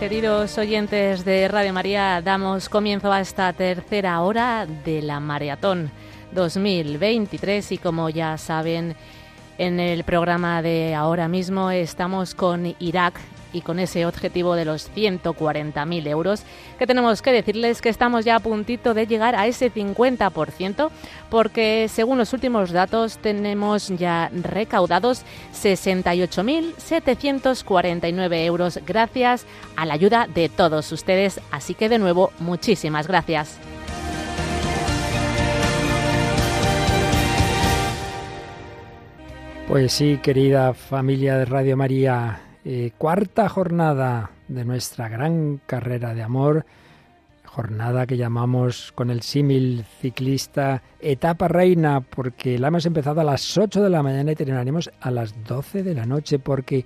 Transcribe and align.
Queridos 0.00 0.56
oyentes 0.56 1.26
de 1.26 1.46
Radio 1.46 1.74
María, 1.74 2.22
damos 2.22 2.70
comienzo 2.70 3.12
a 3.12 3.20
esta 3.20 3.52
tercera 3.52 4.22
hora 4.22 4.66
de 4.66 5.02
la 5.02 5.20
Maratón 5.20 5.90
2023 6.32 7.72
y 7.72 7.76
como 7.76 8.08
ya 8.08 8.38
saben, 8.38 8.96
en 9.58 9.78
el 9.78 10.04
programa 10.04 10.62
de 10.62 10.94
ahora 10.94 11.28
mismo 11.28 11.70
estamos 11.70 12.34
con 12.34 12.74
Irak 12.78 13.20
y 13.52 13.62
con 13.62 13.78
ese 13.78 14.04
objetivo 14.06 14.54
de 14.54 14.64
los 14.64 14.90
140.000 14.94 16.08
euros, 16.08 16.42
que 16.78 16.86
tenemos 16.86 17.20
que 17.22 17.32
decirles 17.32 17.80
que 17.80 17.88
estamos 17.88 18.24
ya 18.24 18.36
a 18.36 18.40
puntito 18.40 18.94
de 18.94 19.06
llegar 19.06 19.34
a 19.34 19.46
ese 19.46 19.72
50%, 19.72 20.90
porque 21.28 21.88
según 21.88 22.18
los 22.18 22.32
últimos 22.32 22.70
datos 22.70 23.18
tenemos 23.18 23.88
ya 23.88 24.30
recaudados 24.32 25.22
68.749 25.54 28.44
euros 28.44 28.78
gracias 28.86 29.46
a 29.76 29.86
la 29.86 29.94
ayuda 29.94 30.28
de 30.32 30.48
todos 30.48 30.92
ustedes. 30.92 31.40
Así 31.50 31.74
que 31.74 31.88
de 31.88 31.98
nuevo, 31.98 32.30
muchísimas 32.38 33.06
gracias. 33.06 33.58
Pues 39.70 39.92
sí, 39.92 40.18
querida 40.20 40.74
familia 40.74 41.38
de 41.38 41.44
Radio 41.44 41.76
María, 41.76 42.40
eh, 42.64 42.92
cuarta 42.98 43.48
jornada 43.48 44.30
de 44.48 44.64
nuestra 44.64 45.08
gran 45.08 45.60
carrera 45.66 46.14
de 46.14 46.22
amor, 46.22 46.66
jornada 47.44 48.06
que 48.06 48.16
llamamos 48.16 48.92
con 48.92 49.10
el 49.10 49.22
símil 49.22 49.84
ciclista 50.00 50.82
etapa 51.00 51.48
reina, 51.48 52.00
porque 52.00 52.58
la 52.58 52.68
hemos 52.68 52.86
empezado 52.86 53.20
a 53.20 53.24
las 53.24 53.58
8 53.58 53.82
de 53.82 53.90
la 53.90 54.02
mañana 54.02 54.32
y 54.32 54.36
terminaremos 54.36 54.90
a 55.00 55.10
las 55.10 55.44
12 55.44 55.82
de 55.82 55.94
la 55.94 56.06
noche, 56.06 56.38
porque 56.38 56.84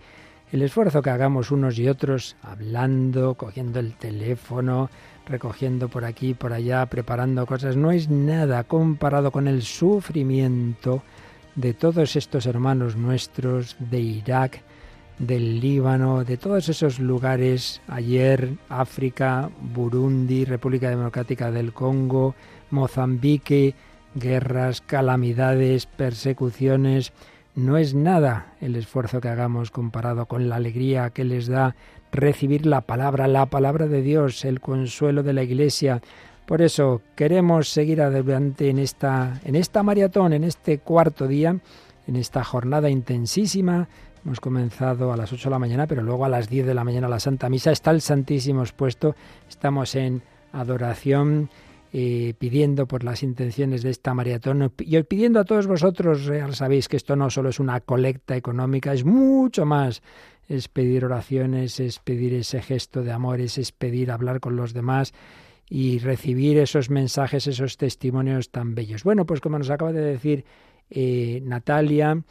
el 0.52 0.62
esfuerzo 0.62 1.02
que 1.02 1.10
hagamos 1.10 1.50
unos 1.50 1.78
y 1.78 1.88
otros, 1.88 2.36
hablando, 2.42 3.34
cogiendo 3.34 3.80
el 3.80 3.94
teléfono, 3.94 4.88
recogiendo 5.26 5.88
por 5.88 6.04
aquí, 6.04 6.34
por 6.34 6.52
allá, 6.52 6.86
preparando 6.86 7.46
cosas, 7.46 7.76
no 7.76 7.90
es 7.90 8.08
nada 8.08 8.64
comparado 8.64 9.30
con 9.32 9.48
el 9.48 9.62
sufrimiento 9.62 11.02
de 11.56 11.74
todos 11.74 12.16
estos 12.16 12.46
hermanos 12.46 12.96
nuestros 12.96 13.76
de 13.78 14.00
Irak, 14.00 14.62
del 15.18 15.60
Líbano, 15.60 16.24
de 16.24 16.36
todos 16.36 16.68
esos 16.68 16.98
lugares, 16.98 17.80
ayer 17.88 18.54
África, 18.68 19.50
Burundi, 19.60 20.44
República 20.44 20.90
Democrática 20.90 21.50
del 21.50 21.72
Congo, 21.72 22.34
Mozambique, 22.70 23.74
guerras, 24.14 24.80
calamidades, 24.80 25.86
persecuciones, 25.86 27.12
no 27.54 27.76
es 27.76 27.94
nada 27.94 28.54
el 28.60 28.74
esfuerzo 28.74 29.20
que 29.20 29.28
hagamos 29.28 29.70
comparado 29.70 30.26
con 30.26 30.48
la 30.48 30.56
alegría 30.56 31.10
que 31.10 31.24
les 31.24 31.46
da 31.46 31.76
recibir 32.10 32.66
la 32.66 32.80
palabra, 32.80 33.28
la 33.28 33.46
palabra 33.46 33.86
de 33.86 34.02
Dios, 34.02 34.44
el 34.44 34.60
consuelo 34.60 35.22
de 35.22 35.32
la 35.32 35.44
Iglesia. 35.44 36.02
Por 36.46 36.62
eso 36.62 37.00
queremos 37.14 37.68
seguir 37.68 38.02
adelante 38.02 38.70
en 38.70 38.78
esta, 38.78 39.40
en 39.44 39.54
esta 39.54 39.82
maratón, 39.82 40.32
en 40.32 40.44
este 40.44 40.78
cuarto 40.78 41.28
día, 41.28 41.56
en 42.06 42.16
esta 42.16 42.42
jornada 42.42 42.90
intensísima 42.90 43.88
Hemos 44.24 44.40
comenzado 44.40 45.12
a 45.12 45.18
las 45.18 45.30
8 45.34 45.50
de 45.50 45.50
la 45.50 45.58
mañana, 45.58 45.86
pero 45.86 46.02
luego 46.02 46.24
a 46.24 46.30
las 46.30 46.48
10 46.48 46.66
de 46.66 46.72
la 46.72 46.82
mañana 46.82 47.08
la 47.08 47.20
Santa 47.20 47.50
Misa 47.50 47.72
está 47.72 47.90
el 47.90 48.00
Santísimo 48.00 48.62
expuesto. 48.62 49.14
Estamos 49.46 49.94
en 49.96 50.22
adoración, 50.52 51.50
eh, 51.92 52.32
pidiendo 52.38 52.86
por 52.86 53.04
las 53.04 53.22
intenciones 53.22 53.82
de 53.82 53.90
esta 53.90 54.14
maratón 54.14 54.72
y 54.78 55.02
pidiendo 55.02 55.40
a 55.40 55.44
todos 55.44 55.66
vosotros, 55.66 56.24
ya 56.24 56.50
sabéis 56.52 56.88
que 56.88 56.96
esto 56.96 57.16
no 57.16 57.28
solo 57.28 57.50
es 57.50 57.60
una 57.60 57.80
colecta 57.80 58.34
económica, 58.34 58.94
es 58.94 59.04
mucho 59.04 59.66
más. 59.66 60.02
Es 60.48 60.68
pedir 60.68 61.04
oraciones, 61.04 61.78
es 61.78 61.98
pedir 61.98 62.32
ese 62.32 62.62
gesto 62.62 63.02
de 63.02 63.12
amor, 63.12 63.42
es 63.42 63.72
pedir 63.72 64.10
hablar 64.10 64.40
con 64.40 64.56
los 64.56 64.72
demás 64.72 65.12
y 65.68 65.98
recibir 65.98 66.58
esos 66.58 66.88
mensajes, 66.88 67.46
esos 67.46 67.76
testimonios 67.76 68.50
tan 68.50 68.74
bellos. 68.74 69.04
Bueno, 69.04 69.26
pues 69.26 69.42
como 69.42 69.58
nos 69.58 69.68
acaba 69.68 69.92
de 69.92 70.00
decir 70.00 70.44
eh, 70.88 71.42
Natalia, 71.44 72.22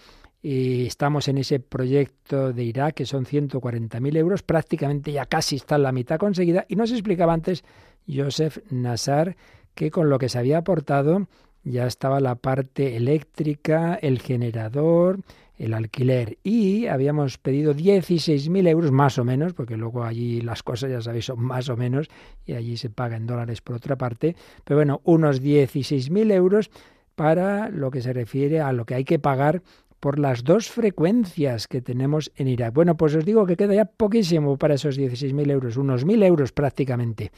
y 0.45 0.85
estamos 0.85 1.29
en 1.29 1.37
ese 1.37 1.61
proyecto 1.61 2.51
de 2.51 2.63
Irak, 2.65 2.95
que 2.95 3.05
son 3.05 3.25
140.000 3.25 4.17
euros, 4.17 4.43
prácticamente 4.43 5.13
ya 5.13 5.25
casi 5.25 5.55
está 5.55 5.77
la 5.77 5.93
mitad 5.93 6.17
conseguida. 6.17 6.65
Y 6.67 6.75
nos 6.75 6.91
explicaba 6.91 7.33
antes 7.33 7.63
Joseph 8.13 8.57
Nassar 8.69 9.37
que 9.73 9.89
con 9.89 10.09
lo 10.09 10.19
que 10.19 10.27
se 10.27 10.37
había 10.37 10.57
aportado 10.57 11.27
ya 11.63 11.87
estaba 11.87 12.19
la 12.19 12.35
parte 12.35 12.97
eléctrica, 12.97 13.95
el 13.95 14.19
generador, 14.19 15.21
el 15.57 15.73
alquiler 15.73 16.37
y 16.43 16.87
habíamos 16.87 17.37
pedido 17.37 17.73
16.000 17.73 18.67
euros 18.67 18.91
más 18.91 19.17
o 19.17 19.23
menos, 19.23 19.53
porque 19.53 19.77
luego 19.77 20.03
allí 20.03 20.41
las 20.41 20.61
cosas 20.61 20.91
ya 20.91 21.01
sabéis 21.01 21.25
son 21.25 21.41
más 21.41 21.69
o 21.69 21.77
menos 21.77 22.09
y 22.45 22.53
allí 22.53 22.75
se 22.75 22.89
paga 22.89 23.15
en 23.15 23.27
dólares 23.27 23.61
por 23.61 23.77
otra 23.77 23.95
parte, 23.95 24.35
pero 24.65 24.79
bueno, 24.79 24.99
unos 25.05 25.41
16.000 25.41 26.33
euros 26.33 26.69
para 27.15 27.69
lo 27.69 27.91
que 27.91 28.01
se 28.01 28.13
refiere 28.13 28.59
a 28.59 28.73
lo 28.73 28.85
que 28.85 28.95
hay 28.95 29.05
que 29.05 29.19
pagar 29.19 29.61
por 30.03 30.19
las 30.19 30.43
dos 30.43 30.69
frecuencias 30.69 31.69
que 31.69 31.81
tenemos 31.81 32.29
en 32.35 32.49
Irak. 32.49 32.73
Bueno, 32.73 32.97
pues 32.97 33.15
os 33.15 33.23
digo 33.23 33.45
que 33.45 33.55
queda 33.55 33.73
ya 33.73 33.85
poquísimo 33.85 34.57
para 34.57 34.73
esos 34.73 34.99
16.000 34.99 35.49
euros, 35.49 35.77
unos 35.77 36.05
1.000 36.05 36.25
euros 36.25 36.51
prácticamente. 36.51 37.31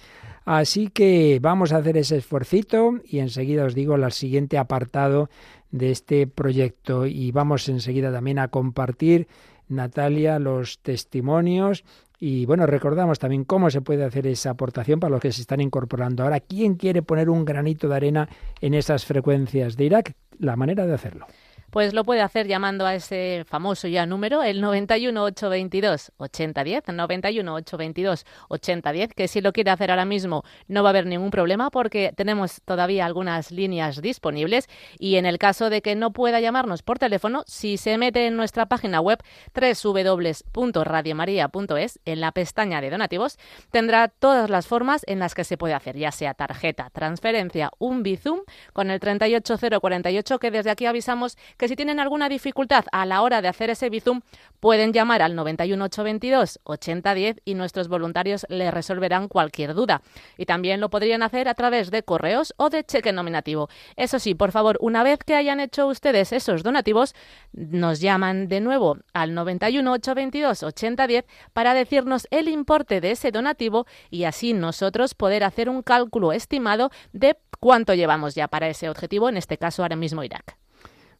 Así 0.45 0.87
que 0.87 1.37
vamos 1.39 1.71
a 1.71 1.77
hacer 1.77 1.95
ese 1.95 2.17
esfuercito 2.17 2.95
y 3.05 3.19
enseguida 3.19 3.65
os 3.65 3.75
digo 3.75 3.93
el 3.93 4.11
siguiente 4.11 4.57
apartado 4.57 5.29
de 5.69 5.91
este 5.91 6.25
proyecto 6.25 7.05
y 7.05 7.31
vamos 7.31 7.69
enseguida 7.69 8.11
también 8.11 8.39
a 8.39 8.47
compartir, 8.47 9.27
Natalia, 9.67 10.39
los 10.39 10.79
testimonios 10.79 11.83
y 12.19 12.47
bueno, 12.47 12.65
recordamos 12.65 13.19
también 13.19 13.43
cómo 13.43 13.69
se 13.69 13.81
puede 13.81 14.05
hacer 14.05 14.25
esa 14.25 14.49
aportación 14.49 14.99
para 14.99 15.11
los 15.11 15.21
que 15.21 15.31
se 15.31 15.41
están 15.41 15.61
incorporando 15.61 16.23
ahora. 16.23 16.39
¿Quién 16.39 16.77
quiere 16.77 17.03
poner 17.03 17.29
un 17.29 17.45
granito 17.45 17.87
de 17.87 17.95
arena 17.95 18.27
en 18.59 18.73
esas 18.73 19.05
frecuencias 19.05 19.77
de 19.77 19.85
Irak? 19.85 20.13
La 20.39 20.55
manera 20.55 20.87
de 20.87 20.95
hacerlo. 20.95 21.27
Pues 21.75 21.93
lo 21.93 22.05
puede 22.05 22.21
hacer 22.21 22.47
llamando 22.47 22.85
a 22.85 22.95
ese 22.95 23.43
famoso 23.45 23.89
ya 23.89 24.05
número, 24.05 24.43
el 24.43 24.61
91 24.61 25.21
822 25.21 26.13
8010, 26.15 26.83
91 26.87 27.53
822 27.53 28.25
8010, 28.47 29.13
que 29.13 29.27
si 29.27 29.41
lo 29.41 29.51
quiere 29.51 29.71
hacer 29.71 29.91
ahora 29.91 30.05
mismo 30.05 30.43
no 30.69 30.83
va 30.83 30.89
a 30.89 30.91
haber 30.91 31.05
ningún 31.05 31.31
problema 31.31 31.69
porque 31.69 32.13
tenemos 32.15 32.61
todavía 32.63 33.05
algunas 33.05 33.51
líneas 33.51 34.01
disponibles 34.01 34.69
y 34.99 35.17
en 35.17 35.25
el 35.25 35.37
caso 35.37 35.69
de 35.69 35.81
que 35.81 35.95
no 35.95 36.13
pueda 36.13 36.39
llamarnos 36.39 36.81
por 36.81 36.97
teléfono, 36.97 37.43
si 37.45 37.75
se 37.75 37.97
mete 37.97 38.25
en 38.25 38.37
nuestra 38.37 38.67
página 38.67 39.01
web 39.01 39.19
www.radiomaria.es, 39.53 41.99
en 42.05 42.21
la 42.21 42.31
pestaña 42.31 42.79
de 42.79 42.89
donativos, 42.89 43.37
tendrá 43.71 44.07
todas 44.07 44.49
las 44.49 44.65
formas 44.65 45.01
en 45.07 45.19
las 45.19 45.35
que 45.35 45.43
se 45.43 45.57
puede 45.57 45.73
hacer, 45.73 45.97
ya 45.97 46.13
sea 46.13 46.35
tarjeta, 46.35 46.89
transferencia, 46.91 47.69
un 47.79 48.01
Bizum 48.01 48.39
con 48.71 48.91
el 48.91 49.01
38048 49.01 50.39
que 50.39 50.51
desde 50.51 50.69
aquí 50.69 50.85
avisamos 50.85 51.37
que 51.57 51.64
si 51.67 51.75
tienen 51.75 51.99
alguna 51.99 52.29
dificultad 52.29 52.85
a 52.91 53.05
la 53.05 53.21
hora 53.21 53.41
de 53.41 53.47
hacer 53.47 53.69
ese 53.69 53.89
Bizum, 53.89 54.21
pueden 54.59 54.93
llamar 54.93 55.21
al 55.21 55.35
91822 55.35 56.59
8010 56.63 57.41
y 57.45 57.53
nuestros 57.53 57.87
voluntarios 57.87 58.45
les 58.49 58.73
resolverán 58.73 59.27
cualquier 59.27 59.73
duda. 59.73 60.01
Y 60.37 60.45
también 60.45 60.79
lo 60.81 60.89
podrían 60.89 61.23
hacer 61.23 61.47
a 61.47 61.53
través 61.53 61.91
de 61.91 62.03
correos 62.03 62.53
o 62.57 62.69
de 62.69 62.83
cheque 62.83 63.11
nominativo. 63.11 63.69
Eso 63.95 64.19
sí, 64.19 64.35
por 64.35 64.51
favor, 64.51 64.77
una 64.81 65.03
vez 65.03 65.19
que 65.19 65.35
hayan 65.35 65.59
hecho 65.59 65.87
ustedes 65.87 66.33
esos 66.33 66.63
donativos, 66.63 67.15
nos 67.53 67.99
llaman 67.99 68.47
de 68.47 68.61
nuevo 68.61 68.97
al 69.13 69.33
91822 69.33 70.63
8010 70.63 71.25
para 71.53 71.73
decirnos 71.73 72.27
el 72.31 72.47
importe 72.47 73.01
de 73.01 73.11
ese 73.11 73.31
donativo 73.31 73.85
y 74.09 74.23
así 74.25 74.53
nosotros 74.53 75.13
poder 75.13 75.43
hacer 75.43 75.69
un 75.69 75.81
cálculo 75.81 76.33
estimado 76.33 76.91
de 77.13 77.37
cuánto 77.59 77.93
llevamos 77.93 78.35
ya 78.35 78.47
para 78.47 78.67
ese 78.67 78.89
objetivo, 78.89 79.29
en 79.29 79.37
este 79.37 79.57
caso 79.57 79.81
ahora 79.81 79.95
mismo 79.95 80.23
Irak. 80.23 80.57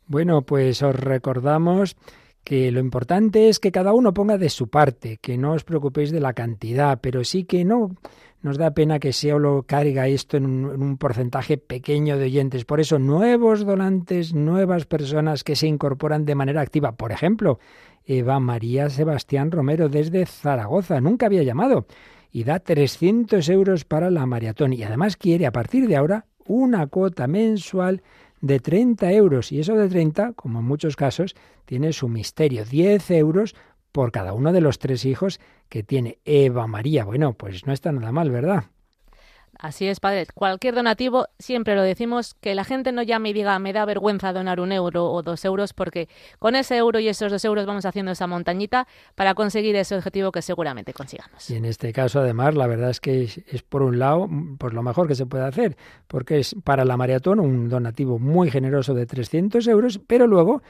Bueno, 0.08 0.44
pues 0.44 0.82
os 0.84 0.96
recordamos 0.96 1.96
que 2.44 2.72
lo 2.72 2.80
importante 2.80 3.50
es 3.50 3.60
que 3.60 3.72
cada 3.72 3.94
uno 3.94 4.14
ponga 4.14 4.38
de 4.38 4.50
su 4.50 4.68
parte, 4.70 5.18
que 5.18 5.38
no 5.38 5.54
os 5.54 5.64
preocupéis 5.64 6.12
de 6.12 6.20
la 6.20 6.34
cantidad, 6.34 7.00
pero 7.02 7.24
sí 7.24 7.44
que 7.44 7.66
no 7.66 7.96
nos 8.44 8.60
da 8.60 8.76
pena 8.76 9.00
que 9.00 9.12
solo 9.12 9.66
carga 9.68 10.08
esto 10.08 10.38
en 10.38 10.46
un, 10.46 10.74
en 10.76 10.82
un, 10.84 10.98
porcentaje 10.98 11.58
pequeño 11.58 12.18
de 12.18 12.26
oyentes. 12.26 12.64
Por 12.64 12.80
eso, 12.80 13.00
nuevos 13.00 13.66
donantes, 13.66 14.36
nuevas 14.36 14.86
personas 14.86 15.44
que 15.44 15.56
se 15.56 15.66
incorporan 15.66 16.26
de 16.26 16.36
manera 16.36 16.62
activa. 16.62 16.92
Por 16.92 17.12
ejemplo, 17.12 17.58
Eva 18.06 18.40
María 18.40 18.92
Sebastián 18.92 19.50
Romero 19.50 19.90
desde 19.90 20.28
Zaragoza. 20.28 21.02
Nunca 21.02 21.26
había 21.26 21.42
llamado 21.42 21.88
y 22.32 22.44
da 22.44 22.60
300 22.60 23.48
euros 23.50 23.86
para 23.86 24.12
la 24.12 24.26
maratón. 24.26 24.74
Y 24.74 24.84
además 24.84 25.18
quiere, 25.18 25.46
a 25.46 25.52
partir 25.52 25.88
de 25.88 25.96
ahora, 25.96 26.26
una 26.46 26.86
cuota 26.88 27.28
mensual 27.28 28.04
de 28.46 28.60
30 28.60 29.12
euros. 29.14 29.52
Y 29.52 29.60
eso 29.60 29.76
de 29.76 29.90
30, 29.90 30.34
como 30.34 30.60
en 30.60 30.66
muchos 30.66 30.96
casos, 30.96 31.36
tiene 31.66 31.94
su 31.94 32.08
misterio. 32.08 32.64
10 32.64 33.12
euros 33.12 33.56
por 33.92 34.12
cada 34.12 34.34
uno 34.34 34.54
de 34.54 34.62
los 34.62 34.78
tres 34.78 35.04
hijos 35.06 35.40
que 35.68 35.82
tiene 35.82 36.20
Eva 36.26 36.68
María. 36.68 37.06
Bueno, 37.06 37.34
pues 37.34 37.66
no 37.66 37.74
está 37.74 37.92
nada 37.92 38.12
mal, 38.12 38.30
¿verdad? 38.30 38.66
Así 39.60 39.88
es, 39.88 40.00
padre. 40.00 40.26
Cualquier 40.34 40.76
donativo, 40.76 41.28
siempre 41.40 41.76
lo 41.76 41.82
decimos, 41.82 42.36
que 42.36 42.56
la 42.56 42.64
gente 42.64 42.92
no 42.92 43.04
llame 43.04 43.30
y 43.30 43.34
diga, 43.34 43.58
me 43.60 43.74
da 43.74 43.86
vergüenza 43.86 44.34
donar 44.34 44.60
un 44.60 44.72
euro 44.72 45.12
o 45.12 45.24
dos 45.24 45.46
euros, 45.46 45.74
porque 45.74 46.10
con 46.40 46.56
ese 46.56 46.78
euro 46.78 47.00
y 47.00 47.08
esos 47.08 47.32
dos 47.32 47.44
euros 47.46 47.66
vamos 47.66 47.86
haciendo 47.86 48.12
esa 48.12 48.28
montañita 48.28 48.88
para 49.16 49.34
conseguir 49.34 49.76
ese 49.76 49.96
objetivo 49.96 50.32
que 50.32 50.42
seguramente 50.42 50.94
consigamos. 50.94 51.50
Y 51.50 51.56
en 51.56 51.66
este 51.66 51.94
caso, 51.94 52.20
además, 52.20 52.56
la 52.56 52.68
verdad 52.68 52.90
es 52.90 53.00
que 53.00 53.24
es, 53.24 53.64
por 53.64 53.82
un 53.82 54.00
lado, 54.00 54.30
pues 54.58 54.74
lo 54.74 54.84
mejor 54.84 55.08
que 55.08 55.16
se 55.16 55.26
puede 55.26 55.46
hacer, 55.46 55.78
porque 56.08 56.40
es 56.40 56.56
para 56.64 56.86
la 56.86 56.98
maratón 56.98 57.40
un 57.40 57.70
donativo 57.70 58.20
muy 58.20 58.50
generoso 58.52 58.94
de 58.94 59.06
300 59.06 59.68
euros, 59.68 60.00
pero 60.06 60.28
luego 60.28 60.62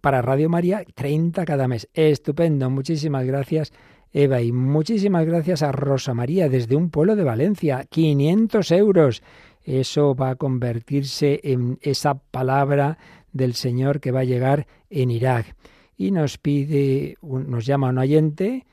para 0.00 0.22
Radio 0.22 0.48
María 0.48 0.82
30 0.94 1.44
cada 1.44 1.68
mes. 1.68 1.88
Estupendo, 1.94 2.70
muchísimas 2.70 3.24
gracias 3.24 3.72
Eva, 4.18 4.42
y 4.42 4.50
muchísimas 4.50 5.24
gracias 5.26 5.62
a 5.62 5.70
Rosa 5.70 6.12
María 6.12 6.48
desde 6.48 6.74
un 6.74 6.90
pueblo 6.90 7.14
de 7.14 7.22
Valencia. 7.22 7.84
500 7.88 8.72
euros. 8.72 9.22
Eso 9.62 10.16
va 10.16 10.30
a 10.30 10.34
convertirse 10.34 11.38
en 11.44 11.78
esa 11.82 12.14
palabra 12.14 12.98
del 13.32 13.54
Señor 13.54 14.00
que 14.00 14.10
va 14.10 14.20
a 14.20 14.24
llegar 14.24 14.66
en 14.90 15.12
Irak. 15.12 15.54
Y 15.96 16.10
nos 16.10 16.36
pide, 16.36 17.16
nos 17.22 17.64
llama 17.64 17.90
un 17.90 17.98
oyente, 17.98 18.66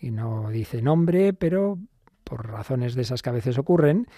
y 0.00 0.10
no 0.10 0.50
dice 0.50 0.82
nombre, 0.82 1.32
pero 1.32 1.78
por 2.24 2.50
razones 2.50 2.96
de 2.96 3.02
esas 3.02 3.22
que 3.22 3.30
a 3.30 3.34
veces 3.34 3.56
ocurren, 3.56 4.08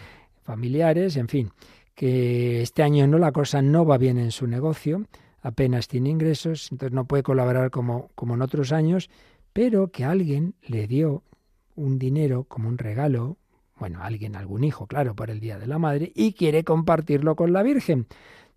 familiares, 0.44 1.18
en 1.18 1.28
fin, 1.28 1.50
que 1.94 2.62
este 2.62 2.82
año 2.82 3.06
no 3.06 3.18
la 3.18 3.32
cosa 3.32 3.60
no 3.60 3.84
va 3.84 3.98
bien 3.98 4.16
en 4.16 4.30
su 4.30 4.46
negocio, 4.46 5.04
apenas 5.42 5.88
tiene 5.88 6.08
ingresos, 6.08 6.72
entonces 6.72 6.94
no 6.94 7.04
puede 7.04 7.22
colaborar 7.22 7.70
como, 7.70 8.08
como 8.14 8.32
en 8.32 8.40
otros 8.40 8.72
años, 8.72 9.10
pero 9.52 9.90
que 9.90 10.04
alguien 10.04 10.54
le 10.62 10.86
dio 10.86 11.22
un 11.76 11.98
dinero 11.98 12.44
como 12.44 12.68
un 12.68 12.78
regalo, 12.78 13.36
bueno, 13.78 14.02
alguien, 14.02 14.36
algún 14.36 14.64
hijo, 14.64 14.86
claro, 14.86 15.14
por 15.14 15.30
el 15.30 15.40
Día 15.40 15.58
de 15.58 15.66
la 15.66 15.78
Madre, 15.78 16.12
y 16.14 16.34
quiere 16.34 16.64
compartirlo 16.64 17.34
con 17.36 17.52
la 17.52 17.62
Virgen. 17.62 18.06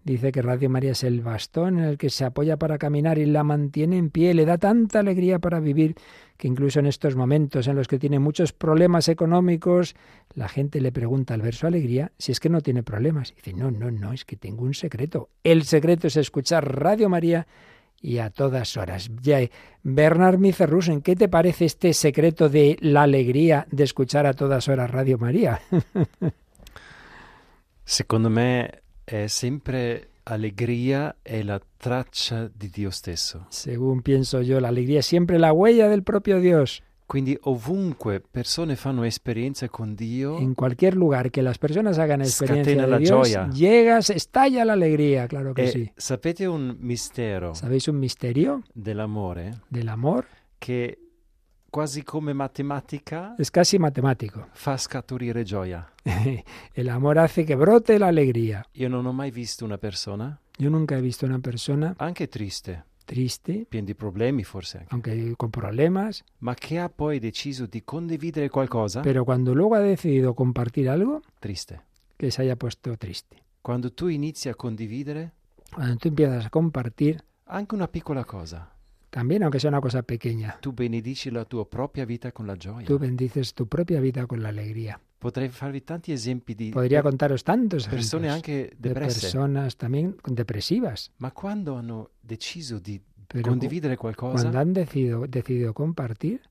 Dice 0.04 0.34
que 0.34 0.42
Radio 0.42 0.70
María 0.70 0.92
es 0.92 1.04
el 1.06 1.22
bastón 1.22 1.80
en 1.80 1.86
el 1.86 1.98
que 1.98 2.10
se 2.10 2.26
apoya 2.26 2.58
para 2.58 2.78
caminar 2.78 3.18
y 3.20 3.26
la 3.26 3.46
mantiene 3.46 3.98
en 3.98 4.10
pie, 4.10 4.34
le 4.34 4.46
da 4.46 4.58
tanta 4.58 5.00
alegría 5.00 5.40
para 5.40 5.62
vivir 5.62 5.96
que 6.36 6.50
incluso 6.50 6.82
en 6.82 6.88
estos 6.88 7.16
momentos 7.16 7.70
en 7.70 7.78
los 7.78 7.88
que 7.88 8.00
tiene 8.00 8.20
muchos 8.20 8.52
problemas 8.52 9.08
económicos, 9.08 9.96
la 10.34 10.50
gente 10.50 10.82
le 10.82 10.92
pregunta 10.92 11.36
al 11.36 11.42
ver 11.42 11.56
su 11.56 11.68
alegría 11.68 12.12
si 12.18 12.34
es 12.34 12.42
que 12.42 12.50
no 12.50 12.60
tiene 12.60 12.84
problemas. 12.84 13.34
dice, 13.34 13.54
no, 13.54 13.72
no, 13.72 13.92
no, 13.92 14.12
es 14.12 14.26
que 14.26 14.36
tengo 14.36 14.66
un 14.66 14.74
secreto. 14.74 15.30
El 15.42 15.64
secreto 15.64 16.08
es 16.08 16.18
escuchar 16.18 16.82
Radio 16.82 17.08
María 17.08 17.48
y 18.04 18.20
a 18.20 18.30
todas 18.30 18.78
horas. 18.78 19.10
Bernard 19.82 20.38
Micerrusen, 20.38 21.02
¿qué 21.02 21.16
te 21.16 21.30
parece 21.30 21.66
este 21.66 21.94
secreto 21.94 22.50
de 22.50 22.78
la 22.82 23.04
alegría 23.04 23.66
de 23.72 23.86
escuchar 23.86 24.28
a 24.28 24.34
todas 24.34 24.68
horas 24.68 24.92
Radio 24.92 25.18
María? 25.18 25.62
Secondo 27.86 28.30
me 28.30 28.70
è 29.06 29.28
sempre 29.28 30.10
alegría 30.26 31.16
la 31.24 31.62
traccia 31.78 32.50
di 32.54 32.70
Dio 32.70 32.92
stesso. 32.92 33.48
Según 33.50 34.02
pienso 34.02 34.42
yo, 34.42 34.60
la 34.60 34.70
alegría 34.70 35.00
es 35.00 35.06
siempre 35.06 35.40
la 35.40 35.52
huella 35.52 35.90
del 35.90 36.04
propio 36.04 36.40
Dios. 36.40 36.84
Quindi 37.14 37.38
ovunque 37.44 38.22
persone 38.22 38.76
fanno 38.76 39.04
esperienza 39.04 39.70
con 39.70 39.96
Dio, 39.96 40.40
En 40.40 40.56
cualquier 40.56 40.96
lugar 40.96 41.30
que 41.30 41.44
las 41.44 41.60
personas 41.60 42.00
hagan 42.00 42.22
experiencia 42.22 42.64
Scatena 42.74 42.86
de 42.86 42.90
la 42.92 42.98
Dios, 42.98 43.28
gioia. 43.30 43.50
llegas, 43.52 44.10
estalla 44.10 44.66
la 44.66 44.74
alegría, 44.74 45.28
claro 45.28 45.54
que 45.54 45.66
e 45.66 45.72
sí. 45.72 45.92
sapete 45.96 46.48
un 46.48 46.76
mistero 46.80 47.54
¿Sabéis 47.54 47.88
un 47.88 48.00
misterio 48.00 48.64
dell'amore 48.74 49.52
del 49.70 49.90
amor? 49.90 50.26
che 50.58 50.98
quasi 51.70 52.02
come 52.02 52.34
matematica 52.34 53.36
Es 53.38 53.52
casi 53.52 53.78
matemático. 53.78 54.48
fa 54.54 54.76
scaturire 54.78 55.44
gioia. 55.44 55.88
El 56.74 56.90
amor 56.90 57.20
hace 57.20 57.46
que 57.46 57.56
brote 57.56 58.00
la 58.00 58.08
alegría. 58.08 58.66
Io 58.74 58.90
non 58.90 59.06
ho 59.06 59.14
mai 59.14 59.30
visto 59.30 59.64
una 59.66 59.78
persona, 59.78 60.40
Yo 60.58 60.70
nunca 60.72 60.98
he 60.98 61.02
visto 61.02 61.28
una 61.28 61.38
persona 61.40 61.94
anche 61.98 62.28
triste, 62.28 62.86
triste, 63.04 63.66
piena 63.68 63.86
di 63.86 63.96
problemi 63.96 64.44
forse 64.44 64.86
anche, 64.88 64.94
aunque 65.12 65.34
con 65.36 65.50
problemas, 65.50 66.24
ma 66.40 66.54
che 66.54 66.80
ha 66.80 66.90
poi 66.90 67.20
deciso 67.20 67.66
di 67.66 67.84
condividere 67.84 68.50
qualcosa 68.50 69.02
pero 69.02 69.24
cuando 69.24 69.54
luego 69.54 69.76
ha 69.76 69.80
decidido 69.80 70.34
compartir 70.34 70.90
algo, 70.90 71.22
triste. 71.40 71.82
que 72.18 72.32
se 72.32 72.42
haya 72.42 72.56
puesto 72.56 72.96
triste. 72.98 73.44
Quando 73.62 73.92
tu 73.92 74.08
inizi 74.10 74.50
a 74.50 74.56
condividere 74.56 75.32
Cuando 75.74 75.98
tú 75.98 76.08
empiezas 76.10 76.46
a 76.46 76.50
compartir, 76.50 77.24
anche 77.46 77.76
una 77.76 77.88
piccola 77.88 78.24
cosa, 78.26 78.72
también 79.10 79.44
aunque 79.44 79.60
sea 79.60 79.70
una 79.70 79.82
cosa 79.82 80.04
pequeña, 80.04 80.58
tu 80.62 80.74
benedici 80.74 81.32
la 81.32 81.46
tua 81.46 81.68
propria 81.70 82.06
vita 82.06 82.32
con 82.32 82.46
la 82.48 82.56
gioia. 82.56 82.86
tú 82.86 82.98
bendices 83.00 83.54
tu 83.54 83.68
propia 83.68 84.00
vida 84.00 84.26
con 84.28 84.42
la 84.42 84.50
alegría. 84.50 85.00
Potrei 85.24 85.50
farvi 85.50 85.82
tanti 85.84 86.12
esempi 86.12 86.54
di 86.54 86.70
Podría 86.70 87.02
contaros 87.02 87.44
tantos 87.44 87.88
persone 87.88 88.28
de 88.78 88.94
personas 88.94 89.78
también 89.78 90.18
depresivas, 90.28 91.12
ma 91.18 91.32
quando 91.32 91.78
hanno 91.78 92.10
deciso 92.22 92.80
di 92.80 93.02
pero 93.28 93.42
cu- 93.44 93.50
condividere 93.52 93.96
qualcosa, 93.96 94.42
cuando 94.44 94.60
han 94.60 94.74
decidido, 94.74 95.26
decidido 95.26 95.74
compartir, 95.74 96.42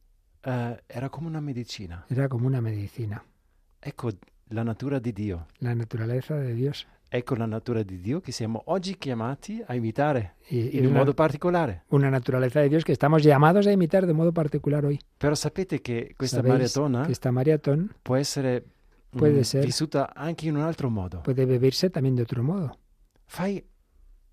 eh, 0.42 0.76
era 0.88 1.08
come 1.10 1.26
una 1.28 1.40
medicina. 1.40 2.04
era 2.08 2.28
como 2.28 2.46
una 2.46 2.60
medicina. 2.60 3.22
Ecco 3.80 4.10
la 4.48 4.64
natura 4.64 4.98
di 5.00 5.12
Dio. 5.12 5.46
La 5.58 5.74
naturaleza 5.74 6.34
de 6.36 6.54
Dios. 6.54 6.86
Ecco 7.14 7.34
la 7.34 7.44
natura 7.44 7.82
di 7.82 8.00
Dio 8.00 8.20
che 8.20 8.32
siamo 8.32 8.62
oggi 8.66 8.96
chiamati 8.96 9.62
a 9.66 9.74
imitare 9.74 10.36
Y, 10.48 10.76
y 10.76 10.78
in 10.78 10.86
un 10.86 10.92
modo 10.94 11.12
particolare. 11.12 11.82
una 11.88 12.08
naturaleza 12.08 12.60
de 12.60 12.70
Dios 12.70 12.84
que 12.84 12.92
estamos 12.92 13.22
llamados 13.22 13.66
a 13.66 13.72
imitar 13.72 14.06
de 14.06 14.14
modo 14.14 14.32
particular 14.32 14.82
hoy. 14.86 14.98
Però 15.18 15.34
sapete 15.34 15.80
che 15.82 16.14
questa 16.16 16.42
maratona 16.42 17.04
que 17.04 17.12
esta 17.12 17.30
maratón 17.30 17.92
può 18.02 18.16
essere 18.16 18.62
mm, 19.12 19.18
Puede 19.18 19.44
ser. 19.44 19.62
vissuta 19.62 20.10
anche 20.14 20.46
in 20.48 20.56
un 20.56 20.62
altro 20.62 20.88
modo. 20.88 21.20
puede 21.22 21.44
vivirse 21.44 21.90
también 21.90 22.14
de 22.16 22.22
otro 22.22 22.42
modo. 22.42 22.78
Fai 23.26 23.62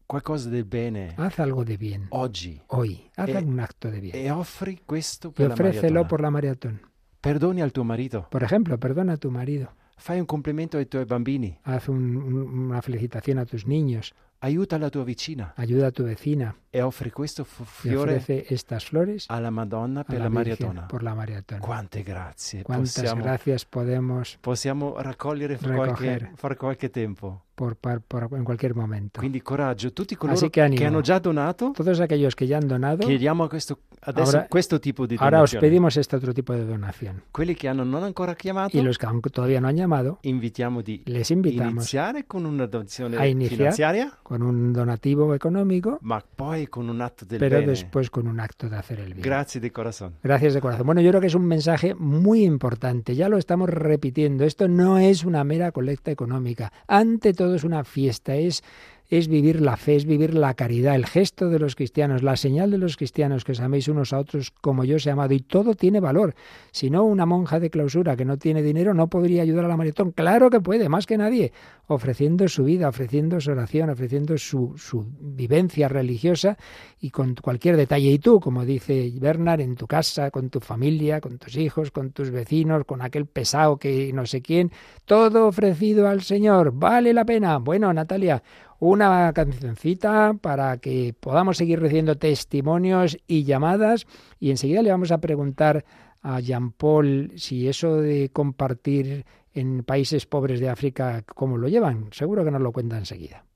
qualcosa 0.08 0.50
del 0.50 0.64
bene 0.64 1.14
Haz 1.18 1.38
algo 1.40 1.66
de 1.66 1.76
bien 1.76 2.08
oggi 2.12 2.62
hoy. 2.68 3.10
Haz 3.18 3.28
Eh, 3.30 3.44
un 3.44 3.60
acto 3.60 3.92
de 3.92 4.00
bien. 4.00 4.16
e 4.16 4.32
offri 4.32 4.80
questo 4.86 5.30
Y 5.30 5.34
per 5.34 5.48
la 5.50 5.54
ofrécelo 5.54 5.82
maratona. 6.04 6.08
por 6.08 6.22
la 6.22 6.30
maratón. 6.32 6.82
Perdoni 7.20 7.62
al 7.62 7.74
tuo 7.74 7.84
marito, 7.84 8.28
Por 8.32 8.44
ejemplo, 8.44 8.78
perdona 8.80 9.14
a 9.14 9.18
tu 9.18 9.30
marido. 9.30 9.74
Fai 10.00 10.20
un 10.20 10.26
complimento 10.26 10.78
ai 10.78 10.86
tuoi 10.88 11.06
bambini, 11.06 11.58
Haz 11.64 11.88
un- 11.90 12.16
un- 12.16 12.70
una 12.70 12.82
felicitación 12.82 13.38
a 13.38 13.46
tus 13.46 13.66
niños. 13.66 14.14
Aiuta 14.40 14.78
la 14.78 14.90
tua 14.90 15.04
vicina 15.04 15.54
Ayuda 15.58 15.88
a 15.88 15.92
tu 15.92 16.04
vecina. 16.04 16.56
e 16.72 16.82
offri 16.82 17.10
questo 17.12 17.44
fiore 17.44 18.16
ofrece 18.18 18.46
estas 18.54 18.86
flores 18.86 19.26
alla 19.28 19.50
Madonna 19.50 20.04
per 20.04 20.20
la 20.20 20.30
maratona. 20.30 20.86
por 20.88 21.02
la 21.02 21.16
maratón. 21.16 21.60
Quante 21.60 22.04
grazie. 22.04 22.62
Cuántas 22.62 22.94
Possiamo, 22.94 23.24
gracias 23.24 23.66
podemos 23.66 24.38
possiamo 24.40 24.96
raccogliere 25.00 25.58
fra 25.58 25.76
qualche, 25.76 26.32
fra 26.36 26.56
qualche 26.56 26.90
tempo. 26.90 27.44
por, 27.56 27.76
par- 27.76 28.00
por- 28.00 28.30
en 28.38 28.46
cualquier 28.46 28.74
momento. 28.74 29.20
Quindi 29.20 29.42
coraggio, 29.42 29.92
tutti 29.92 30.16
coloro 30.16 30.50
que 30.50 30.62
ánimo. 30.62 30.86
hanno 30.88 31.02
già 31.02 31.20
donato, 31.20 31.74
Todos 31.76 32.00
aquellos 32.00 32.34
que 32.34 32.48
ya 32.48 32.56
han 32.58 32.68
donado, 32.70 33.06
chiediamo 33.06 33.44
a 33.44 33.50
questo, 33.50 33.80
adesso 34.02 34.38
Ahora- 34.38 34.48
questo 34.48 34.80
tipo 34.80 35.06
di 35.06 35.16
ahora 35.20 35.42
os 35.42 35.50
donazione. 35.52 35.68
pedimos 35.68 35.98
este 35.98 36.16
otro 36.16 36.32
tipo 36.34 36.54
de 36.54 36.64
donación. 36.66 37.24
Quelli 37.32 37.56
che 37.56 37.68
hanno 37.68 37.84
non 37.84 38.04
ancora 38.04 38.34
chiamato, 38.36 38.78
Y 38.78 38.82
los 38.82 38.98
que 38.98 39.08
aún 39.08 39.20
todavía 39.22 39.60
no 39.60 39.68
han 39.68 39.76
llamado, 39.76 40.20
invitiamo 40.22 40.82
di 40.82 41.02
les 41.08 41.30
invitamos 41.32 41.74
iniziare 41.74 42.26
con 42.28 42.46
una 42.46 42.66
donazione 42.66 43.18
a 43.18 43.24
finanziaria, 43.50 44.18
con 44.30 44.44
un 44.44 44.72
donativo 44.72 45.34
económico, 45.34 45.98
ma 46.04 46.22
poi 46.22 46.68
con 46.68 46.88
un 46.88 47.02
atto 47.02 47.26
del 47.26 47.40
pero 47.40 47.56
bene. 47.58 47.72
después 47.72 48.12
con 48.12 48.28
un 48.28 48.40
acto 48.40 48.70
de 48.70 48.78
hacer 48.78 49.00
el 49.00 49.16
bien. 49.16 49.24
Grazie 49.24 49.60
di 49.60 49.72
corazón. 49.72 50.14
Gracias 50.22 50.54
de 50.54 50.62
corazón. 50.62 50.86
Bueno, 50.86 51.02
yo 51.02 51.10
creo 51.10 51.20
que 51.20 51.26
es 51.26 51.34
un 51.34 51.48
mensaje 51.48 51.96
muy 51.96 52.44
importante. 52.44 53.16
Ya 53.16 53.28
lo 53.28 53.40
estamos 53.40 53.72
repitiendo. 53.72 54.44
Esto 54.44 54.68
no 54.68 55.00
es 55.00 55.26
una 55.26 55.44
mera 55.44 55.72
colecta 55.72 56.12
económica. 56.12 56.72
Ante 56.88 57.34
todo 57.34 57.56
es 57.56 57.64
una 57.64 57.84
fiesta. 57.84 58.36
Es, 58.36 58.62
es 59.10 59.28
vivir 59.28 59.60
la 59.60 59.76
fe, 59.76 59.96
es 59.96 60.06
vivir 60.06 60.36
la 60.36 60.54
caridad, 60.54 60.96
el 60.96 61.08
gesto 61.08 61.50
de 61.50 61.58
los 61.58 61.76
cristianos, 61.76 62.22
la 62.22 62.36
señal 62.36 62.70
de 62.70 62.78
los 62.78 62.96
cristianos, 62.96 63.44
que 63.44 63.54
os 63.54 63.60
améis 63.60 63.88
unos 63.88 64.14
a 64.14 64.20
otros 64.20 64.52
como 64.52 64.84
yo 64.84 64.98
os 64.98 65.08
he 65.08 65.12
amado. 65.12 65.34
Y 65.34 65.40
todo 65.40 65.74
tiene 65.74 66.00
valor. 66.00 66.36
Si 66.72 66.92
no, 66.92 67.04
una 67.04 67.26
monja 67.26 67.60
de 67.60 67.72
clausura 67.72 68.16
que 68.16 68.24
no 68.24 68.38
tiene 68.38 68.62
dinero 68.62 68.94
no 68.94 69.08
podría 69.10 69.42
ayudar 69.42 69.66
a 69.66 69.68
la 69.68 69.78
maratón. 69.78 70.12
Claro 70.12 70.52
que 70.52 70.62
puede, 70.62 70.90
más 70.90 71.08
que 71.08 71.18
nadie. 71.18 71.52
Ofreciendo 71.88 72.48
su 72.48 72.66
vida, 72.66 72.88
ofreciendo 72.88 73.42
su 73.42 73.50
oración, 73.50 73.90
ofreciendo 73.90 74.38
su, 74.38 74.76
su 74.78 75.08
vivencia 75.20 75.88
religiosa 75.88 76.56
y 77.00 77.10
con 77.10 77.34
cualquier 77.34 77.78
detalle. 77.78 78.12
Y 78.12 78.20
tú, 78.20 78.40
como 78.40 78.64
dice 78.64 79.12
Bernard, 79.20 79.62
en 79.62 79.76
tu 79.76 79.88
casa, 79.88 80.30
con 80.30 80.52
tu 80.52 80.60
familia, 80.60 81.20
con 81.20 81.40
tus 81.40 81.58
hijos, 81.58 81.90
con 81.90 82.12
tus 82.12 82.30
vecinos, 82.30 82.86
con 82.86 83.02
aquel 83.02 83.26
pesado 83.26 83.78
que 83.78 84.14
no 84.14 84.28
sé 84.28 84.44
quién, 84.44 84.72
todo 85.06 85.48
ofrecido 85.48 86.08
al 86.08 86.22
Señor. 86.22 86.74
Vale 86.74 87.12
la 87.12 87.26
pena. 87.26 87.58
Bueno, 87.58 87.92
Natalia, 87.92 88.44
una 88.80 89.32
cancioncita 89.34 90.34
para 90.40 90.78
que 90.78 91.14
podamos 91.20 91.58
seguir 91.58 91.80
recibiendo 91.80 92.18
testimonios 92.18 93.18
y 93.28 93.44
llamadas. 93.44 94.08
Y 94.40 94.52
enseguida 94.52 94.82
le 94.82 94.92
vamos 94.92 95.12
a 95.12 95.20
preguntar 95.20 95.86
a 96.22 96.40
Jean 96.40 96.72
Paul 96.72 97.34
si 97.36 97.68
eso 97.68 97.98
de 97.98 98.30
compartir 98.30 99.26
en 99.54 99.84
países 99.84 100.26
pobres 100.26 100.60
de 100.60 100.70
África, 100.70 101.24
¿cómo 101.36 101.58
lo 101.58 101.68
llevan? 101.68 102.08
Seguro 102.12 102.44
que 102.44 102.52
nos 102.52 102.62
lo 102.62 102.72
cuenta 102.72 102.98
enseguida. 102.98 103.49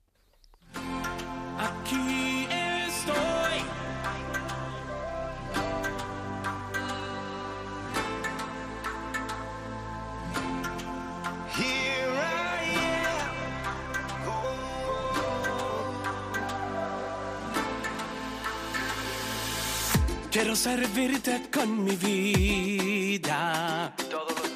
Quiero 20.33 20.55
servirte 20.55 21.47
con 21.53 21.83
mi 21.83 21.95
vida. 21.95 23.93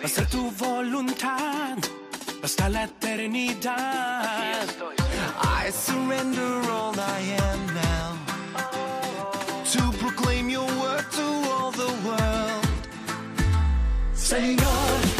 Hacer 0.04 0.26
tu 0.26 0.50
voluntad 0.58 1.78
hasta 2.42 2.68
la 2.68 2.86
eternidad. 2.86 4.66
I 5.40 5.72
surrender 5.72 6.68
all 6.72 6.96
I 7.00 7.20
am 7.52 7.68
now 7.76 8.18
to 9.72 9.92
proclaim 10.00 10.50
your 10.50 10.66
word 10.82 11.06
to 11.12 11.26
all 11.52 11.72
the 11.72 11.92
world. 12.04 12.66
Señor, 14.16 15.17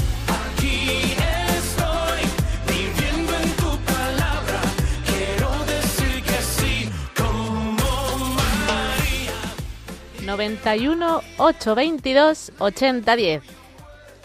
91 10.28 11.22
822 11.38 12.52
8010. 12.60 13.44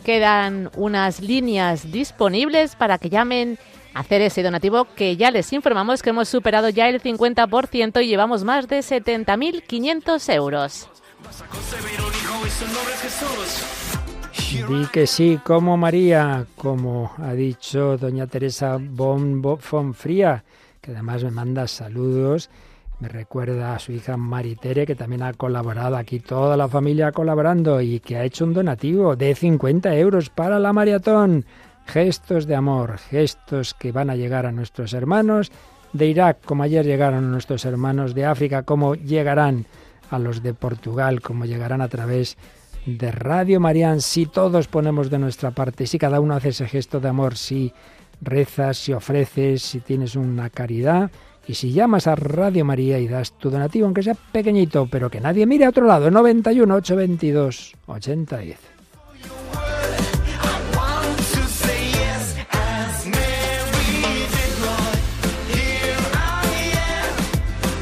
Quedan 0.05 0.71
unas 0.77 1.21
líneas 1.21 1.91
disponibles 1.93 2.75
para 2.75 2.99
que 2.99 3.09
llamen 3.09 3.59
a 3.95 4.01
hacer 4.01 4.21
ese 4.21 4.43
donativo 4.43 4.87
que 4.97 5.17
ya 5.17 5.31
les 5.31 5.53
informamos 5.53 6.03
que 6.03 6.11
hemos 6.11 6.29
superado 6.29 6.69
ya 6.69 6.89
el 6.89 7.01
50% 7.01 8.03
y 8.03 8.09
llevamos 8.09 8.43
más 8.43 8.67
de 8.69 8.81
70.500 8.81 10.35
euros. 10.35 10.89
Di 14.69 14.87
que 14.93 15.07
sí, 15.07 15.39
como 15.45 15.77
María, 15.77 16.47
como 16.57 17.13
ha 17.19 17.33
dicho 17.33 17.97
doña 17.97 18.27
Teresa 18.27 18.77
Bon 18.81 19.95
Fría, 19.95 20.45
que 20.81 20.91
además 20.91 21.23
me 21.23 21.31
manda 21.31 21.69
saludos. 21.69 22.51
Me 23.01 23.09
recuerda 23.09 23.75
a 23.75 23.79
su 23.79 23.93
hija 23.93 24.17
Maritere, 24.17 24.87
que 24.87 24.95
también 24.95 25.23
ha 25.23 25.33
colaborado 25.33 25.97
aquí, 25.97 26.21
toda 26.21 26.57
la 26.57 26.69
familia 26.69 27.11
colaborando 27.13 27.81
y 27.81 28.01
que 28.01 28.17
ha 28.17 28.25
hecho 28.25 28.45
un 28.45 28.55
donativo 28.55 29.17
de 29.17 29.35
50 29.35 29.97
euros 29.97 30.31
para 30.31 30.59
la 30.59 30.73
maratón. 30.73 31.45
Gestos 31.87 32.47
de 32.47 32.55
amor, 32.55 32.99
gestos 32.99 33.75
que 33.75 33.91
van 33.91 34.09
a 34.09 34.15
llegar 34.15 34.47
a 34.47 34.53
nuestros 34.53 34.93
hermanos 34.93 35.51
de 35.93 36.07
Irak, 36.07 36.39
como 36.45 36.63
ayer 36.63 36.87
llegaron 36.87 37.31
nuestros 37.31 37.65
hermanos 37.65 38.15
de 38.15 38.25
África, 38.25 38.63
como 38.63 38.95
llegarán 38.95 39.67
a 40.11 40.19
los 40.19 40.43
de 40.43 40.55
Portugal, 40.55 41.21
como 41.21 41.45
llegarán 41.45 41.81
a 41.81 41.89
través 41.89 42.37
de 42.87 43.11
Radio 43.13 43.61
Marián. 43.61 44.01
Si 44.01 44.27
todos 44.27 44.69
ponemos 44.69 45.11
de 45.11 45.19
nuestra 45.19 45.51
parte, 45.51 45.87
si 45.87 45.99
cada 45.99 46.21
uno 46.21 46.35
hace 46.35 46.51
ese 46.51 46.67
gesto 46.67 47.01
de 47.01 47.09
amor, 47.09 47.37
si 47.37 47.73
rezas, 48.21 48.79
si 48.79 48.93
ofreces, 48.93 49.63
si 49.63 49.81
tienes 49.81 50.17
una 50.17 50.51
caridad, 50.51 51.11
y 51.47 51.55
si 51.55 51.73
llamas 51.73 52.07
a 52.07 52.15
Radio 52.15 52.65
María 52.65 52.99
y 52.99 53.09
das 53.09 53.33
tu 53.33 53.51
donativo, 53.51 53.87
aunque 53.87 54.03
sea 54.03 54.15
pequeñito, 54.15 54.87
pero 54.91 55.11
que 55.11 55.21
nadie 55.21 55.47
mire 55.47 55.65
a 55.65 55.71
otro 55.71 55.87
lado, 55.87 56.11
91 56.11 56.75
822 56.75 57.75
8010. 57.87 58.59
I 60.45 60.77
want 60.77 61.19
to 61.19 61.43
say 61.49 61.91
yes 61.91 62.37
as 62.51 63.07
Mary 63.07 64.27
did, 64.31 64.55
Lord. 64.63 64.99
Here 65.51 65.99
I 66.15 66.73
am, 66.79 67.17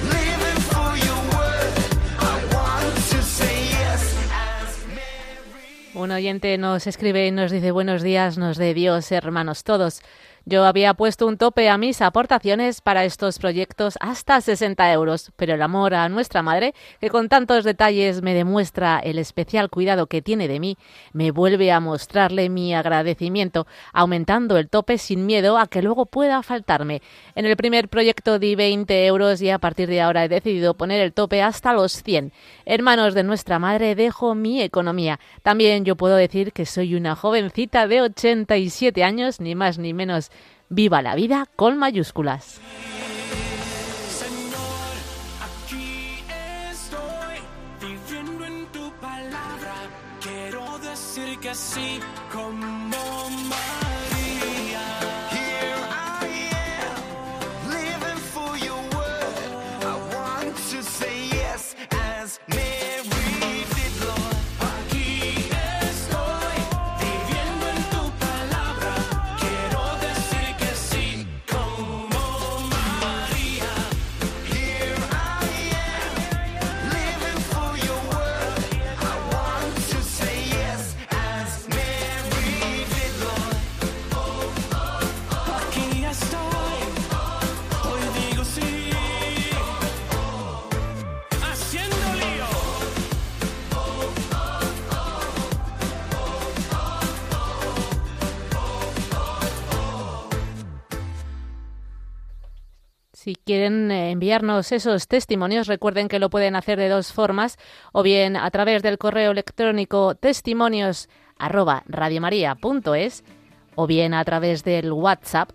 living 0.08 0.60
for 0.70 0.96
your 0.96 1.20
word. 1.36 1.74
I 2.18 2.54
want 2.54 2.94
to 3.10 3.22
say 3.22 3.68
yes 3.70 4.16
as 4.32 4.86
Mary. 4.88 5.92
Un 5.94 6.10
oyente 6.10 6.56
nos 6.58 6.86
escribe 6.86 7.26
y 7.26 7.30
nos 7.30 7.50
dice 7.50 7.70
buenos 7.72 8.02
días, 8.02 8.38
nos 8.38 8.56
de 8.56 8.74
Dios, 8.74 9.12
hermanos 9.12 9.64
todos. 9.64 10.00
Yo 10.46 10.64
había 10.64 10.94
puesto 10.94 11.26
un 11.26 11.36
tope 11.36 11.68
a 11.68 11.76
mis 11.76 12.00
aportaciones 12.00 12.80
para 12.80 13.04
estos 13.04 13.38
proyectos 13.38 13.98
hasta 14.00 14.40
60 14.40 14.90
euros, 14.92 15.32
pero 15.36 15.54
el 15.54 15.62
amor 15.62 15.94
a 15.94 16.08
nuestra 16.08 16.42
madre, 16.42 16.74
que 16.98 17.10
con 17.10 17.28
tantos 17.28 17.62
detalles 17.64 18.22
me 18.22 18.32
demuestra 18.32 19.00
el 19.00 19.18
especial 19.18 19.68
cuidado 19.68 20.06
que 20.06 20.22
tiene 20.22 20.48
de 20.48 20.58
mí, 20.58 20.78
me 21.12 21.30
vuelve 21.30 21.70
a 21.70 21.80
mostrarle 21.80 22.48
mi 22.48 22.74
agradecimiento, 22.74 23.66
aumentando 23.92 24.56
el 24.56 24.70
tope 24.70 24.96
sin 24.96 25.26
miedo 25.26 25.58
a 25.58 25.66
que 25.66 25.82
luego 25.82 26.06
pueda 26.06 26.42
faltarme. 26.42 27.02
En 27.34 27.44
el 27.44 27.56
primer 27.56 27.88
proyecto 27.88 28.38
di 28.38 28.54
20 28.54 29.06
euros 29.06 29.42
y 29.42 29.50
a 29.50 29.58
partir 29.58 29.88
de 29.88 30.00
ahora 30.00 30.24
he 30.24 30.28
decidido 30.28 30.74
poner 30.74 31.02
el 31.02 31.12
tope 31.12 31.42
hasta 31.42 31.74
los 31.74 32.02
100. 32.02 32.32
Hermanos 32.64 33.12
de 33.12 33.24
nuestra 33.24 33.58
madre, 33.58 33.94
dejo 33.94 34.34
mi 34.34 34.62
economía. 34.62 35.20
También 35.42 35.84
yo 35.84 35.96
puedo 35.96 36.16
decir 36.16 36.52
que 36.52 36.64
soy 36.64 36.94
una 36.94 37.14
jovencita 37.14 37.86
de 37.86 38.02
87 38.02 39.04
años, 39.04 39.40
ni 39.40 39.54
más 39.54 39.78
ni 39.78 39.92
menos. 39.92 40.30
Viva 40.72 41.02
la 41.02 41.16
vida 41.16 41.46
con 41.56 41.78
mayúsculas. 41.78 42.60
Quieren 103.50 103.90
eh, 103.90 104.12
enviarnos 104.12 104.70
esos 104.70 105.08
testimonios, 105.08 105.66
recuerden 105.66 106.06
que 106.06 106.20
lo 106.20 106.30
pueden 106.30 106.54
hacer 106.54 106.78
de 106.78 106.88
dos 106.88 107.12
formas, 107.12 107.58
o 107.90 108.04
bien 108.04 108.36
a 108.36 108.48
través 108.52 108.80
del 108.80 108.96
correo 108.96 109.32
electrónico 109.32 110.14
testimonios 110.14 111.08
o 113.74 113.88
bien 113.88 114.14
a 114.14 114.24
través 114.24 114.62
del 114.62 114.92
WhatsApp 114.92 115.50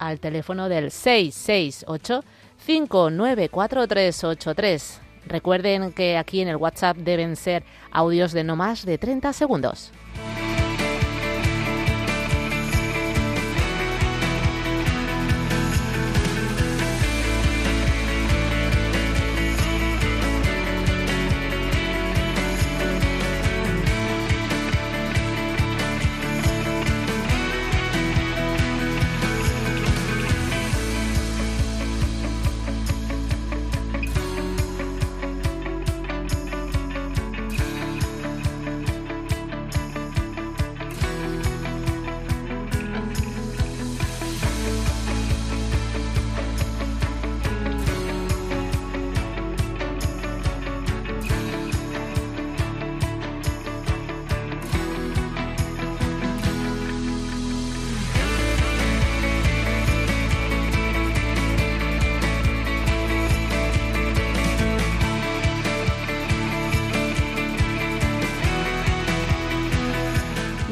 al 0.00 0.18
teléfono 0.18 0.68
del 0.68 0.90
668 0.90 2.24
594383. 2.66 5.00
Recuerden 5.26 5.92
que 5.92 6.18
aquí 6.18 6.40
en 6.40 6.48
el 6.48 6.56
WhatsApp 6.56 6.96
deben 6.96 7.36
ser 7.36 7.62
audios 7.92 8.32
de 8.32 8.42
no 8.42 8.56
más 8.56 8.84
de 8.84 8.98
30 8.98 9.32
segundos. 9.34 9.92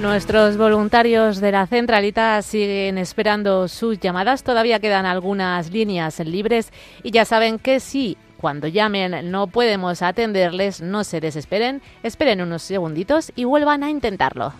Nuestros 0.08 0.56
voluntarios 0.56 1.38
de 1.38 1.52
la 1.52 1.66
centralita 1.66 2.40
siguen 2.40 2.96
esperando 2.96 3.68
sus 3.68 4.00
llamadas. 4.00 4.42
Todavía 4.42 4.80
quedan 4.80 5.04
algunas 5.04 5.70
líneas 5.70 6.18
libres 6.20 6.72
y 7.02 7.10
ya 7.10 7.26
saben 7.26 7.58
que 7.58 7.78
si 7.78 8.16
Cuando 8.40 8.68
llamen 8.68 9.30
no 9.30 9.48
podemos 9.48 10.00
atenderles, 10.00 10.80
no 10.80 11.04
se 11.04 11.20
desesperen, 11.20 11.82
esperen 12.02 12.40
unos 12.40 12.62
segunditos 12.62 13.32
y 13.36 13.44
vuelvan 13.44 13.82
a 13.82 13.90
intentarlo. 13.90 14.54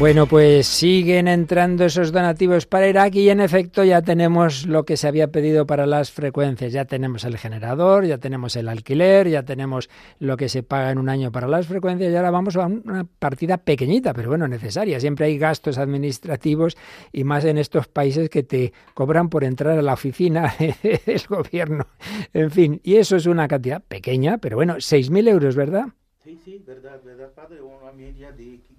Bueno, 0.00 0.26
pues 0.26 0.66
siguen 0.66 1.28
entrando 1.28 1.84
esos 1.84 2.10
donativos 2.10 2.64
para 2.64 2.88
Irak 2.88 3.16
y 3.16 3.28
en 3.28 3.38
efecto 3.38 3.84
ya 3.84 4.00
tenemos 4.00 4.66
lo 4.66 4.86
que 4.86 4.96
se 4.96 5.06
había 5.06 5.30
pedido 5.30 5.66
para 5.66 5.84
las 5.84 6.10
frecuencias. 6.10 6.72
Ya 6.72 6.86
tenemos 6.86 7.24
el 7.24 7.36
generador, 7.36 8.06
ya 8.06 8.16
tenemos 8.16 8.56
el 8.56 8.70
alquiler, 8.70 9.28
ya 9.28 9.42
tenemos 9.42 9.90
lo 10.18 10.38
que 10.38 10.48
se 10.48 10.62
paga 10.62 10.90
en 10.90 10.96
un 10.96 11.10
año 11.10 11.30
para 11.30 11.48
las 11.48 11.66
frecuencias 11.66 12.10
y 12.10 12.16
ahora 12.16 12.30
vamos 12.30 12.56
a 12.56 12.64
una 12.64 13.04
partida 13.18 13.58
pequeñita, 13.58 14.14
pero 14.14 14.30
bueno, 14.30 14.48
necesaria. 14.48 14.98
Siempre 15.00 15.26
hay 15.26 15.36
gastos 15.36 15.76
administrativos 15.76 16.78
y 17.12 17.24
más 17.24 17.44
en 17.44 17.58
estos 17.58 17.86
países 17.86 18.30
que 18.30 18.42
te 18.42 18.72
cobran 18.94 19.28
por 19.28 19.44
entrar 19.44 19.78
a 19.78 19.82
la 19.82 19.92
oficina 19.92 20.54
del 20.82 21.22
gobierno. 21.28 21.88
En 22.32 22.50
fin, 22.50 22.80
y 22.82 22.96
eso 22.96 23.16
es 23.16 23.26
una 23.26 23.46
cantidad 23.48 23.82
pequeña, 23.82 24.38
pero 24.38 24.56
bueno, 24.56 24.76
6.000 24.76 25.28
euros, 25.28 25.56
¿verdad? 25.56 25.88
Sí, 26.24 26.40
sí, 26.42 26.64
verdad, 26.66 27.02
verdad, 27.04 27.32
padre, 27.34 27.60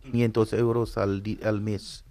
500 0.04 0.54
euros 0.54 0.98
al, 0.98 1.24
al 1.44 1.62
mes. 1.62 2.04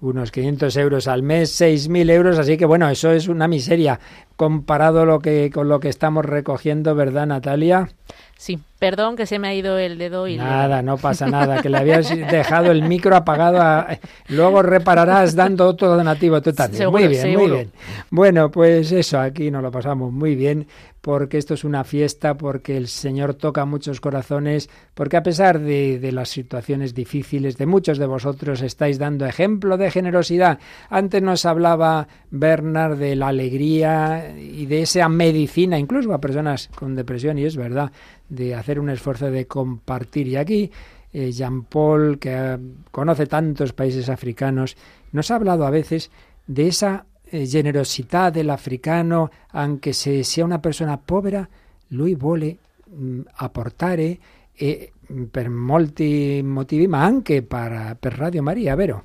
unos 0.00 0.30
500 0.32 0.76
euros 0.76 1.06
al 1.06 1.22
mes, 1.22 1.60
6.000 1.60 2.10
euros, 2.10 2.38
así 2.38 2.56
que 2.56 2.64
bueno, 2.64 2.88
eso 2.88 3.12
es 3.12 3.28
una 3.28 3.46
miseria 3.48 4.00
comparado 4.46 5.06
lo 5.06 5.20
que, 5.20 5.52
con 5.54 5.68
lo 5.68 5.78
que 5.78 5.88
estamos 5.88 6.24
recogiendo, 6.24 6.96
¿verdad, 6.96 7.26
Natalia? 7.28 7.88
Sí, 8.36 8.58
perdón 8.80 9.14
que 9.14 9.24
se 9.24 9.38
me 9.38 9.46
ha 9.46 9.54
ido 9.54 9.78
el 9.78 9.98
dedo 9.98 10.26
y 10.26 10.32
le- 10.32 10.42
Nada, 10.42 10.82
no 10.82 10.96
pasa 10.96 11.28
nada, 11.28 11.62
que 11.62 11.68
le 11.70 11.78
habías 11.78 12.08
dejado 12.10 12.72
el 12.72 12.82
micro 12.82 13.14
apagado. 13.14 13.60
a- 13.62 13.86
luego 14.30 14.62
repararás 14.62 15.36
dando 15.36 15.68
otro 15.68 15.86
donativo 15.94 16.42
tú 16.42 16.52
también. 16.52 16.78
Seguro, 16.78 16.98
muy 16.98 17.08
bien, 17.08 17.22
muy 17.22 17.30
seguro. 17.30 17.54
bien. 17.54 17.70
Bueno, 18.10 18.50
pues 18.50 18.90
eso, 18.90 19.20
aquí 19.20 19.48
nos 19.52 19.62
lo 19.62 19.70
pasamos 19.70 20.12
muy 20.12 20.34
bien, 20.34 20.66
porque 21.00 21.38
esto 21.38 21.54
es 21.54 21.62
una 21.62 21.84
fiesta, 21.84 22.34
porque 22.36 22.76
el 22.76 22.88
Señor 22.88 23.34
toca 23.34 23.64
muchos 23.64 24.00
corazones, 24.00 24.68
porque 24.94 25.16
a 25.16 25.22
pesar 25.22 25.60
de, 25.60 26.00
de 26.00 26.10
las 26.12 26.28
situaciones 26.28 26.94
difíciles 26.94 27.56
de 27.58 27.66
muchos 27.66 27.98
de 27.98 28.06
vosotros 28.06 28.60
estáis 28.62 28.98
dando 28.98 29.24
ejemplo 29.24 29.76
de 29.76 29.90
generosidad. 29.92 30.58
Antes 30.90 31.22
nos 31.22 31.44
hablaba 31.46 32.08
Bernard 32.30 32.98
de 32.98 33.14
la 33.14 33.28
alegría 33.28 34.31
y 34.38 34.66
de 34.66 34.82
esa 34.82 35.08
medicina, 35.08 35.78
incluso 35.78 36.12
a 36.12 36.20
personas 36.20 36.68
con 36.74 36.94
depresión, 36.94 37.38
y 37.38 37.44
es 37.44 37.56
verdad, 37.56 37.90
de 38.28 38.54
hacer 38.54 38.78
un 38.78 38.90
esfuerzo 38.90 39.30
de 39.30 39.46
compartir. 39.46 40.28
Y 40.28 40.36
aquí 40.36 40.70
eh, 41.12 41.30
Jean 41.30 41.64
Paul, 41.64 42.18
que 42.18 42.32
eh, 42.32 42.58
conoce 42.90 43.26
tantos 43.26 43.72
países 43.72 44.08
africanos, 44.08 44.76
nos 45.12 45.30
ha 45.30 45.36
hablado 45.36 45.66
a 45.66 45.70
veces 45.70 46.10
de 46.46 46.68
esa 46.68 47.04
eh, 47.24 47.46
generosità 47.46 48.30
del 48.30 48.50
africano, 48.50 49.30
anche 49.50 49.92
se 49.92 50.24
sia 50.24 50.44
una 50.44 50.60
persona 50.60 50.96
povera, 50.98 51.48
lui 51.88 52.14
vuole 52.14 52.56
mh, 52.86 53.20
apportare 53.36 54.18
e 54.54 54.92
mh, 55.06 55.24
per 55.24 55.48
molti 55.48 56.40
motivi, 56.42 56.86
ma 56.86 57.04
anche 57.04 57.42
per, 57.42 57.96
per 58.00 58.14
Radio 58.14 58.42
Maria, 58.42 58.74
vero? 58.74 59.04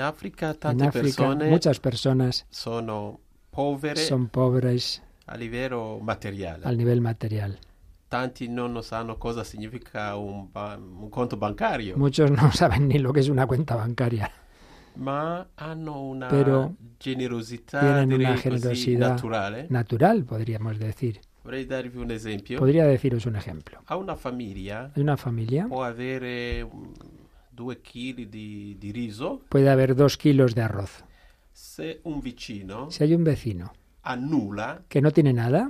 Africa 0.00 0.54
En 0.64 0.82
África 0.82 0.90
persone 0.90 1.48
muchas 1.48 1.80
personas 1.80 2.46
sono 2.50 3.20
povere 3.58 4.00
son 4.06 4.28
pobres 4.28 5.02
a 5.26 5.36
livello 5.36 5.98
materiale. 5.98 6.64
al 6.64 6.76
nivel 6.76 7.00
material. 7.00 7.58
Tanti 8.06 8.48
non 8.48 8.80
sanno 8.82 9.18
cosa 9.18 9.42
significa 9.42 10.14
un, 10.16 10.48
un 10.54 11.08
conto 11.10 11.36
bancario, 11.36 11.96
Muchos 11.96 12.30
no 12.30 12.52
saben 12.52 12.86
ni 12.86 12.98
lo 12.98 13.12
que 13.12 13.20
es 13.20 13.28
una 13.28 13.46
cuenta 13.46 13.74
bancaria. 13.74 14.30
ma 14.94 15.46
hanno 15.56 16.00
una 16.00 16.28
Pero 16.28 16.76
generosità 16.98 17.80
tienen 17.80 18.12
una 18.12 18.36
generosidad 18.36 19.10
naturale. 19.10 19.66
Natural, 19.68 20.24
podríamos 20.24 20.78
decir. 20.78 21.20
Un 21.44 22.10
esempio. 22.10 22.58
Podría 22.58 22.86
deciros 22.86 23.26
un 23.26 23.36
ejemplo. 23.36 23.80
A 23.86 23.96
una 23.96 24.16
famiglia 24.16 24.92
Hay 24.94 25.02
una 25.02 25.16
familia, 25.16 25.66
può 25.66 25.82
avere 25.82 26.64
mm, 26.64 26.92
due 27.50 27.80
chili 27.80 28.28
di, 28.28 28.76
di 28.78 28.92
riso 28.92 29.40
puede 29.48 29.68
haber 29.68 29.94
dos 29.94 30.16
kilos 30.16 30.54
de 30.54 30.62
arroz. 30.62 31.04
Se 31.60 31.98
un 32.04 32.20
vicino 32.20 32.88
Si 32.88 33.02
hay 33.02 33.14
un 33.14 33.24
vecino 33.24 33.72
annulla 34.02 34.84
que 34.88 35.00
no 35.00 35.10
tiene 35.10 35.32
nada, 35.32 35.68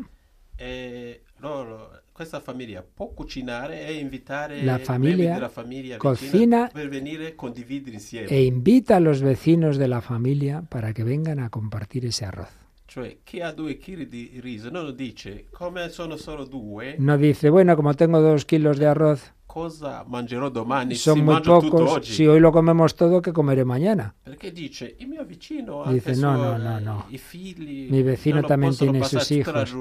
e 0.55 1.23
loro, 1.39 2.03
questa 2.13 2.41
famiglia 2.41 2.83
può 2.85 3.09
cucinare 3.09 3.87
e 3.87 3.95
invitare 3.95 4.63
La 4.65 4.79
famiglia 4.79 5.33
della 5.35 5.49
famiglia 5.49 5.97
cocina 5.97 6.69
per 6.71 6.89
venire 6.89 7.29
a 7.29 7.35
condividere 7.35 7.97
insieme. 7.97 8.29
e 8.29 8.45
invita 8.45 8.97
a 8.97 9.01
los 9.01 9.23
vecinos 9.23 9.79
de 9.79 9.89
la 9.89 10.01
familia 10.01 10.63
para 10.69 10.93
que 10.93 11.05
vengan 11.05 11.39
a 11.39 11.49
compartir 11.49 12.05
ese 12.05 12.27
arroz. 12.27 12.51
Cioè, 12.87 13.19
chi 13.25 13.41
ha 13.41 13.53
due 13.53 13.79
chili 13.79 14.09
di 14.09 14.39
riso 14.41 14.71
non 14.71 14.95
dice, 14.95 15.47
come 15.51 15.89
sono 15.89 16.17
solo 16.17 16.45
due, 16.45 16.97
No 16.99 17.17
dice, 17.17 17.49
bueno, 17.51 17.77
como 17.77 17.95
tengo 17.95 18.21
dos 18.21 18.45
kilos 18.45 18.79
de 18.79 18.87
arroz, 18.87 19.33
cosa 19.49 20.05
mangerò 20.07 20.51
domani? 20.51 20.95
si 20.95 21.01
son 21.01 21.25
muy 21.25 21.41
pocos, 21.41 21.91
oggi. 21.91 22.13
si 22.13 22.27
hoy 22.27 22.39
lo 22.39 22.53
comemos 22.53 22.95
todo, 22.95 23.23
¿qué 23.23 23.33
comeré 23.33 23.65
mañana? 23.65 24.15
Dice, 24.53 24.95
mio 25.07 25.25
vicino 25.25 25.85
Dice, 25.91 26.15
no, 26.17 26.37
no, 26.37 26.59
no, 26.59 26.79
no. 26.81 27.07
figli 27.17 27.89
Mi 27.91 28.03
vecino 28.03 28.41
non 28.41 28.47
también 28.47 28.77
tiene 28.77 29.03
sus 29.05 29.31
hijos. 29.33 29.75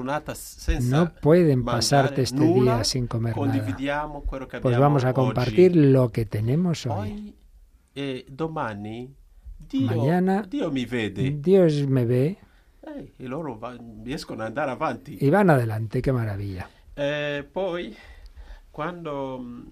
No 0.80 1.12
pueden 1.20 1.64
pasarte 1.64 2.22
este 2.22 2.36
nulla, 2.40 2.76
día 2.76 2.84
sin 2.84 3.06
comer 3.06 3.36
nada. 3.36 3.52
Pues 4.62 4.78
vamos 4.78 5.04
a 5.04 5.10
oggi. 5.10 5.14
compartir 5.14 5.76
lo 5.76 6.10
que 6.10 6.24
tenemos 6.24 6.86
hoy. 6.86 7.10
Poi, 7.10 7.34
eh, 7.94 8.26
domani 8.28 9.14
Dio, 9.68 9.86
Mañana- 9.86 10.42
Dio 10.48 10.70
mi 10.70 10.86
vede 10.86 11.30
Dios 11.30 11.86
me 11.86 12.06
ve 12.06 12.38
Eh, 12.88 13.12
e 13.18 13.28
loro 13.28 13.58
va- 13.58 13.76
andare 14.46 14.70
avanti. 14.70 15.18
y 15.20 15.28
van 15.28 15.50
adelante, 15.50 16.00
qué 16.00 16.10
maravilla. 16.10 16.66
Eh, 16.96 17.44
poi, 17.52 17.94
quando, 18.78 19.38
mh, 19.40 19.66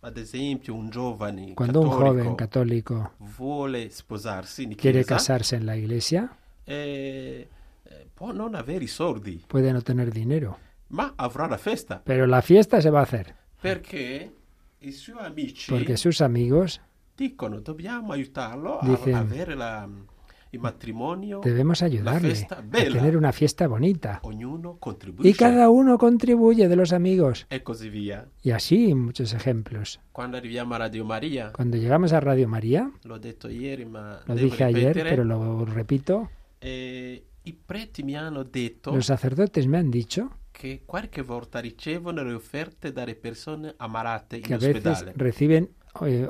ad 0.00 0.16
esempio, 0.16 0.74
un 0.74 0.90
giovane 0.90 1.54
Cuando 1.54 1.78
un 1.78 1.90
cattolico 1.90 2.12
joven 2.18 2.34
católico 2.34 3.12
vuole 3.18 3.88
sposarsi 3.88 4.64
in 4.64 4.74
quiere 4.74 5.04
chiesa, 5.04 5.14
casarse 5.14 5.54
en 5.54 5.64
la 5.64 5.76
iglesia, 5.76 6.36
eh, 6.64 7.48
eh, 7.84 8.06
può 8.12 8.32
non 8.32 8.56
avere 8.56 8.82
i 8.82 8.88
soldi, 8.88 9.44
puede 9.46 9.70
no 9.70 9.80
tener 9.80 10.10
dinero, 10.10 10.58
ma 10.88 11.12
avrà 11.14 11.46
la 11.46 11.56
festa, 11.56 12.00
pero 12.02 12.26
la 12.26 12.40
fiesta 12.40 12.80
se 12.80 12.90
va 12.90 12.98
a 12.98 13.02
hacer. 13.02 13.32
Perché 13.60 14.34
i 14.78 14.90
suoi 14.90 15.24
amici 15.24 15.70
porque 15.70 15.96
sus 15.96 16.20
amigos 16.20 16.80
dicono 17.14 17.60
dobbiamo 17.60 18.10
aiutarlo 18.10 18.80
a 18.80 18.84
Dicen, 18.88 19.14
avere 19.14 19.54
la- 19.54 19.88
il 20.50 20.60
matrimonio, 20.60 21.40
debemos 21.42 21.82
ayudarle 21.82 22.30
festa 22.30 22.58
a 22.58 22.62
tener 22.62 23.16
una 23.16 23.32
fiesta 23.32 23.66
bonita. 23.66 24.20
Y 25.22 25.34
cada 25.34 25.68
uno 25.70 25.98
contribuye 25.98 26.68
de 26.68 26.76
los 26.76 26.92
amigos. 26.92 27.46
Y 28.42 28.50
así 28.50 28.94
muchos 28.94 29.32
ejemplos. 29.34 30.00
Cuando 30.12 30.40
llegamos 30.40 32.12
a 32.12 32.20
Radio 32.20 32.48
María, 32.48 32.90
lo 33.04 33.18
dije 33.18 34.64
ayer, 34.64 34.94
ripetere, 34.94 35.10
pero 35.10 35.24
lo 35.24 35.64
repito, 35.64 36.30
eh, 36.60 37.24
los 38.92 39.06
sacerdotes 39.06 39.66
me 39.66 39.78
han 39.78 39.90
dicho 39.90 40.30
qualche 40.84 41.22
volta 41.22 41.60
ricevono 41.60 42.24
le 42.24 42.34
offerte 42.34 42.92
dalle 42.92 43.14
persone 43.14 43.74
que 44.28 44.36
in 44.38 44.52
a 44.54 44.58
veces 44.58 45.06
reciben 45.14 45.70
eh, 46.06 46.28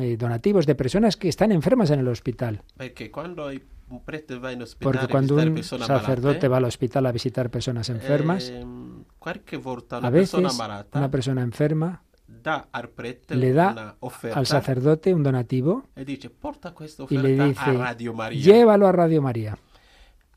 eh, 0.00 0.16
donativos 0.16 0.66
de 0.66 0.74
personas 0.74 1.16
que 1.16 1.28
están 1.28 1.52
enfermas 1.52 1.90
en 1.90 2.00
el 2.00 2.08
hospital. 2.08 2.62
Perché 2.76 3.10
quando 3.10 3.52
i- 3.52 3.62
un 3.88 4.04
prete 4.04 4.36
va 4.38 4.50
in 4.52 4.62
ospedale 4.62 4.98
Porque 4.98 5.10
cuando 5.12 5.36
un 5.36 5.62
sacerdote 5.62 6.18
ammalate, 6.18 6.48
va 6.48 6.56
al 6.56 6.64
hospital 6.64 7.06
a 7.06 7.12
visitar 7.12 7.50
personas 7.50 7.88
enfermas, 7.88 8.50
ehm, 8.50 9.04
qualche 9.18 9.56
volta 9.56 9.98
una 9.98 10.08
a 10.08 10.10
veces 10.10 10.30
persona 10.32 10.48
ammalata 10.50 10.98
una 10.98 11.08
persona 11.10 11.42
enferma 11.42 12.02
dà 12.26 12.66
al 12.72 12.88
prete 12.88 13.36
le 13.36 13.52
da 13.52 13.70
una 13.70 13.96
offerta 14.00 14.38
al 14.40 14.46
sacerdote 14.46 15.14
un 15.14 15.22
donativo 15.22 15.84
e 15.94 16.04
dice 16.04 16.30
porta 16.30 16.74
y 17.08 17.16
le 17.18 17.38
offerta 17.40 17.42
a 17.42 17.46
dice, 17.46 17.78
Radio 17.78 18.12
Maria. 18.12 18.40
llévalo 18.40 18.86
a 18.88 18.92
Radio 18.92 19.22
María. 19.22 19.56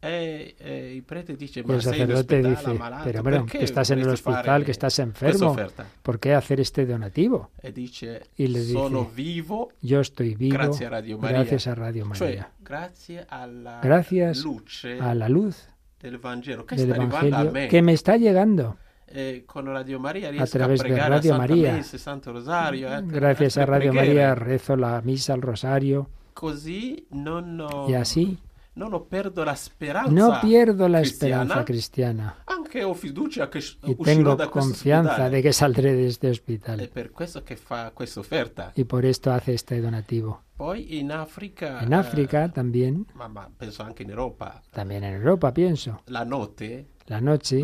E, 0.02 0.56
e 0.58 0.96
il 0.96 1.04
prete 1.04 1.36
dice 1.36 1.60
Y 1.60 1.70
el 1.72 1.82
sacerdote 1.82 2.42
dice, 2.42 2.70
ammalato, 2.70 3.04
pero 3.04 3.22
perché 3.22 3.58
que 3.58 3.66
estás 3.66 3.90
en 3.92 4.00
el 4.00 4.06
vorresti 4.06 4.30
hospital, 4.30 4.46
fare 4.46 4.66
que 4.66 4.72
estás 4.72 5.00
enfermo? 5.00 5.58
¿por 6.02 6.20
qué 6.20 6.34
hacer 6.34 6.62
este 6.62 6.86
donativo? 6.86 7.52
E 7.62 7.74
dice 7.74 8.22
Y 8.38 8.48
le 8.48 8.60
dice, 8.62 8.72
sono 8.74 9.12
vivo 9.14 9.72
Yo 9.82 10.00
estoy 10.00 10.36
vivo 10.36 10.54
Grazie 10.58 10.86
a 10.86 10.90
Radio 10.90 11.18
Maria. 11.18 11.38
gracias 11.40 11.68
a 11.68 11.76
Radio 11.76 12.06
María. 12.06 12.18
Cioè, 12.18 12.46
grazie 12.64 13.26
alla 13.28 13.82
Gracias 13.84 14.44
luce 14.44 15.00
a 15.00 15.14
la 15.14 15.28
luz 15.28 15.68
del 16.00 16.18
Vangelo 16.18 16.64
che 16.64 16.76
del 16.78 16.94
a 16.94 16.96
Evangelio 16.96 17.68
que 17.68 17.82
me 17.82 17.92
está 17.92 18.16
llegando. 18.16 18.78
E 19.06 19.44
con 19.46 19.66
Radio 19.66 20.00
riesco 20.02 20.42
a, 20.44 20.46
través 20.46 20.80
de 20.82 20.88
pregare 20.88 21.16
Radio 21.16 21.34
a 21.34 21.38
Maria. 21.40 21.74
Messa, 21.74 21.98
Santo 21.98 22.32
Rosario. 22.32 22.88
eh, 22.96 23.02
Gracias 23.06 23.58
a 23.58 23.66
Radio 23.66 23.92
preghiere. 23.92 24.08
María 24.08 24.36
rezo 24.36 24.78
la 24.78 25.02
misa, 25.04 25.34
el 25.34 25.42
rosario 25.42 26.08
Così 26.34 27.06
non, 27.10 27.60
ho- 27.60 27.90
y 27.90 27.96
así 27.96 28.38
non 28.74 28.94
ho 28.94 29.06
perdo 29.06 29.44
la 29.44 29.56
speranza. 29.56 30.12
no 30.12 30.40
pierdo 30.42 30.88
la 30.88 31.00
cristiana. 31.00 31.36
esperanza 31.42 31.64
cristiana 31.64 32.36
Anche 32.46 32.84
ho 32.84 32.94
fiducia 32.94 33.50
che 33.50 33.60
y 33.84 33.96
tengo 33.96 34.36
da 34.36 34.48
questo 34.48 34.70
confianza 34.72 35.30
de 35.30 35.42
que 35.42 35.52
saldré 35.54 35.94
de 35.96 36.08
este 36.08 36.30
hospital. 36.30 36.88
per 36.94 37.10
questo 37.12 37.44
che 37.44 37.56
fa 37.56 37.92
questa 37.92 38.20
offerta. 38.20 38.72
Y 38.76 38.84
por 38.84 39.06
esto 39.06 39.32
hace 39.32 39.54
este 39.54 39.82
donativo. 39.82 40.44
Poi 40.56 40.98
in 41.00 41.12
Africa, 41.12 41.80
En 41.82 41.94
eh, 41.94 41.96
África 41.96 42.50
también, 42.50 43.08
ma, 43.14 43.28
ma 43.28 43.50
penso 43.56 43.82
anche 43.82 44.04
in 44.04 44.10
Europa, 44.10 44.62
también 44.72 45.04
en 45.04 45.14
Europa 45.16 45.52
pienso, 45.54 46.02
la 46.08 46.24
notte, 46.26 46.90
la 47.10 47.20
noche, 47.20 47.62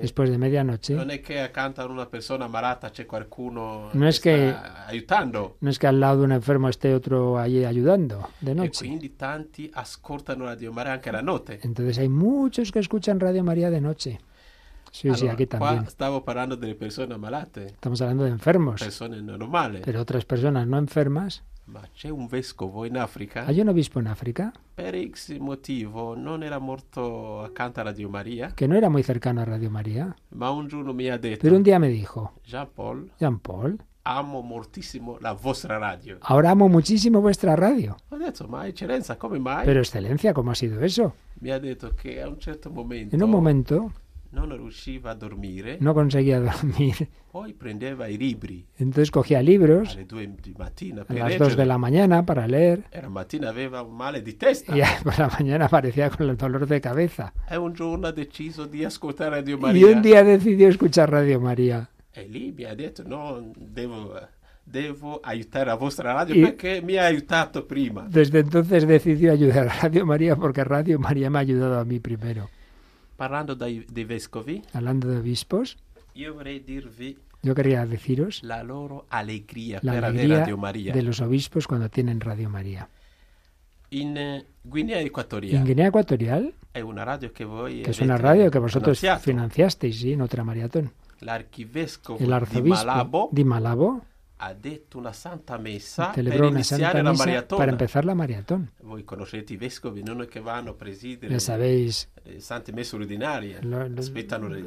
después 0.00 0.30
de 0.30 0.38
medianoche, 0.38 0.94
non 0.94 1.10
è 1.10 1.20
che 1.20 1.40
accanto 1.40 1.80
a 1.82 1.86
una 1.86 2.06
persona 2.06 2.48
malata 2.48 2.90
c'è 2.90 3.04
qualcuno 3.06 3.90
No 3.92 4.08
es 4.08 4.18
que- 4.20 4.54
aiutando. 4.86 5.56
no 5.60 5.70
es 5.70 5.78
que 5.78 5.86
al 5.86 6.00
lado 6.00 6.20
de 6.20 6.24
un 6.24 6.32
enfermo 6.32 6.68
esté 6.68 6.94
otro 6.94 7.38
allí 7.38 7.64
ayudando 7.64 8.30
de 8.40 8.52
E 8.52 8.54
noche. 8.54 8.78
quindi 8.86 9.10
tanti 9.16 9.70
ascoltano 9.72 10.46
Radio 10.46 10.72
Maria 10.72 10.94
anche 10.94 11.12
la 11.12 11.20
notte. 11.22 11.60
Entonces 11.62 11.98
hay 11.98 12.08
muchos 12.08 12.72
que 12.72 12.78
escuchan 12.80 13.20
Radio 13.20 13.44
María 13.44 13.70
de 13.70 13.80
noche. 13.80 14.18
Sí, 14.90 15.02
sí, 15.14 15.26
Allora, 15.26 15.32
aquí 15.34 15.46
qua 15.46 15.58
también. 15.58 15.90
stavo 15.90 16.24
parlando 16.24 16.56
delle 16.56 16.74
persone 16.74 17.18
malate, 17.18 17.66
Estamos 17.66 18.00
hablando 18.00 18.24
de 18.24 18.30
enfermos, 18.30 18.80
persone 18.80 19.20
normali, 19.20 19.82
pero 19.84 20.00
otras 20.00 20.24
personas 20.24 20.66
no 20.66 20.78
enfermas. 20.78 21.42
Ma 21.70 21.82
c'è 21.92 22.08
un 22.08 22.26
vescovo 22.26 22.84
in 22.84 22.96
Africa 22.96 23.44
Hay 23.46 23.60
un 23.60 23.68
obispo 23.68 23.98
en 23.98 24.06
África 24.06 24.52
per 24.74 24.94
X 24.94 25.36
motivo 25.38 26.14
non 26.14 26.42
era 26.42 26.58
molto 26.58 27.42
accanto 27.42 27.80
a 27.80 27.82
Radio 27.82 28.08
Maria, 28.08 28.52
que 28.54 28.66
no 28.68 28.74
era 28.76 28.88
muy 28.88 29.02
cercano 29.02 29.40
a 29.40 29.44
Radio 29.44 29.68
María, 29.70 30.14
ma 30.30 30.50
un 30.50 30.68
giorno 30.68 30.92
mi 30.92 31.08
ha 31.10 31.18
detto, 31.18 31.40
pero 31.42 31.56
un 31.56 31.62
día 31.62 31.78
me 31.78 31.88
dijo, 31.88 32.32
Jean 32.44 32.68
Paul, 32.72 33.10
Jean 33.18 33.38
Paul, 33.40 33.76
amo 34.04 34.40
moltissimo 34.40 35.18
la 35.20 35.32
vostra 35.32 35.78
radio. 35.78 36.18
ahora 36.20 36.50
amo 36.50 36.68
muchísimo 36.68 37.20
vuestra 37.20 37.54
radio. 37.56 37.96
Ho 38.10 38.16
detto, 38.16 38.46
ma 38.46 38.66
eccellenza, 38.68 39.16
come 39.16 39.38
mai? 39.40 39.64
Pero 39.64 39.80
excelencia, 39.80 40.32
¿cómo 40.32 40.52
ha 40.52 40.54
sido 40.54 40.80
eso? 40.80 41.14
Mi 41.40 41.50
ha 41.50 41.58
detto 41.58 41.92
che 41.94 42.22
a 42.22 42.28
un 42.28 42.38
certo 42.38 42.70
momento, 42.70 43.14
En 43.16 43.22
un 43.22 43.30
momento 43.30 43.92
non 44.30 44.50
riusciva 44.50 45.10
a 45.12 45.14
dormire, 45.14 45.78
no 45.80 45.94
conseguía 45.94 46.38
dormir, 46.38 47.08
poi 47.30 47.54
prendeva 47.54 48.08
i 48.08 48.16
libri 48.18 48.66
entonces 48.76 49.10
cogía 49.10 49.40
libros 49.40 49.92
alle 49.94 50.04
due 50.04 50.26
di 50.42 50.52
mattina 50.56 51.00
a 51.02 51.04
per 51.06 51.16
las 51.16 51.28
leggere. 51.28 51.44
dos 51.44 51.56
de 51.56 51.64
la 51.64 51.78
mañana 51.78 52.26
para 52.26 52.46
leer 52.46 52.84
E 52.90 53.00
la 53.00 53.08
mattina 53.08 53.48
aveva 53.48 53.80
un 53.82 53.96
male 53.96 54.20
di 54.22 54.34
testa. 54.34 54.76
y 54.76 54.82
por 55.02 55.18
la 55.18 55.28
mañana 55.28 55.64
aparecía 55.64 56.10
con 56.10 56.28
el 56.28 56.36
dolor 56.36 56.66
de 56.66 56.78
cabeza. 56.80 57.32
E 57.48 57.56
un 57.56 57.72
giorno 57.74 58.06
ha 58.08 58.12
deciso 58.12 58.66
di 58.66 58.84
ascoltare 58.84 59.30
Radio 59.40 59.56
Y 59.56 59.60
Maria. 59.60 59.86
un 59.96 60.02
día 60.02 60.22
decidió 60.22 60.68
escuchar 60.68 61.10
Radio 61.10 61.40
María. 61.40 61.88
E 62.12 62.26
lì 62.28 62.52
mi 62.52 62.64
ha 62.64 62.74
detto, 62.74 63.04
no, 63.06 63.40
devo, 63.56 64.12
devo 64.64 65.20
aiutare 65.22 65.66
la 65.66 65.76
vostra 65.76 66.12
radio 66.12 66.34
Y- 66.34 66.42
perché 66.42 66.82
mi 66.82 66.96
ha 66.96 67.06
aiutato 67.06 67.64
prima. 67.64 68.06
Desde 68.10 68.40
entonces 68.40 68.86
decidió 68.86 69.32
ayudar 69.32 69.68
a 69.68 69.74
Radio 69.82 70.04
María 70.04 70.36
porque 70.36 70.64
Radio 70.64 70.98
María 70.98 71.30
me 71.30 71.38
ha 71.38 71.40
ayudado 71.40 71.78
a 71.78 71.84
mí 71.84 71.98
primero. 72.00 72.50
Parlando 73.18 73.56
dei 73.56 74.04
vescovi, 74.04 74.62
Hablando 74.72 75.08
de 75.08 75.18
obispos, 75.18 75.76
io 76.14 76.34
vorrei 76.34 76.60
dirvi 76.62 77.18
yo 77.42 77.54
quería 77.54 77.84
deciros 77.84 78.42
la 78.44 78.62
loro 78.62 79.06
allegria 79.10 79.80
la 79.82 79.98
alegría 79.98 80.46
Radio 80.46 80.92
de 80.92 81.02
los 81.02 81.20
obispos 81.20 81.66
cuando 81.66 81.88
tienen 81.88 82.20
Radio 82.20 82.48
María. 82.48 82.88
In 83.90 84.16
eh, 84.16 84.46
Guinea 84.62 85.00
En 85.00 85.08
Equatoriale 85.08 85.64
Guinea 85.64 85.88
Ecuatorial, 85.88 86.54
una 86.84 87.04
radio 87.04 87.32
che 87.32 87.44
voi 87.44 87.82
que 87.82 87.90
es 87.90 88.00
una 88.00 88.18
radio 88.18 88.52
que 88.52 88.60
vosotros 88.60 89.02
financiasteis, 89.20 89.98
sí, 89.98 90.12
en 90.12 90.22
otra 90.22 90.44
maratón. 90.44 90.92
El 91.20 92.32
arzobispo 92.32 92.86
Malabo 92.86 93.28
di 93.32 93.42
Malabo 93.42 94.02
ha 94.40 94.54
detto 94.54 94.98
una 94.98 95.12
santa 95.12 95.58
messa 95.58 96.06
per 96.06 96.14
celebró 96.24 96.46
una 96.46 96.56
iniziare 96.58 96.82
santa 96.84 97.02
la 97.02 97.10
misa 97.10 97.24
maratona. 97.24 97.58
para 97.58 97.70
empezar 97.72 98.04
la 98.04 98.14
maratón. 98.14 98.70
Voi 98.82 99.02
conoscete 99.04 99.52
i 99.52 99.56
vescovi, 99.56 100.02
non 100.02 100.22
è 100.22 100.26
che 100.28 100.40
vanno 100.40 100.70
a 100.70 100.74
presidere 100.74 101.38
sabéis, 101.40 102.08
le 102.22 102.40
sante 102.40 102.72
messe 102.72 102.94
ordinarie, 102.96 103.58
Lo- 103.62 103.86
lo- 103.88 103.98
aspettano 104.00 104.48
le, 104.48 104.62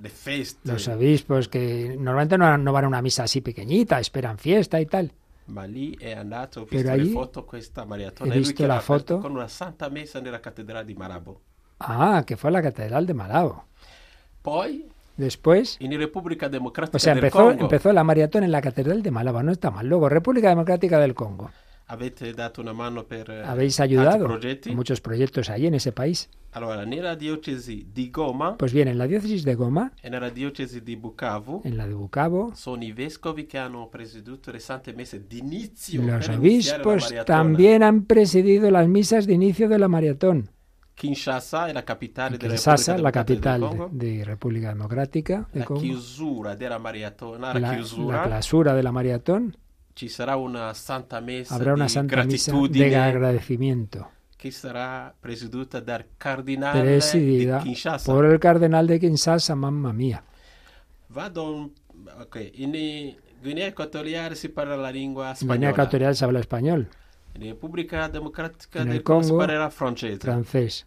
le 0.00 0.08
feste, 0.08 0.70
los 0.70 0.88
obispos 0.88 1.48
que 1.48 1.94
normalmente 1.98 2.36
no, 2.38 2.56
no 2.56 2.72
van 2.72 2.84
a 2.84 2.86
una 2.88 3.02
misa 3.02 3.24
así 3.24 3.40
pequeñita, 3.42 3.98
esperan 4.00 4.38
fiesta 4.38 4.80
y 4.80 4.86
tal. 4.86 5.10
ma 5.46 5.64
lì 5.64 5.96
è 5.98 6.12
andato, 6.12 6.60
ho 6.60 6.64
visto 6.64 6.76
Pero 6.76 6.94
le 6.94 7.02
allí 7.02 7.12
foto, 7.12 7.44
questa 7.44 7.84
maratona, 7.84 8.32
he 8.32 8.36
e 8.38 8.40
lui 8.40 8.52
che 8.52 8.66
la 8.66 8.80
foto. 8.80 9.18
con 9.18 9.32
una 9.32 9.48
santa 9.48 9.88
messa 9.88 10.20
nella 10.20 10.40
cattedrale 10.40 10.84
di 10.84 10.94
Malabo. 10.94 11.40
Ah, 11.78 12.22
que 12.24 12.36
fue 12.36 12.50
a 12.50 12.52
la 12.52 12.60
Catedral 12.62 13.04
de 13.06 13.14
Malabo. 13.14 13.64
Poi, 14.42 14.86
Después, 15.20 15.78
o 15.78 16.98
sea, 16.98 17.14
del 17.14 17.24
empezó, 17.24 17.38
Congo, 17.38 17.60
empezó 17.60 17.92
la 17.92 18.04
maratón 18.04 18.42
en 18.42 18.52
la 18.52 18.62
Catedral 18.62 19.02
de 19.02 19.10
Malabo, 19.10 19.42
no 19.42 19.52
está 19.52 19.70
mal. 19.70 19.86
Luego, 19.86 20.08
República 20.08 20.48
Democrática 20.48 20.98
del 20.98 21.14
Congo. 21.14 21.50
avete 21.90 22.32
dato 22.32 22.60
una 22.60 22.72
mano 22.72 23.04
per 23.04 23.28
eh, 23.30 23.42
Habéis 23.44 23.80
ayudado 23.80 24.26
a 24.26 24.74
muchos 24.74 25.00
proyectos 25.00 25.50
ahí 25.50 25.66
en 25.66 25.74
ese 25.74 25.92
país. 25.92 26.30
Allora, 26.52 26.84
nella 26.84 27.14
diocesi 27.14 27.86
di 27.92 28.10
Goma 28.10 28.56
Pues 28.56 28.72
bien, 28.72 28.88
en 28.88 28.98
la 28.98 29.06
diócesis 29.06 29.44
de 29.44 29.54
Goma, 29.54 29.92
Bukavu 30.98 31.62
en 31.64 31.76
la 31.76 31.86
de 31.86 31.94
Bucabo, 31.94 32.52
sono 32.54 32.82
i 32.82 32.92
vescovi 32.92 33.46
che 33.46 33.58
hanno 33.58 33.88
presieduto 33.88 34.50
le 34.50 34.58
sante 34.58 34.92
messe 34.92 35.26
d'inizio 35.26 36.02
los 36.02 36.28
la 36.28 36.34
obispos 36.36 37.14
también 37.24 37.82
han 37.82 38.04
presidido 38.04 38.70
las 38.70 38.88
misas 38.88 39.26
de 39.26 39.34
inicio 39.34 39.68
de 39.68 39.78
la 39.78 39.88
maratón. 39.88 40.50
Kinshasa 41.00 41.66
è 41.66 41.72
la 41.72 41.82
capitale 41.82 42.36
della 42.36 42.52
Kinshasa, 42.52 42.98
la 42.98 43.08
Repubblica 43.10 43.56
Democratica 43.56 43.88
del 43.90 44.24
República 44.26 44.68
Democrática 44.72 45.48
La 45.52 45.64
Congo. 45.64 45.80
chiusura 45.80 46.54
della 46.54 46.76
maratona, 46.76 47.52
la, 47.54 47.58
La, 47.58 47.72
chiusura, 47.74 48.16
la 48.16 48.22
clausura 48.26 48.74
de 48.74 48.82
la 48.82 48.90
maratón 48.90 49.56
ci 49.94 50.08
sarà 50.08 50.36
una 50.36 50.74
santa 50.74 51.20
messa 51.20 51.54
habrá 51.54 51.72
una 51.72 51.88
santa 51.88 52.22
misa 52.24 52.52
de 52.68 52.94
agradecimiento 52.96 54.10
che 54.36 54.50
sarà 54.50 55.12
presieduta 55.18 55.80
dal 55.80 56.04
cardinale 56.18 56.80
di 56.80 56.86
presidida 56.86 57.58
Kinshasa. 57.62 58.12
por 58.12 58.26
el 58.26 58.38
cardenal 58.38 58.86
de 58.86 58.98
Kinshasa, 58.98 59.54
mamma 59.54 59.92
mia. 59.92 60.22
Vado 61.08 61.50
un- 61.50 61.72
ok, 62.20 62.50
in 62.56 63.16
Guinea 63.42 63.66
Equatoriale 63.68 64.34
si 64.34 64.50
parla 64.50 64.76
la 64.76 64.90
lingua 64.90 65.30
En 65.30 65.36
spagnola. 65.36 65.54
Guinea 65.56 65.70
Ecuatorial 65.70 66.14
se 66.14 66.24
habla 66.26 66.40
español, 66.40 66.88
En 67.34 67.40
del 67.40 67.48
el 67.50 69.02
Congo 69.02 69.40
francese. 69.70 70.18
francés. 70.18 70.86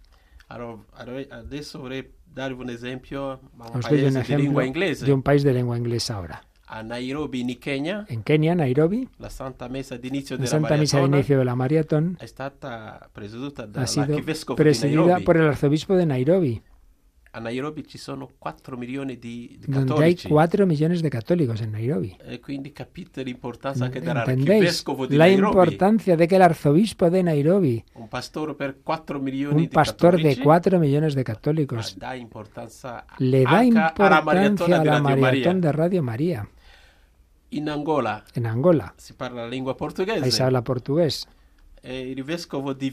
Adesso 1.31 1.79
vorrei 1.79 2.09
darvi 2.25 2.61
un 2.61 2.69
esempio, 2.69 3.39
ma 3.55 3.65
un 3.69 3.77
Os 3.79 3.89
doy 3.89 4.03
un 4.03 4.17
ejemplo 4.17 4.37
lingua 4.37 4.65
inglese. 4.65 5.05
de 5.05 5.13
un 5.13 5.21
país 5.21 5.43
de 5.43 5.53
lengua 5.53 5.77
inglesa 5.77 6.15
ahora. 6.15 6.43
A 6.65 6.81
Nairobi, 6.81 7.41
in 7.41 7.59
Kenya, 7.59 8.05
En 8.09 8.23
Kenia, 8.23 8.55
Nairobi, 8.55 9.07
la 9.19 9.29
Santa 9.29 9.69
Messa 9.69 9.97
d'inizio 9.97 10.37
la 10.37 10.43
della 10.43 10.49
Santa 10.49 10.75
Misa 10.77 10.97
de 10.97 11.05
inicio 11.05 11.37
de 11.37 11.45
la 11.45 11.55
maratón 11.55 12.17
ha 13.75 13.87
sido 13.87 14.17
presidida 14.55 15.19
por 15.19 15.37
el 15.37 15.47
arzobispo 15.49 15.95
de 15.95 16.05
Nairobi, 16.07 16.61
A 17.35 17.39
Nairobi 17.39 17.83
ci 17.87 17.97
sono 17.97 18.29
4 18.37 18.77
milioni 18.77 19.17
di, 19.17 19.57
di 19.59 19.65
donde 19.65 19.93
hay 20.03 20.13
cattolici. 20.13 20.27
4 20.27 20.65
millones 20.67 21.01
de 21.01 21.09
católicos 21.09 21.61
en 21.61 21.71
Nairobi. 21.71 22.15
E 22.23 22.39
quindi 22.39 22.71
capite 22.71 23.23
l'importanza 23.23 23.85
anche 23.85 23.97
¿Entendéis 23.97 24.35
dell'archivescovo 24.45 25.07
di 25.07 25.15
la 25.15 25.25
Nairobi. 25.25 25.47
importancia 25.47 26.15
de 26.15 26.27
que 26.27 26.35
el 26.35 26.43
arzobispo 26.43 27.09
de 27.09 27.23
Nairobi, 27.23 27.83
Un 27.93 28.07
pastore 28.07 28.53
per 28.53 28.81
4 28.83 29.19
milioni 29.19 29.55
un 29.55 29.61
di 29.61 29.67
pastor 29.67 30.11
de 30.17 30.21
cattolici, 30.21 30.41
4 30.43 30.77
millones 30.77 31.13
de 31.15 31.21
ma 31.21 31.33
católicos, 31.33 31.97
dà 31.97 32.13
importanza 32.13 33.03
le 33.17 33.41
da 33.41 33.49
anche 33.49 34.01
alla 34.03 34.21
maratona 34.21 34.45
importancia 34.45 35.59
di 35.59 35.71
Radio 35.71 36.03
Maria. 36.03 36.47
In 37.49 37.69
Angola 37.69 38.23
en 38.33 38.45
Angola. 38.45 38.93
si 38.95 39.13
parla 39.13 39.41
la 39.41 39.47
lingua 39.47 39.71
Ahí 39.71 39.77
se 39.77 39.83
portoghese. 40.03 40.43
habla 40.43 40.61
portugués. 40.61 41.27
E 41.85 42.15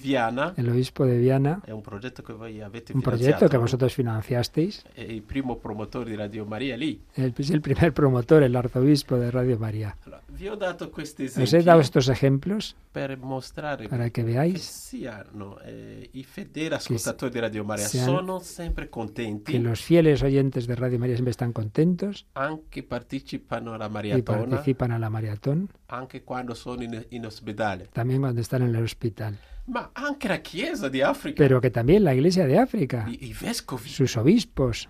Viana 0.03 0.53
El 0.57 0.68
obispo 0.68 1.07
de 1.07 1.16
Viana, 1.16 1.61
è 1.64 1.70
un 1.70 1.81
progetto 1.81 2.22
che 2.22 2.33
voi 2.33 2.61
avete 2.61 2.92
un 2.92 3.00
proyecto 3.00 3.46
que 3.48 3.57
vosotros 3.57 3.94
financiasteis, 3.94 4.83
il 4.96 5.22
primo 5.22 5.57
promotore 5.57 6.11
di 6.11 6.16
Radio 6.16 6.44
Maria 6.44 6.76
lì. 6.76 7.00
el- 7.14 7.33
es 7.38 7.50
el 7.50 7.61
primer 7.61 7.92
promotor, 7.92 8.42
el 8.42 8.57
arzobispo 8.57 9.16
de 9.16 9.31
Radio 9.31 9.59
María. 9.59 9.96
Allora, 10.05 10.20
vi 10.26 10.48
ho 10.48 10.57
dato 10.57 10.90
questi 10.90 11.26
Os 11.26 11.53
he 11.53 11.62
dado 11.62 11.81
estos 11.81 12.09
ejemplos 12.09 12.74
per 12.92 13.16
mostrare 13.18 13.88
para 13.88 14.11
que 14.11 14.24
veáis 14.24 14.61
siano 14.62 15.59
eh, 15.64 16.09
i 16.12 16.24
fedeli 16.24 16.74
ascoltatori 16.74 17.31
di 17.33 17.38
Radio 17.38 17.62
Maria 17.64 17.87
siano- 17.87 18.16
sono 18.18 18.38
sempre 18.40 18.88
contenti, 18.88 19.53
que 19.53 19.61
los 19.61 19.81
fieles 19.81 20.22
oyentes 20.22 20.66
de 20.66 20.74
Radio 20.74 20.98
María 20.98 21.14
siempre 21.14 21.31
están 21.31 21.53
contentos 21.53 22.26
anche 22.35 22.83
partecipano 22.83 23.74
alla 23.74 23.88
y 24.16 24.22
participan 24.22 24.90
a 24.90 24.98
la 24.98 25.09
maratón, 25.09 25.68
anche 25.87 26.22
quando 26.24 26.55
sono 26.55 26.83
in, 26.83 27.07
in 27.11 27.26
ospedale. 27.26 27.88
también 27.92 28.20
cuando 28.20 28.40
están 28.40 28.62
en 28.62 28.74
el 28.74 28.80
hospital. 28.81 29.38
Ma 29.66 29.90
anche 29.93 30.27
la 30.29 30.40
Chiesa 30.40 30.88
di 30.88 31.01
Africa, 31.03 31.37
Pero 31.37 31.61
que 31.61 31.71
también 31.71 32.03
la 32.03 32.12
Iglesia 32.14 32.47
de 32.47 32.59
África, 32.59 33.07
i, 33.09 33.29
i 33.29 33.33
vescovi. 33.33 33.88
sus 33.88 34.16
obispos, 34.16 34.88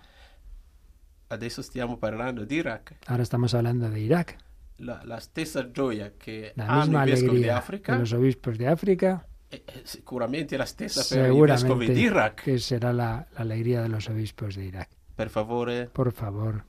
Adesso 1.28 1.62
stiamo 1.62 1.96
parlando 1.98 2.44
di 2.44 2.56
Iraq. 2.56 2.96
ahora 3.06 3.22
estamos 3.22 3.54
hablando 3.54 3.88
de 3.88 4.00
Irak, 4.00 4.36
La, 4.78 5.02
la 5.04 5.20
stessa 5.20 5.70
gioia 5.70 6.12
che 6.16 6.52
la 6.56 6.66
hanno 6.66 6.80
misma 6.84 7.04
i 7.04 7.10
vescovi 7.10 7.30
di 7.30 7.36
alegría 7.36 7.56
Africa 7.58 7.92
de 7.92 7.98
los 7.98 8.12
obispos 8.14 8.56
de 8.56 8.66
África 8.66 9.26
eh, 9.50 9.62
eh, 9.66 10.56
la 10.56 10.64
stessa 10.64 11.02
per 11.14 11.30
vescovo 11.30 11.44
di 11.80 11.86
Seguramente 11.86 12.00
Iraq. 12.00 12.42
que 12.42 12.58
será 12.58 12.92
la, 12.92 13.26
la 13.34 13.40
alegría 13.40 13.82
de 13.82 13.88
los 13.88 14.08
obispos 14.08 14.54
de 14.56 14.64
Irak. 14.64 14.88
Per 15.16 15.28
favore, 15.28 15.90
Por 15.92 16.12
favor, 16.12 16.64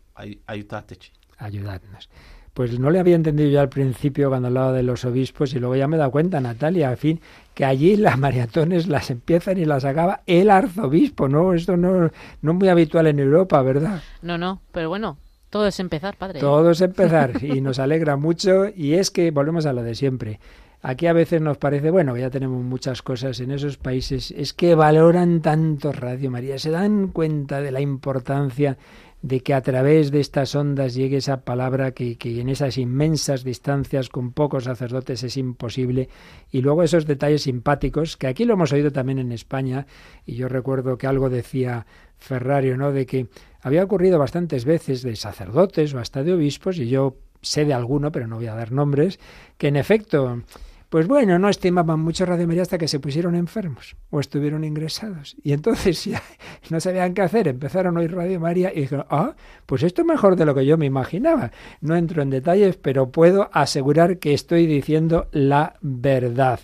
ayudadnos. 1.37 2.09
Pues 2.53 2.79
no 2.79 2.89
le 2.89 2.99
había 2.99 3.15
entendido 3.15 3.49
yo 3.49 3.61
al 3.61 3.69
principio 3.69 4.29
cuando 4.29 4.49
hablaba 4.49 4.73
de 4.73 4.83
los 4.83 5.05
obispos 5.05 5.53
y 5.53 5.59
luego 5.59 5.75
ya 5.75 5.87
me 5.87 5.95
he 5.95 5.99
dado 5.99 6.11
cuenta, 6.11 6.41
Natalia, 6.41 6.89
al 6.89 6.97
fin, 6.97 7.21
que 7.53 7.63
allí 7.63 7.95
las 7.95 8.17
maratones 8.17 8.87
las 8.87 9.09
empiezan 9.09 9.57
y 9.57 9.65
las 9.65 9.85
acaba 9.85 10.21
el 10.25 10.49
arzobispo, 10.49 11.29
¿no? 11.29 11.53
Esto 11.53 11.77
no, 11.77 12.09
no 12.41 12.51
es 12.51 12.57
muy 12.57 12.67
habitual 12.67 13.07
en 13.07 13.19
Europa, 13.19 13.61
¿verdad? 13.61 14.01
No, 14.21 14.37
no, 14.37 14.61
pero 14.73 14.89
bueno, 14.89 15.17
todo 15.49 15.67
es 15.67 15.79
empezar, 15.79 16.15
padre. 16.17 16.39
Todo 16.39 16.71
es 16.71 16.81
empezar 16.81 17.43
y 17.43 17.61
nos 17.61 17.79
alegra 17.79 18.17
mucho 18.17 18.67
y 18.73 18.93
es 18.93 19.11
que 19.11 19.31
volvemos 19.31 19.65
a 19.65 19.73
lo 19.73 19.83
de 19.83 19.95
siempre. 19.95 20.39
Aquí 20.81 21.05
a 21.05 21.13
veces 21.13 21.41
nos 21.41 21.57
parece, 21.57 21.91
bueno, 21.91 22.17
ya 22.17 22.31
tenemos 22.31 22.63
muchas 22.63 23.03
cosas 23.03 23.39
en 23.39 23.51
esos 23.51 23.77
países, 23.77 24.31
es 24.31 24.53
que 24.53 24.73
valoran 24.73 25.41
tanto 25.41 25.91
Radio 25.91 26.31
María, 26.31 26.57
se 26.57 26.71
dan 26.71 27.09
cuenta 27.09 27.61
de 27.61 27.71
la 27.71 27.81
importancia 27.81 28.77
de 29.21 29.41
que 29.41 29.53
a 29.53 29.61
través 29.61 30.11
de 30.11 30.19
estas 30.19 30.55
ondas 30.55 30.95
llegue 30.95 31.17
esa 31.17 31.41
palabra 31.41 31.91
que, 31.91 32.17
que 32.17 32.41
en 32.41 32.49
esas 32.49 32.77
inmensas 32.77 33.43
distancias 33.43 34.09
con 34.09 34.31
pocos 34.31 34.63
sacerdotes 34.63 35.23
es 35.23 35.37
imposible 35.37 36.09
y 36.49 36.61
luego 36.61 36.81
esos 36.83 37.05
detalles 37.05 37.43
simpáticos 37.43 38.17
que 38.17 38.27
aquí 38.27 38.45
lo 38.45 38.53
hemos 38.53 38.73
oído 38.73 38.91
también 38.91 39.19
en 39.19 39.31
España 39.31 39.85
y 40.25 40.35
yo 40.35 40.47
recuerdo 40.47 40.97
que 40.97 41.07
algo 41.07 41.29
decía 41.29 41.85
Ferrario, 42.17 42.77
¿no? 42.77 42.91
De 42.91 43.05
que 43.05 43.27
había 43.61 43.83
ocurrido 43.83 44.17
bastantes 44.19 44.65
veces 44.65 45.01
de 45.01 45.15
sacerdotes 45.15 45.93
o 45.93 45.99
hasta 45.99 46.23
de 46.23 46.33
obispos 46.33 46.77
y 46.77 46.87
yo 46.87 47.17
sé 47.41 47.65
de 47.65 47.73
alguno, 47.73 48.11
pero 48.11 48.27
no 48.27 48.37
voy 48.37 48.47
a 48.47 48.55
dar 48.55 48.71
nombres, 48.71 49.19
que 49.57 49.67
en 49.67 49.75
efecto 49.75 50.43
pues 50.91 51.07
bueno, 51.07 51.39
no 51.39 51.47
estimaban 51.47 52.01
mucho 52.01 52.25
Radio 52.25 52.45
María 52.45 52.63
hasta 52.63 52.77
que 52.77 52.89
se 52.89 52.99
pusieron 52.99 53.33
enfermos 53.35 53.95
o 54.09 54.19
estuvieron 54.19 54.65
ingresados. 54.65 55.37
Y 55.41 55.53
entonces 55.53 56.03
ya 56.03 56.21
no 56.69 56.81
sabían 56.81 57.13
qué 57.13 57.21
hacer, 57.21 57.47
empezaron 57.47 57.95
a 57.95 58.01
oír 58.01 58.13
Radio 58.13 58.41
María 58.41 58.73
y 58.75 58.81
dijeron, 58.81 59.05
ah, 59.09 59.33
pues 59.65 59.83
esto 59.83 60.01
es 60.01 60.05
mejor 60.05 60.35
de 60.35 60.43
lo 60.43 60.53
que 60.53 60.65
yo 60.65 60.77
me 60.77 60.85
imaginaba. 60.85 61.51
No 61.79 61.95
entro 61.95 62.21
en 62.21 62.29
detalles, 62.29 62.75
pero 62.75 63.09
puedo 63.09 63.49
asegurar 63.53 64.17
que 64.17 64.33
estoy 64.33 64.67
diciendo 64.67 65.29
la 65.31 65.77
verdad. 65.79 66.59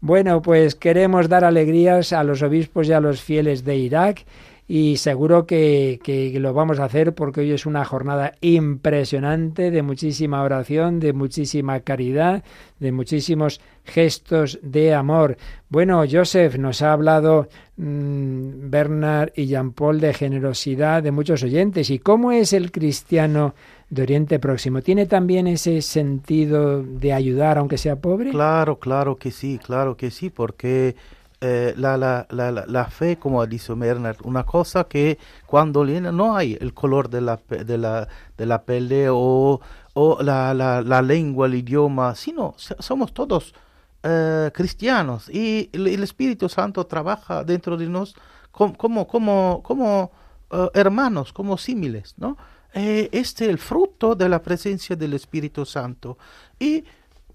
Bueno, 0.00 0.42
pues 0.42 0.74
queremos 0.74 1.28
dar 1.28 1.44
alegrías 1.44 2.12
a 2.12 2.24
los 2.24 2.42
obispos 2.42 2.88
y 2.88 2.94
a 2.94 3.00
los 3.00 3.22
fieles 3.22 3.64
de 3.64 3.76
Irak 3.76 4.24
y 4.70 4.98
seguro 4.98 5.46
que, 5.46 5.98
que, 6.04 6.38
lo 6.38 6.52
vamos 6.52 6.78
a 6.78 6.84
hacer 6.84 7.14
porque 7.14 7.40
hoy 7.40 7.52
es 7.52 7.64
una 7.64 7.86
jornada 7.86 8.34
impresionante 8.42 9.70
de 9.70 9.80
muchísima 9.80 10.42
oración, 10.42 11.00
de 11.00 11.14
muchísima 11.14 11.80
caridad, 11.80 12.44
de 12.78 12.92
muchísimos 12.92 13.62
gestos 13.84 14.58
de 14.62 14.92
amor. 14.92 15.38
Bueno, 15.70 16.04
Joseph 16.08 16.56
nos 16.56 16.82
ha 16.82 16.92
hablado 16.92 17.48
mmm, 17.78 18.68
Bernard 18.68 19.32
y 19.34 19.46
Jean 19.46 19.72
Paul 19.72 20.00
de 20.00 20.12
generosidad 20.12 21.02
de 21.02 21.12
muchos 21.12 21.42
oyentes. 21.42 21.88
¿Y 21.88 21.98
cómo 21.98 22.30
es 22.30 22.52
el 22.52 22.70
cristiano 22.70 23.54
de 23.88 24.02
Oriente 24.02 24.38
Próximo? 24.38 24.82
¿Tiene 24.82 25.06
también 25.06 25.46
ese 25.46 25.80
sentido 25.80 26.82
de 26.82 27.14
ayudar 27.14 27.56
aunque 27.56 27.78
sea 27.78 27.96
pobre? 27.96 28.32
Claro, 28.32 28.78
claro 28.78 29.16
que 29.16 29.30
sí, 29.30 29.58
claro 29.64 29.96
que 29.96 30.10
sí, 30.10 30.28
porque 30.28 30.94
eh, 31.40 31.74
la, 31.76 31.96
la, 31.96 32.26
la, 32.30 32.50
la, 32.50 32.84
fe, 32.86 33.16
como 33.16 33.46
dice 33.46 33.72
Bernard, 33.74 34.16
una 34.24 34.44
cosa 34.44 34.84
que 34.84 35.18
cuando 35.46 35.84
no 35.84 36.36
hay 36.36 36.58
el 36.60 36.74
color 36.74 37.08
de 37.08 37.20
la, 37.20 37.38
de 37.48 37.78
la, 37.78 38.08
de 38.36 38.46
la 38.46 38.62
pele 38.62 39.08
o, 39.08 39.60
o 39.94 40.22
la, 40.22 41.02
lengua, 41.02 41.46
el 41.46 41.54
idioma, 41.54 42.14
sino 42.16 42.54
somos 42.56 43.12
todos 43.12 43.54
eh, 44.02 44.50
cristianos 44.52 45.28
y 45.28 45.70
el, 45.72 46.02
Espíritu 46.02 46.48
Santo 46.48 46.86
trabaja 46.86 47.44
dentro 47.44 47.76
de 47.76 47.86
nosotros 47.86 48.22
como, 48.50 49.06
como, 49.06 49.62
como, 49.62 50.10
uh, 50.50 50.68
hermanos, 50.74 51.32
como 51.32 51.56
símiles, 51.56 52.14
¿no? 52.16 52.36
Eh, 52.74 53.08
este 53.12 53.44
es 53.44 53.50
el 53.50 53.58
fruto 53.58 54.14
de 54.14 54.28
la 54.28 54.42
presencia 54.42 54.96
del 54.96 55.14
Espíritu 55.14 55.64
Santo. 55.64 56.18
Y 56.58 56.84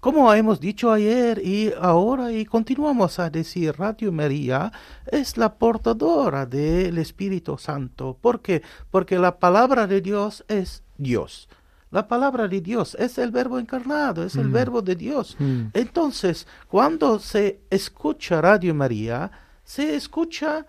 como 0.04 0.34
hemos 0.34 0.60
dicho 0.60 0.92
ayer 0.92 1.40
y 1.42 1.72
ahora 1.80 2.30
y 2.30 2.44
continuamos 2.44 3.18
a 3.18 3.30
decir, 3.30 3.74
Radio 3.78 4.12
María 4.12 4.70
es 5.06 5.38
la 5.38 5.54
portadora 5.54 6.44
del 6.44 6.98
Espíritu 6.98 7.56
Santo. 7.56 8.14
¿Por 8.20 8.42
qué? 8.42 8.60
Porque 8.90 9.18
la 9.18 9.38
palabra 9.38 9.86
de 9.86 10.02
Dios 10.02 10.44
es 10.46 10.82
Dios. 10.98 11.48
La 11.90 12.06
palabra 12.06 12.46
de 12.48 12.60
Dios 12.60 12.94
es 13.00 13.16
el 13.16 13.30
verbo 13.30 13.58
encarnado, 13.58 14.22
es 14.24 14.36
mm. 14.36 14.40
el 14.40 14.48
verbo 14.50 14.82
de 14.82 14.94
Dios. 14.94 15.36
Mm. 15.38 15.68
Entonces, 15.72 16.46
cuando 16.68 17.18
se 17.18 17.60
escucha 17.70 18.42
Radio 18.42 18.74
María, 18.74 19.30
se 19.64 19.96
escucha 19.96 20.66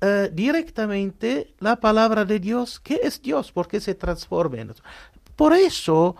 uh, 0.00 0.32
directamente 0.32 1.56
la 1.58 1.74
palabra 1.74 2.24
de 2.24 2.38
Dios, 2.38 2.78
que 2.78 3.00
es 3.02 3.20
Dios, 3.20 3.50
porque 3.50 3.80
se 3.80 3.96
transforma 3.96 4.58
en 4.58 4.74
Por 5.34 5.54
eso, 5.54 6.14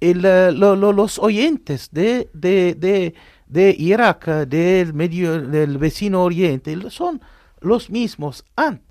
el, 0.00 0.22
lo, 0.22 0.76
lo, 0.76 0.92
los 0.92 1.18
oyentes 1.18 1.90
de, 1.92 2.28
de, 2.32 2.74
de, 2.74 3.14
de, 3.46 3.76
Irak, 3.78 4.26
del, 4.46 4.94
medio, 4.94 5.40
del 5.40 5.78
vecino 5.78 6.22
oriente, 6.24 6.76
son 6.90 7.20
los 7.60 7.90
mismos, 7.90 8.44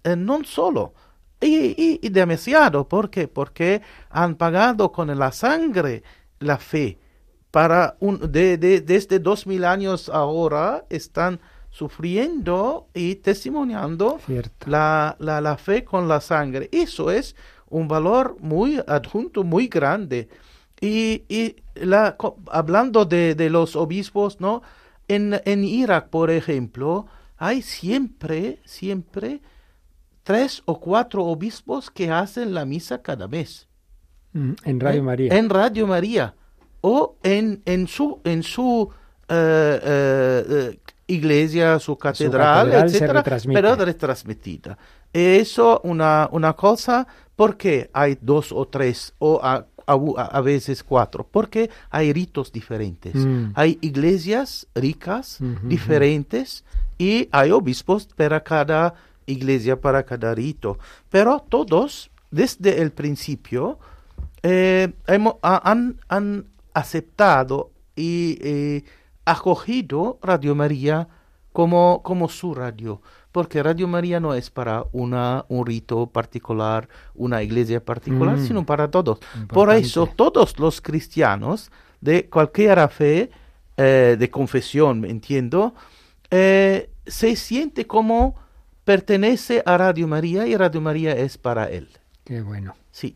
eh, 0.04 0.16
no 0.16 0.44
solo, 0.44 0.94
y, 1.42 1.74
y, 1.82 2.00
y, 2.02 2.10
demasiado, 2.10 2.88
¿por 2.88 3.10
qué? 3.10 3.28
Porque 3.28 3.82
han 4.10 4.36
pagado 4.36 4.92
con 4.92 5.18
la 5.18 5.32
sangre 5.32 6.04
la 6.40 6.58
fe. 6.58 6.98
Para 7.52 7.96
un, 8.00 8.32
de, 8.32 8.58
de, 8.58 8.82
desde 8.82 9.20
dos 9.20 9.48
mil 9.48 9.66
años 9.66 10.10
ahora 10.10 10.86
están 10.90 11.40
sufriendo 11.72 12.88
y 12.94 13.16
testimoniando 13.16 14.20
la, 14.66 15.16
la, 15.20 15.42
la 15.42 15.58
fe 15.58 15.84
con 15.84 16.08
la 16.08 16.22
sangre. 16.22 16.70
Eso 16.72 17.10
es 17.10 17.36
un 17.70 17.88
valor 17.88 18.38
muy 18.40 18.80
adjunto, 18.88 19.44
muy 19.44 19.68
grande. 19.68 20.28
Y, 20.82 21.24
y 21.28 21.56
la, 21.76 22.16
hablando 22.52 23.06
de, 23.06 23.36
de, 23.36 23.50
los 23.50 23.76
obispos, 23.76 24.40
¿no? 24.40 24.62
En, 25.08 25.42
en 25.46 25.64
Irak, 25.66 26.10
por 26.10 26.32
ejemplo, 26.32 27.08
hay 27.38 27.62
siempre, 27.62 28.60
siempre 28.66 29.42
tres 30.24 30.62
o 30.66 30.80
cuatro 30.80 31.26
obispos 31.26 31.90
que 31.90 32.12
hacen 32.12 32.54
la 32.54 32.64
misa 32.66 33.02
cada 33.02 33.28
mes. 33.28 33.68
Mm, 34.34 34.52
en 34.64 34.80
Radio 34.80 35.04
María. 35.04 35.36
En 35.36 35.50
Radio 35.50 35.88
María. 35.88 36.36
O 36.82 37.18
en, 37.24 37.62
en 37.66 37.88
su, 37.88 38.22
en 38.24 38.44
su 38.44 38.64
uh, 38.64 38.90
uh, 39.34 40.76
iglesia, 41.08 41.80
su 41.80 41.98
catedral, 41.98 42.68
su 42.68 42.72
catedral 42.72 42.88
etcétera, 42.88 43.24
pero 43.54 43.76
retransmitida. 43.76 44.78
Eso 45.12 45.82
una, 45.84 46.30
una 46.32 46.54
cosa 46.54 47.08
porque 47.40 47.90
hay 47.94 48.18
dos 48.20 48.52
o 48.52 48.68
tres 48.68 49.14
o 49.18 49.40
a, 49.42 49.66
a, 49.88 49.94
a, 49.94 50.42
veces 50.42 50.84
cuatro, 50.84 51.26
porque 51.26 51.70
hay 51.90 52.12
ritos 52.12 52.52
diferentes. 52.52 53.16
Mm. 53.16 53.52
Hay 53.56 53.78
iglesias 53.80 54.68
ricas, 54.76 55.40
Uh 55.40 55.46
-huh. 55.46 55.70
diferentes, 55.70 56.66
y 56.98 57.30
hay 57.32 57.52
obispos 57.52 58.08
para 58.08 58.44
cada 58.44 58.94
iglesia, 59.26 59.80
para 59.80 60.04
cada 60.04 60.36
rito. 60.36 60.80
Pero 61.10 61.40
todos, 61.48 62.12
desde 62.30 62.82
el 62.82 62.92
principio, 62.92 63.80
eh, 64.44 64.92
hemos, 65.08 65.36
han, 65.42 65.96
han, 66.10 66.44
aceptado 66.74 67.72
y 67.96 68.38
eh, 68.42 68.84
acogido 69.24 70.20
Radio 70.22 70.56
María 70.56 71.08
como, 71.54 72.02
como 72.04 72.28
su 72.28 72.54
radio 72.54 73.02
porque 73.32 73.62
Radio 73.62 73.88
María 73.88 74.20
no 74.20 74.34
es 74.34 74.50
para 74.50 74.86
una, 74.92 75.46
un 75.50 75.66
rito 75.66 76.08
particular, 76.08 76.88
una 77.16 77.44
iglesia 77.44 77.84
particular, 77.84 78.38
Mm. 78.38 78.48
sino 78.48 78.66
para 78.66 78.90
todos. 78.90 79.20
Importante. 79.36 79.54
Por 79.54 79.74
eso 79.74 80.08
todos 80.16 80.58
los 80.60 80.82
cristianos 80.82 81.72
de 82.02 82.28
cualquier 82.28 82.88
fe, 82.90 83.30
eh, 83.78 84.16
de 84.18 84.30
confesión, 84.30 85.00
me 85.02 85.10
entiendo, 85.10 85.74
eh, 86.32 86.90
se 87.06 87.36
siente 87.36 87.86
como 87.88 88.36
pertenece 88.84 89.62
a 89.66 89.78
Radio 89.78 90.08
María 90.08 90.48
y 90.48 90.56
Radio 90.58 90.82
María 90.82 91.12
es 91.14 91.38
para 91.38 91.70
él. 91.70 91.88
Qué 92.24 92.42
bueno. 92.42 92.76
Sí. 92.92 93.16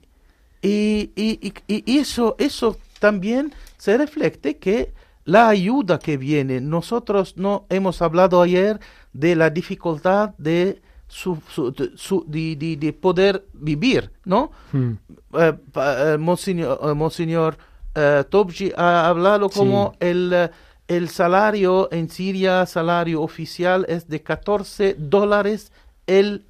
Y, 0.62 1.12
y, 1.16 1.40
y, 1.68 1.84
y 1.92 1.98
eso, 1.98 2.36
eso 2.38 2.78
también 3.00 3.54
se 3.78 3.98
refleje 3.98 4.58
que 4.58 4.94
la 5.26 5.48
ayuda 5.50 6.00
que 6.00 6.18
viene, 6.18 6.62
nosotros 6.62 7.36
no 7.38 7.66
hemos 7.70 8.02
hablado 8.02 8.42
ayer 8.42 8.80
de 9.14 9.36
la 9.36 9.50
dificultad 9.50 10.32
de, 10.38 10.82
su, 11.08 11.38
su, 11.50 11.72
de, 11.72 11.92
su- 11.96 12.26
de- 12.28 12.56
de- 12.56 12.76
de 12.78 12.94
poder 12.94 13.46
vivir, 13.54 14.12
¿no? 14.26 14.52
Mm. 14.72 14.92
Eh, 15.34 15.54
eh, 15.76 16.18
Monseñor, 16.20 16.80
eh, 16.84 16.94
Monseñor, 16.94 17.58
eh, 17.96 18.24
Tobji 18.30 18.72
ha 18.76 19.08
hablado 19.08 19.50
como 19.50 19.94
el, 20.00 20.32
eh, 20.34 20.50
el 20.88 21.10
salario 21.10 21.90
en 21.92 22.10
Siria, 22.10 22.66
salario 22.66 23.22
oficial 23.22 23.86
es 23.88 24.08
de 24.08 24.22
14 24.22 24.96
dólares 24.98 25.72
el 26.08 26.46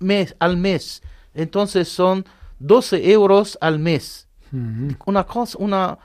mes, 0.00 0.34
al 0.40 0.56
mes. 0.56 1.02
Entonces 1.34 1.88
son 1.88 2.24
12 2.58 3.10
euros 3.12 3.56
al 3.60 3.78
mes. 3.78 4.27
Una 5.06 5.24
cosa, 5.24 5.58
una, 5.58 5.98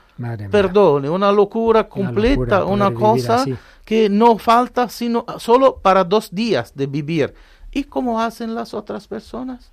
perdone, 0.50 1.08
una 1.08 1.32
locura 1.32 1.88
completa, 1.88 2.60
locura 2.60 2.64
una 2.64 2.92
cosa 2.92 3.36
así. 3.36 3.56
que 3.84 4.08
no 4.08 4.38
falta 4.38 4.88
sino 4.88 5.24
solo 5.38 5.78
para 5.78 6.04
dos 6.04 6.30
días 6.30 6.74
de 6.74 6.86
vivir. 6.86 7.34
¿Y 7.72 7.84
cómo 7.84 8.20
hacen 8.20 8.54
las 8.54 8.74
otras 8.74 9.08
personas? 9.08 9.72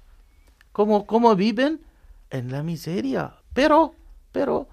¿Cómo, 0.72 1.06
cómo 1.06 1.36
viven? 1.36 1.82
En 2.30 2.52
la 2.52 2.64
miseria. 2.64 3.34
Pero, 3.54 3.94
pero, 4.32 4.68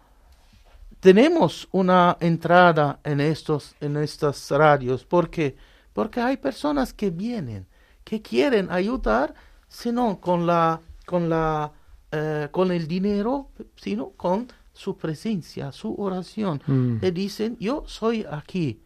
tenemos 1.00 1.68
una 1.72 2.16
entrada 2.20 3.00
en 3.04 3.20
estos, 3.20 3.74
en 3.80 3.96
estas 3.96 4.50
radios. 4.50 5.04
¿Por 5.04 5.30
qué? 5.30 5.56
Porque 5.92 6.20
hay 6.20 6.36
personas 6.36 6.92
que 6.92 7.10
vienen, 7.10 7.66
que 8.04 8.22
quieren 8.22 8.70
ayudar, 8.70 9.34
sino 9.68 10.20
con 10.20 10.46
la, 10.46 10.80
con 11.06 11.28
la, 11.28 11.72
eh, 12.12 12.48
con 12.50 12.72
el 12.72 12.88
dinero, 12.88 13.48
sino 13.76 14.10
con 14.10 14.48
su 14.72 14.96
presencia, 14.96 15.72
su 15.72 15.94
oración. 15.98 16.62
Mm. 16.66 17.04
Y 17.04 17.10
dicen, 17.10 17.56
yo 17.58 17.84
soy 17.86 18.24
aquí, 18.30 18.80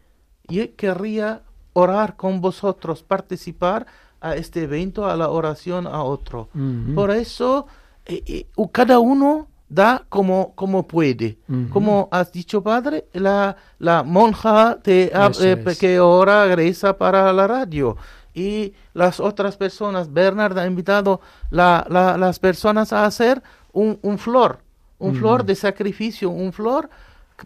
yo 0.48 0.64
querría 0.76 1.42
orar 1.74 2.16
con 2.16 2.40
vosotros, 2.40 3.02
participar 3.02 3.86
a 4.20 4.36
este 4.36 4.62
evento, 4.62 5.06
a 5.06 5.16
la 5.16 5.28
oración 5.30 5.86
a 5.86 6.02
otro. 6.02 6.48
Ujú. 6.54 6.94
Por 6.94 7.10
eso, 7.10 7.66
eh, 8.06 8.22
eh, 8.26 8.46
cada 8.70 8.98
uno 9.00 9.48
da 9.68 10.04
como, 10.08 10.54
como 10.54 10.86
puede. 10.86 11.38
Ujú. 11.48 11.68
Como 11.70 12.08
has 12.10 12.30
dicho, 12.30 12.62
padre, 12.62 13.06
la, 13.12 13.56
la 13.78 14.02
monja 14.02 14.78
te, 14.82 15.10
eh, 15.14 15.64
que 15.78 15.98
ora 15.98 16.54
reza 16.54 16.96
para 16.96 17.32
la 17.32 17.46
radio. 17.46 17.96
Y 18.34 18.72
las 18.94 19.20
otras 19.20 19.56
personas, 19.56 20.12
Bernard 20.12 20.58
ha 20.58 20.66
invitado 20.66 21.20
la, 21.50 21.86
la- 21.90 22.16
las 22.16 22.38
personas 22.38 22.92
a 22.92 23.04
hacer 23.04 23.42
un, 23.72 23.98
un 24.02 24.18
flor, 24.18 24.60
un 24.98 25.14
flor 25.16 25.44
de 25.44 25.54
sacrificio, 25.54 26.30
un 26.30 26.52
flor 26.52 26.88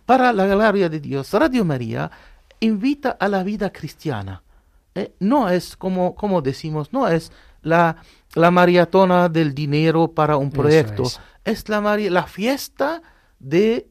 para 0.05 0.33
la 0.33 0.47
gloria 0.47 0.89
de 0.89 1.01
Dios. 1.01 1.33
Radio 1.33 1.65
María 1.65 2.11
invita 2.61 3.11
a 3.19 3.29
la 3.29 3.43
vida 3.43 3.71
cristiana. 3.71 4.43
Eh, 4.95 5.13
no 5.21 5.49
es 5.49 5.77
como, 5.77 6.15
como 6.15 6.41
decimos, 6.43 6.93
no 6.93 7.09
es 7.09 7.33
la, 7.63 7.97
la 8.35 8.51
maratona 8.51 9.29
del 9.29 9.55
dinero 9.55 10.09
para 10.09 10.37
un 10.37 10.51
proyecto. 10.51 11.03
es. 11.05 11.21
Es, 11.45 11.69
la, 11.69 11.81
María, 11.81 12.11
la 12.11 12.25
fiesta 12.27 13.03
de 13.39 13.89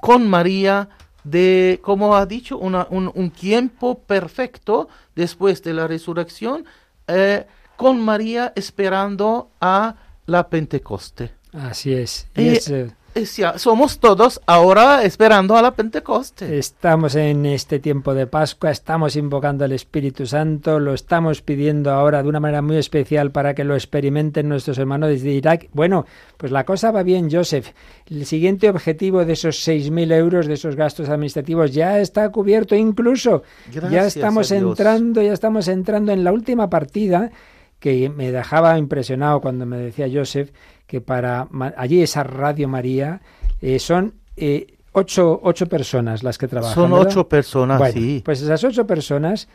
con 0.00 0.26
María, 0.28 0.88
de, 1.30 1.80
como 1.82 2.14
ha 2.16 2.24
dicho, 2.26 2.56
una- 2.58 2.86
un, 2.90 3.10
un 3.14 3.30
tiempo 3.30 3.98
perfecto 3.98 4.88
después 5.14 5.62
de 5.62 5.74
la 5.74 5.86
resurrección, 5.86 6.64
eh, 7.08 7.46
con 7.76 8.00
María 8.00 8.52
esperando 8.56 9.50
a 9.60 9.96
la 10.26 10.48
Pentecoste. 10.48 11.32
Así 11.52 11.92
es. 11.92 12.28
Y 12.36 12.48
es, 12.48 12.68
eh, 12.70 12.82
es 12.82 12.86
ya- 12.88 12.96
somos 13.24 13.98
todos 13.98 14.42
ahora 14.46 15.02
esperando 15.04 15.56
a 15.56 15.62
la 15.62 15.70
Pentecoste. 15.70 16.58
Estamos 16.58 17.14
en 17.14 17.46
este 17.46 17.78
tiempo 17.78 18.12
de 18.12 18.26
Pascua, 18.26 18.70
estamos 18.70 19.16
invocando 19.16 19.64
al 19.64 19.72
Espíritu 19.72 20.26
Santo, 20.26 20.78
lo 20.78 20.92
estamos 20.92 21.40
pidiendo 21.40 21.90
ahora 21.92 22.22
de 22.22 22.28
una 22.28 22.40
manera 22.40 22.60
muy 22.60 22.76
especial 22.76 23.30
para 23.30 23.54
que 23.54 23.64
lo 23.64 23.74
experimenten 23.74 24.48
nuestros 24.48 24.76
hermanos 24.76 25.08
desde 25.08 25.30
Irak. 25.30 25.68
Bueno, 25.72 26.04
pues 26.36 26.52
la 26.52 26.64
cosa 26.64 26.90
va 26.90 27.02
bien, 27.02 27.30
Joseph. 27.30 27.68
El 28.10 28.26
siguiente 28.26 28.68
objetivo 28.68 29.24
de 29.24 29.32
esos 29.32 29.66
6.000 29.66 30.12
euros 30.12 30.46
de 30.46 30.54
esos 30.54 30.76
gastos 30.76 31.08
administrativos 31.08 31.72
ya 31.72 31.98
está 32.00 32.30
cubierto 32.30 32.74
incluso. 32.74 33.42
ya 33.72 33.80
Gracias 33.80 34.16
estamos 34.16 34.52
a 34.52 34.56
Dios. 34.56 34.68
entrando, 34.68 35.22
ya 35.22 35.32
estamos 35.32 35.68
entrando 35.68 36.12
en 36.12 36.22
la 36.22 36.32
última 36.32 36.68
partida 36.68 37.30
que 37.78 38.08
me 38.08 38.32
dejaba 38.32 38.78
impresionado 38.78 39.40
cuando 39.40 39.66
me 39.66 39.76
decía 39.76 40.08
Joseph 40.12 40.50
que 40.86 41.00
para 41.00 41.48
allí 41.76 42.02
esa 42.02 42.22
Radio 42.22 42.68
María 42.68 43.20
eh, 43.60 43.78
son 43.78 44.14
eh, 44.36 44.76
ocho, 44.92 45.40
ocho 45.42 45.66
personas 45.66 46.22
las 46.22 46.38
que 46.38 46.48
trabajan. 46.48 46.74
Son 46.74 46.90
¿verdad? 46.90 47.06
ocho 47.08 47.28
personas, 47.28 47.78
Bueno, 47.78 47.94
sí. 47.94 48.22
Pues 48.24 48.40
esas 48.40 48.62
ocho 48.64 48.86
personas, 48.86 49.48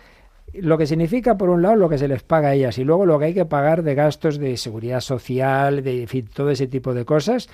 lo 0.53 0.77
que 0.77 0.85
significa, 0.85 1.37
por 1.37 1.49
un 1.49 1.61
lado, 1.61 1.75
lo 1.75 1.89
que 1.89 1.97
se 1.97 2.07
les 2.07 2.23
paga 2.23 2.49
a 2.49 2.53
ellas 2.53 2.77
y 2.77 2.83
luego 2.83 3.05
lo 3.05 3.17
que 3.19 3.25
hay 3.25 3.33
que 3.33 3.45
pagar 3.45 3.83
de 3.83 3.95
gastos 3.95 4.37
de 4.37 4.57
seguridad 4.57 5.01
social, 5.01 5.83
de 5.83 6.01
en 6.01 6.07
fin, 6.07 6.29
todo 6.33 6.49
ese 6.49 6.67
tipo 6.67 6.93
de 6.93 7.05
cosas. 7.05 7.49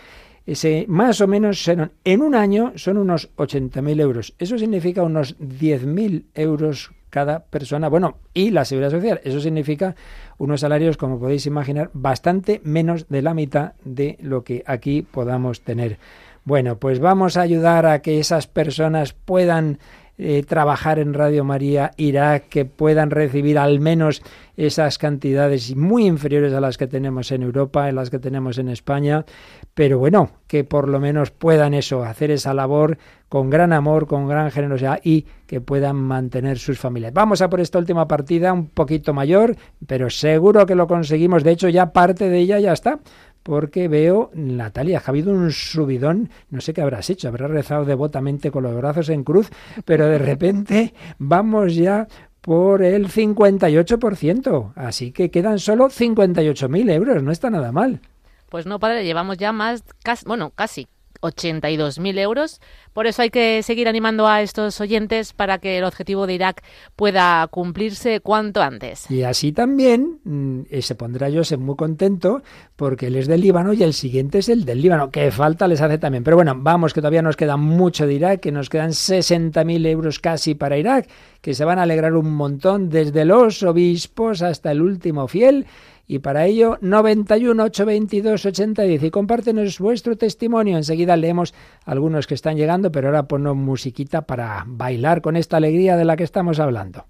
Ese, 0.46 0.86
más 0.88 1.20
o 1.20 1.28
menos 1.28 1.70
en 2.06 2.22
un 2.22 2.34
año 2.34 2.72
son 2.76 2.98
unos 2.98 3.30
80.000 3.36 4.00
euros. 4.00 4.34
Eso 4.40 4.58
significa 4.58 5.04
unos 5.04 5.38
10.000 5.40 6.24
euros 6.36 6.92
cada 7.18 7.40
persona. 7.40 7.90
Bueno, 7.90 8.20
y 8.32 8.52
la 8.52 8.64
seguridad 8.64 8.92
social. 8.92 9.20
Eso 9.24 9.40
significa 9.40 9.96
unos 10.38 10.62
salarios, 10.62 10.98
como 10.98 11.20
podéis 11.20 11.48
imaginar, 11.48 11.90
bastante 11.94 12.62
menos 12.64 13.10
de 13.10 13.24
la 13.24 13.34
mitad 13.34 13.74
de 13.84 14.20
lo 14.22 14.44
que 14.44 14.64
aquí 14.68 15.02
podamos 15.02 15.62
tener. 15.62 15.98
Bueno, 16.44 16.78
pues 16.78 17.00
vamos 17.00 17.36
a 17.36 17.42
ayudar 17.42 17.88
a 17.88 18.04
que 18.04 18.20
esas 18.20 18.46
personas 18.46 19.14
puedan 19.14 19.80
eh, 20.20 20.44
trabajar 20.44 21.00
en 21.00 21.16
Radio 21.16 21.44
María 21.44 21.90
Irak, 21.98 22.50
que 22.50 22.66
puedan 22.66 23.10
recibir 23.10 23.58
al 23.58 23.80
menos 23.80 24.22
esas 24.56 25.00
cantidades 25.00 25.76
muy 25.76 26.06
inferiores 26.06 26.54
a 26.54 26.62
las 26.62 26.78
que 26.78 26.86
tenemos 26.86 27.32
en 27.32 27.42
Europa, 27.42 27.90
en 27.90 27.96
las 27.96 28.12
que 28.12 28.20
tenemos 28.20 28.60
en 28.60 28.70
España, 28.70 29.26
pero 29.74 29.98
bueno, 30.00 30.32
que 30.48 30.64
por 30.64 30.88
lo 30.88 31.00
menos 31.00 31.30
puedan 31.32 31.74
eso, 31.74 32.04
hacer 32.04 32.32
esa 32.32 32.54
labor 32.54 32.98
con 33.30 33.50
gran 33.50 33.74
amor, 33.74 34.08
con 34.08 34.28
gran 34.28 34.52
generosidad 34.52 35.00
y 35.04 35.26
que 35.46 35.62
puedan 35.62 35.96
mantener 35.96 36.58
sus 36.58 36.80
familias. 36.80 37.14
Vamos 37.14 37.42
a 37.42 37.50
por 37.50 37.60
esta 37.60 37.80
última 37.80 38.08
partida, 38.08 38.54
un 38.54 38.68
poquito 38.68 39.14
mayor, 39.14 39.56
pero 39.86 40.10
seguro 40.10 40.66
que 40.66 40.76
lo 40.76 40.88
conseguimos. 40.88 41.44
De 41.44 41.52
hecho, 41.52 41.70
ya 41.70 41.92
parte 41.92 42.30
de 42.30 42.40
ella 42.40 42.60
ya 42.60 42.74
está 42.74 43.00
porque 43.44 43.88
veo, 43.88 44.30
Natalia, 44.34 45.02
ha 45.06 45.10
habido 45.10 45.32
un 45.32 45.52
subidón, 45.52 46.30
no 46.50 46.60
sé 46.60 46.74
qué 46.74 46.82
habrás 46.82 47.10
hecho, 47.10 47.30
habrás 47.30 47.50
rezado 47.50 47.86
devotamente 47.86 48.52
con 48.52 48.64
los 48.64 48.76
brazos 48.76 49.08
en 49.08 49.24
cruz, 49.24 49.50
pero 49.86 50.06
de 50.08 50.18
repente 50.18 50.94
vamos 51.18 51.76
ya 51.76 52.08
por 52.42 52.84
el 52.84 53.08
58%, 53.08 54.74
así 54.76 55.14
que 55.14 55.32
quedan 55.32 55.60
solo 55.60 55.88
58.000 55.88 56.92
euros, 56.92 57.24
no 57.24 57.32
está 57.32 57.50
nada 57.50 57.72
mal. 57.72 58.02
Pues 58.50 58.66
no, 58.66 58.80
padre, 58.80 59.06
llevamos 59.06 59.38
ya 59.38 59.54
más, 59.54 59.82
casi, 60.04 60.26
bueno, 60.26 60.52
casi 60.52 60.88
82.000 61.22 62.20
euros. 62.20 62.62
Por 62.94 63.08
eso 63.08 63.22
hay 63.22 63.30
que 63.30 63.62
seguir 63.64 63.88
animando 63.88 64.28
a 64.28 64.42
estos 64.42 64.82
oyentes 64.82 65.34
para 65.34 65.60
que 65.60 65.78
el 65.78 65.84
objetivo 65.84 66.28
de 66.28 66.34
Irak 66.34 66.64
pueda 66.96 67.46
cumplirse 67.48 68.20
cuanto 68.22 68.62
antes. 68.62 69.10
Y 69.12 69.24
así 69.24 69.52
también 69.52 70.20
mm, 70.24 70.62
eh, 70.70 70.82
se 70.82 70.96
pondrá 70.96 71.32
Joseph 71.32 71.60
muy 71.60 71.76
contento 71.76 72.42
porque 72.76 73.08
él 73.08 73.16
es 73.16 73.28
del 73.28 73.42
Líbano 73.42 73.74
y 73.74 73.84
el 73.84 73.94
siguiente 73.94 74.40
es 74.40 74.50
el 74.50 74.66
del 74.66 74.82
Líbano, 74.82 75.12
que 75.12 75.32
falta 75.32 75.68
les 75.68 75.82
hace 75.82 75.98
también. 75.98 76.24
Pero 76.24 76.38
bueno, 76.38 76.56
vamos, 76.58 76.94
que 76.94 77.02
todavía 77.02 77.22
nos 77.22 77.36
queda 77.36 77.58
mucho 77.58 78.08
de 78.08 78.14
Irak, 78.14 78.40
que 78.40 78.52
nos 78.52 78.70
quedan 78.70 78.92
60.000 78.92 79.86
euros 79.88 80.20
casi 80.20 80.56
para 80.56 80.78
Irak, 80.78 81.08
que 81.42 81.54
se 81.54 81.66
van 81.66 81.80
a 81.80 81.84
alegrar 81.84 82.14
un 82.16 82.34
montón 82.34 82.90
desde 82.90 83.26
los 83.26 83.64
obispos 83.64 84.42
hasta 84.42 84.72
el 84.72 84.82
último 84.82 85.28
fiel. 85.28 85.66
Y 86.08 86.20
para 86.20 86.46
ello, 86.46 86.78
91 86.82 87.62
822 87.62 88.46
8010. 88.46 89.04
Y 89.04 89.12
compártenos 89.12 89.80
vuestro 89.80 90.18
testimonio. 90.18 90.78
Enseguida 90.78 91.18
leemos 91.18 91.54
algunos 91.84 92.28
que 92.28 92.34
están 92.34 92.56
llegando, 92.56 92.92
pero 92.92 93.08
ahora 93.08 93.28
ponnos 93.28 93.58
musiquita 93.58 94.22
para 94.22 94.64
bailar 94.66 95.22
con 95.22 95.36
esta 95.36 95.58
alegría 95.58 95.98
de 95.98 96.06
la 96.06 96.16
que 96.16 96.24
estamos 96.24 96.60
hablando. 96.62 97.06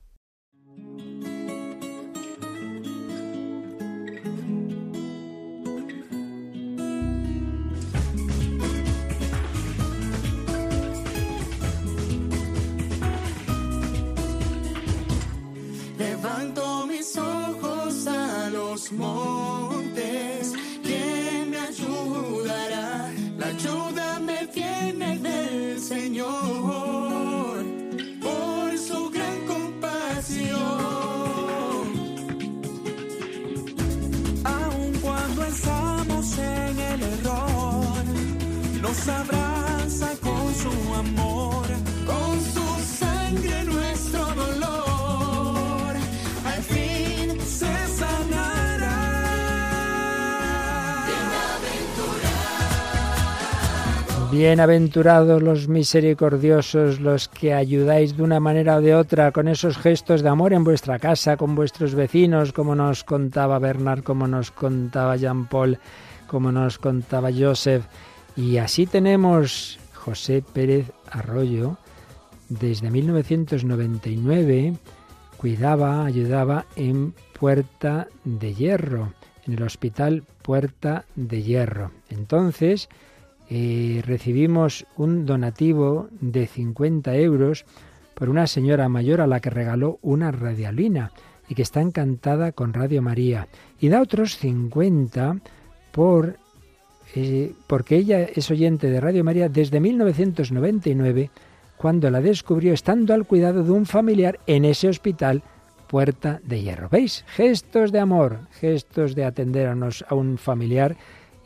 Montes, 18.92 20.54
¿quién 20.84 21.50
me 21.52 21.58
ayudará? 21.58 23.12
La 23.38 23.48
ayuda 23.48 24.20
me 24.20 24.46
viene 24.54 25.18
del 25.20 25.80
Señor, 25.80 27.66
por 28.22 28.78
su 28.78 29.10
gran 29.10 29.46
compasión. 29.46 30.58
Aun 34.44 34.94
cuando 35.02 35.46
estamos 35.46 36.38
en 36.38 36.80
el 36.80 37.04
error, 37.04 38.04
nos 38.82 39.08
abraza 39.08 40.10
con 40.22 40.56
su 40.56 40.96
amor, 40.96 41.68
con 42.06 42.42
su 42.54 42.66
sangre 43.00 43.64
nuestro 43.66 43.87
Bienaventurados 54.32 55.41
los 55.41 55.67
misericordiosos, 55.69 56.99
los 56.99 57.30
que 57.30 57.53
ayudáis 57.53 58.17
de 58.17 58.23
una 58.23 58.41
manera 58.41 58.75
o 58.75 58.82
de 58.82 58.93
otra 58.93 59.32
con 59.32 59.47
esos 59.47 59.78
gestos 59.78 60.21
de 60.21 60.28
amor 60.30 60.51
en 60.51 60.65
vuestra 60.65 60.99
casa, 60.99 61.38
con 61.38 61.55
vuestros 61.55 61.95
vecinos, 61.95 62.51
como 62.51 62.75
nos 62.75 63.05
contaba 63.05 63.57
Bernard, 63.57 64.03
como 64.03 64.28
nos 64.28 64.51
contaba 64.51 65.15
Jean 65.15 65.47
Paul, 65.47 65.80
como 66.28 66.51
nos 66.51 66.78
contaba 66.78 67.30
Joseph. 67.32 67.86
Y 68.36 68.57
así 68.57 68.86
tenemos 68.86 69.80
José 69.93 70.43
Pérez 70.53 70.91
Arroyo, 71.09 71.78
desde 72.49 72.91
1999 72.91 74.73
cuidaba, 75.38 76.05
ayudaba 76.05 76.65
en 76.75 77.13
Puerta 77.39 78.07
de 78.25 78.53
Hierro, 78.53 79.13
en 79.45 79.53
el 79.53 79.63
hospital 79.63 80.23
Puerta 80.41 81.05
de 81.15 81.43
Hierro. 81.43 81.91
Entonces 82.09 82.89
eh, 83.50 84.02
recibimos 84.06 84.86
un 84.95 85.26
donativo 85.26 86.08
de 86.20 86.48
50 86.48 87.16
euros 87.16 87.66
por 88.14 88.30
una 88.30 88.48
señora 88.48 88.89
mayor 88.89 89.22
a 89.22 89.28
la 89.28 89.39
que 89.39 89.50
regaló 89.50 90.00
una 90.02 90.32
radialina 90.32 91.12
y 91.48 91.56
que 91.56 91.62
está 91.62 91.82
encantada 91.82 92.52
con 92.52 92.74
Radio 92.74 93.02
María. 93.02 93.48
Y 93.80 93.89
da 93.89 94.02
otros 94.02 94.38
50 94.38 95.38
por, 95.91 96.38
eh, 97.16 97.54
porque 97.68 97.95
ella 97.95 98.24
es 98.24 98.52
oyente 98.52 98.89
de 98.89 99.00
Radio 99.00 99.24
María 99.24 99.50
desde 99.50 99.80
1999 99.80 101.30
cuando 101.78 102.10
la 102.10 102.22
descubrió 102.22 102.74
estando 102.74 103.14
al 103.14 103.26
cuidado 103.26 103.64
de 103.64 103.72
un 103.72 103.86
familiar 103.86 104.39
en 104.48 104.66
ese 104.66 104.89
hospital 104.89 105.43
Puerta 105.88 106.41
de 106.43 106.62
Hierro. 106.62 106.89
¿Veis? 106.89 107.24
Gestos 107.28 107.91
de 107.91 108.00
amor, 108.00 108.39
gestos 108.60 109.16
de 109.16 109.24
atender 109.24 109.68
a, 109.68 110.16
un 110.16 110.38
familiar 110.38 110.98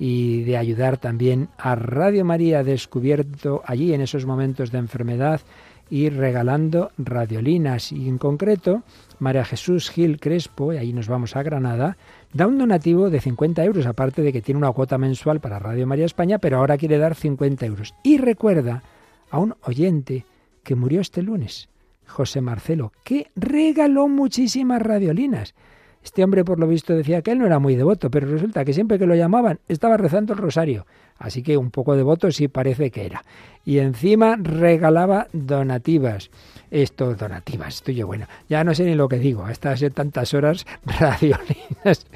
y 0.04 0.41
de 0.45 0.58
ayudar 0.58 0.97
también 0.97 1.49
a 1.60 1.76
Radio 1.76 2.26
María 2.26 2.64
descubierto 2.64 3.62
allí 3.68 3.93
en 3.93 4.02
esos 4.02 4.26
momentos 4.26 4.72
de 4.72 4.80
enfermedad 4.80 5.41
y 5.91 6.10
regalando 6.10 6.89
radiolinas. 6.97 7.91
Y 7.91 8.10
en 8.10 8.18
concreto, 8.18 8.82
María 9.20 9.45
Jesús 9.45 9.91
Gil 9.91 10.20
Crespo, 10.20 10.74
y 10.74 10.78
ahí 10.78 10.91
nos 10.91 11.08
vamos 11.08 11.36
a 11.36 11.43
Granada, 11.43 11.97
da 12.34 12.47
un 12.47 12.58
donativo 12.58 13.12
de 13.12 13.22
50 13.22 13.64
euros, 13.64 13.86
aparte 13.86 14.24
de 14.24 14.34
que 14.34 14.41
tiene 14.41 14.58
una 14.58 14.72
cuota 14.72 14.97
mensual 14.97 15.39
para 15.39 15.60
Radio 15.60 15.86
María 15.86 16.06
España, 16.06 16.39
pero 16.39 16.58
ahora 16.58 16.80
quiere 16.80 16.97
dar 16.97 17.14
50 17.14 17.64
euros. 17.68 17.93
Y 18.02 18.18
recuerda 18.18 18.82
a 19.30 19.38
un 19.38 19.54
oyente 19.62 20.26
que 20.64 20.74
murió 20.74 21.02
este 21.02 21.22
lunes, 21.22 21.70
José 22.08 22.41
Marcelo, 22.41 22.91
que 23.04 23.28
regaló 23.36 24.08
muchísimas 24.08 24.82
radiolinas. 24.82 25.54
Este 26.04 26.24
hombre, 26.24 26.43
por 26.43 26.60
lo 26.60 26.68
visto, 26.68 26.95
decía 26.95 27.22
que 27.22 27.32
él 27.32 27.39
no 27.39 27.45
era 27.45 27.60
muy 27.60 27.76
devoto, 27.76 28.10
pero 28.10 28.28
resulta 28.28 28.66
que 28.66 28.74
siempre 28.74 28.97
que 28.97 29.06
lo 29.06 29.16
llamaban 29.16 29.60
estaba 29.68 29.97
rezando 29.97 30.34
el 30.34 30.39
rosario. 30.39 30.86
Así 31.22 31.43
que 31.43 31.56
un 31.56 31.70
poco 31.70 31.95
devoto 31.95 32.32
sí 32.32 32.47
parece 32.47 32.89
que 32.89 33.06
era. 33.06 33.24
Y 33.64 33.78
encima 33.78 34.38
regalaba 34.41 35.28
donativas. 35.34 36.32
Esto, 36.72 37.14
donativas, 37.14 37.76
estoy 37.76 37.95
yo 37.95 38.08
bueno. 38.08 38.26
Ya 38.49 38.64
no 38.64 38.74
sé 38.74 38.86
ni 38.86 38.95
lo 38.95 39.08
que 39.08 39.20
digo, 39.20 39.43
hasta 39.43 39.72
hace 39.72 39.91
tantas 39.91 40.34
horas 40.34 40.66
radiolinas. 40.86 42.08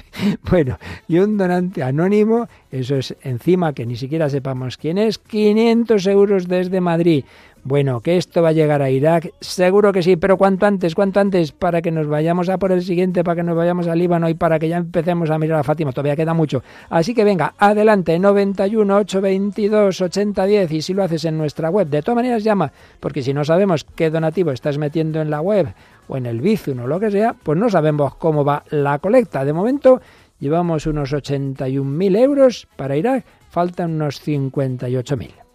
Bueno, 0.50 0.78
y 1.06 1.18
un 1.18 1.36
donante 1.36 1.84
anónimo, 1.84 2.48
eso 2.72 2.96
es 2.96 3.14
encima 3.22 3.74
que 3.74 3.86
ni 3.86 3.96
siquiera 3.96 4.28
sepamos 4.28 4.76
quién 4.76 4.98
es, 4.98 5.18
500 5.18 6.04
euros 6.08 6.48
desde 6.48 6.80
Madrid. 6.80 7.24
Bueno, 7.68 8.00
que 8.00 8.16
esto 8.16 8.42
va 8.42 8.50
a 8.50 8.52
llegar 8.52 8.80
a 8.80 8.90
Irak, 8.90 9.32
seguro 9.40 9.92
que 9.92 10.00
sí, 10.00 10.14
pero 10.14 10.36
cuanto 10.36 10.66
antes, 10.66 10.94
cuanto 10.94 11.18
antes, 11.18 11.50
para 11.50 11.82
que 11.82 11.90
nos 11.90 12.06
vayamos 12.06 12.48
a 12.48 12.58
por 12.58 12.70
el 12.70 12.80
siguiente, 12.84 13.24
para 13.24 13.34
que 13.34 13.42
nos 13.42 13.56
vayamos 13.56 13.88
al 13.88 13.98
Líbano 13.98 14.28
y 14.28 14.34
para 14.34 14.60
que 14.60 14.68
ya 14.68 14.76
empecemos 14.76 15.30
a 15.30 15.38
mirar 15.40 15.58
a 15.58 15.64
Fátima, 15.64 15.90
todavía 15.90 16.14
queda 16.14 16.32
mucho. 16.32 16.62
Así 16.90 17.12
que 17.12 17.24
venga, 17.24 17.54
adelante, 17.58 18.20
91 18.20 18.96
822 18.98 20.00
8010 20.00 20.70
y 20.70 20.80
si 20.80 20.94
lo 20.94 21.02
haces 21.02 21.24
en 21.24 21.38
nuestra 21.38 21.68
web, 21.68 21.88
de 21.88 22.02
todas 22.02 22.14
maneras 22.14 22.44
llama, 22.44 22.70
porque 23.00 23.20
si 23.20 23.34
no 23.34 23.44
sabemos 23.44 23.82
qué 23.82 24.10
donativo 24.10 24.52
estás 24.52 24.78
metiendo 24.78 25.20
en 25.20 25.28
la 25.28 25.40
web 25.40 25.74
o 26.06 26.16
en 26.16 26.26
el 26.26 26.40
Bizum 26.40 26.78
o 26.78 26.86
lo 26.86 27.00
que 27.00 27.10
sea, 27.10 27.34
pues 27.34 27.58
no 27.58 27.68
sabemos 27.68 28.14
cómo 28.14 28.44
va 28.44 28.62
la 28.70 29.00
colecta. 29.00 29.44
De 29.44 29.52
momento 29.52 30.00
llevamos 30.38 30.86
unos 30.86 31.12
81.000 31.12 32.16
euros 32.16 32.68
para 32.76 32.96
Irak, 32.96 33.24
faltan 33.50 33.96
unos 33.96 34.24
58.000. 34.24 35.45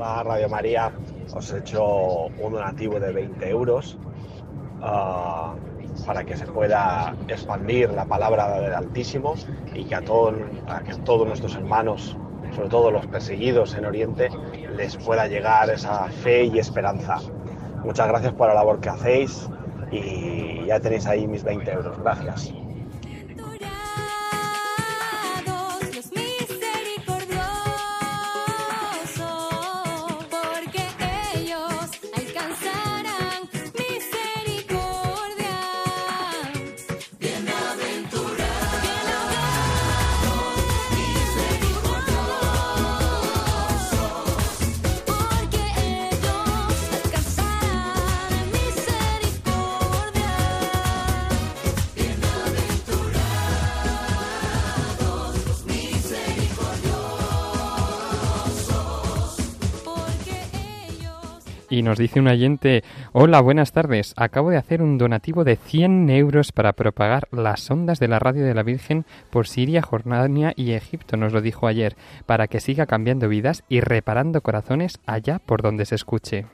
Hola 0.00 0.22
Radio 0.22 0.48
María, 0.48 0.90
os 1.34 1.52
he 1.52 1.58
hecho 1.58 2.28
un 2.38 2.52
donativo 2.54 2.98
de 2.98 3.12
20 3.12 3.50
euros 3.50 3.98
ah, 4.80 5.54
para 6.06 6.24
que 6.24 6.38
se 6.38 6.46
pueda 6.46 7.14
expandir 7.28 7.90
la 7.90 8.06
palabra 8.06 8.60
del 8.62 8.72
Altísimo 8.74 9.34
y 9.74 9.84
que 9.84 9.94
a, 9.94 10.00
todo- 10.00 10.32
a 10.68 10.80
todos 11.04 11.26
nuestros 11.28 11.54
hermanos, 11.54 12.16
sobre 12.56 12.70
todo 12.70 12.90
los 12.90 13.06
perseguidos 13.08 13.74
en 13.74 13.84
Oriente, 13.84 14.30
les 14.74 14.96
pueda 14.96 15.26
llegar 15.26 15.68
esa 15.68 16.04
fe 16.08 16.44
y 16.44 16.58
esperanza. 16.58 17.18
Muchas 17.84 18.08
gracias 18.08 18.32
por 18.32 18.48
la 18.48 18.54
labor 18.54 18.80
que 18.80 18.88
hacéis 18.88 19.50
y 19.90 20.64
ya 20.64 20.80
tenéis 20.80 21.06
ahí 21.06 21.26
mis 21.26 21.44
20 21.44 21.70
euros. 21.72 21.98
Gracias. 21.98 22.54
Y 61.80 61.82
nos 61.82 61.96
dice 61.96 62.20
un 62.20 62.28
oyente, 62.28 62.84
hola, 63.12 63.40
buenas 63.40 63.72
tardes. 63.72 64.12
Acabo 64.18 64.50
de 64.50 64.58
hacer 64.58 64.82
un 64.82 64.98
donativo 64.98 65.44
de 65.44 65.56
100 65.56 66.10
euros 66.10 66.52
para 66.52 66.74
propagar 66.74 67.26
las 67.32 67.70
ondas 67.70 67.98
de 67.98 68.06
la 68.06 68.18
radio 68.18 68.44
de 68.44 68.52
la 68.52 68.62
Virgen 68.62 69.06
por 69.30 69.48
Siria, 69.48 69.80
Jordania 69.80 70.52
y 70.56 70.72
Egipto, 70.72 71.16
nos 71.16 71.32
lo 71.32 71.40
dijo 71.40 71.66
ayer, 71.66 71.96
para 72.26 72.48
que 72.48 72.60
siga 72.60 72.84
cambiando 72.84 73.30
vidas 73.30 73.64
y 73.70 73.80
reparando 73.80 74.42
corazones 74.42 75.00
allá 75.06 75.38
por 75.38 75.62
donde 75.62 75.86
se 75.86 75.94
escuche. 75.94 76.44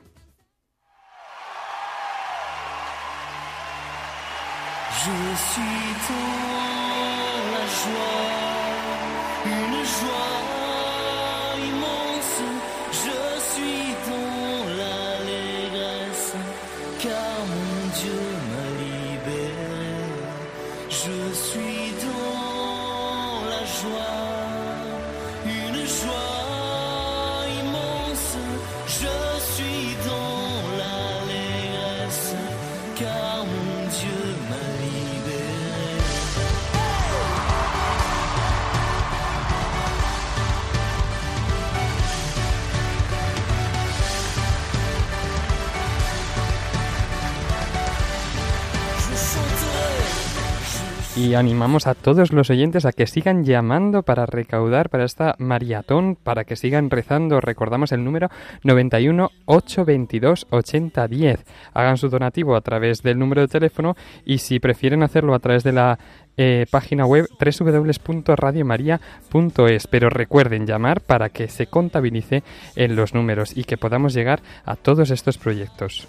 Y 51.17 51.33
animamos 51.33 51.87
a 51.87 51.95
todos 51.95 52.31
los 52.31 52.51
oyentes 52.51 52.85
a 52.85 52.91
que 52.91 53.07
sigan 53.07 53.43
llamando 53.43 54.03
para 54.03 54.27
recaudar 54.27 54.91
para 54.91 55.03
esta 55.03 55.33
maratón, 55.39 56.15
para 56.15 56.43
que 56.43 56.55
sigan 56.55 56.91
rezando. 56.91 57.41
Recordamos 57.41 57.91
el 57.91 58.03
número 58.03 58.29
91 58.63 59.31
822 59.45 60.45
8010. 60.51 61.43
Hagan 61.73 61.97
su 61.97 62.09
donativo 62.09 62.55
a 62.55 62.61
través 62.61 63.01
del 63.01 63.17
número 63.17 63.41
de 63.41 63.47
teléfono 63.47 63.95
y 64.25 64.37
si 64.37 64.59
prefieren 64.59 65.01
hacerlo 65.01 65.33
a 65.33 65.39
través 65.39 65.63
de 65.63 65.71
la 65.71 65.97
eh, 66.37 66.67
página 66.69 67.07
web 67.07 67.27
www.radiomaria.es. 67.39 69.87
Pero 69.87 70.11
recuerden 70.11 70.67
llamar 70.67 71.01
para 71.01 71.29
que 71.29 71.47
se 71.47 71.65
contabilice 71.65 72.43
en 72.75 72.95
los 72.95 73.15
números 73.15 73.57
y 73.57 73.63
que 73.63 73.77
podamos 73.77 74.13
llegar 74.13 74.43
a 74.65 74.75
todos 74.75 75.09
estos 75.09 75.39
proyectos. 75.39 76.07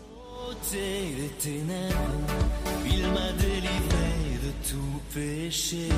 péché. 5.48 5.88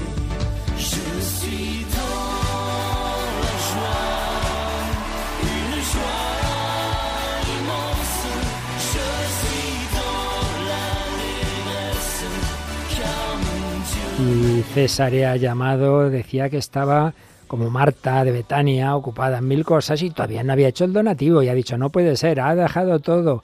Je 14.76 15.36
llamado 15.36 16.10
decía 16.10 16.48
que 16.48 16.58
estaba 16.58 17.12
como 17.48 17.70
Marta 17.70 18.24
de 18.24 18.30
Betania, 18.30 18.94
ocupada 18.94 19.38
en 19.38 19.48
mil 19.48 19.64
cosas 19.64 20.00
y 20.02 20.10
todavía 20.10 20.44
no 20.44 20.52
había 20.52 20.68
hecho 20.68 20.84
el 20.84 20.92
donativo 20.92 21.42
y 21.42 21.48
ha 21.48 21.54
dicho 21.54 21.76
no 21.76 21.90
puede 21.90 22.16
ser, 22.16 22.40
ha 22.40 22.54
dejado 22.54 23.00
todo, 23.00 23.42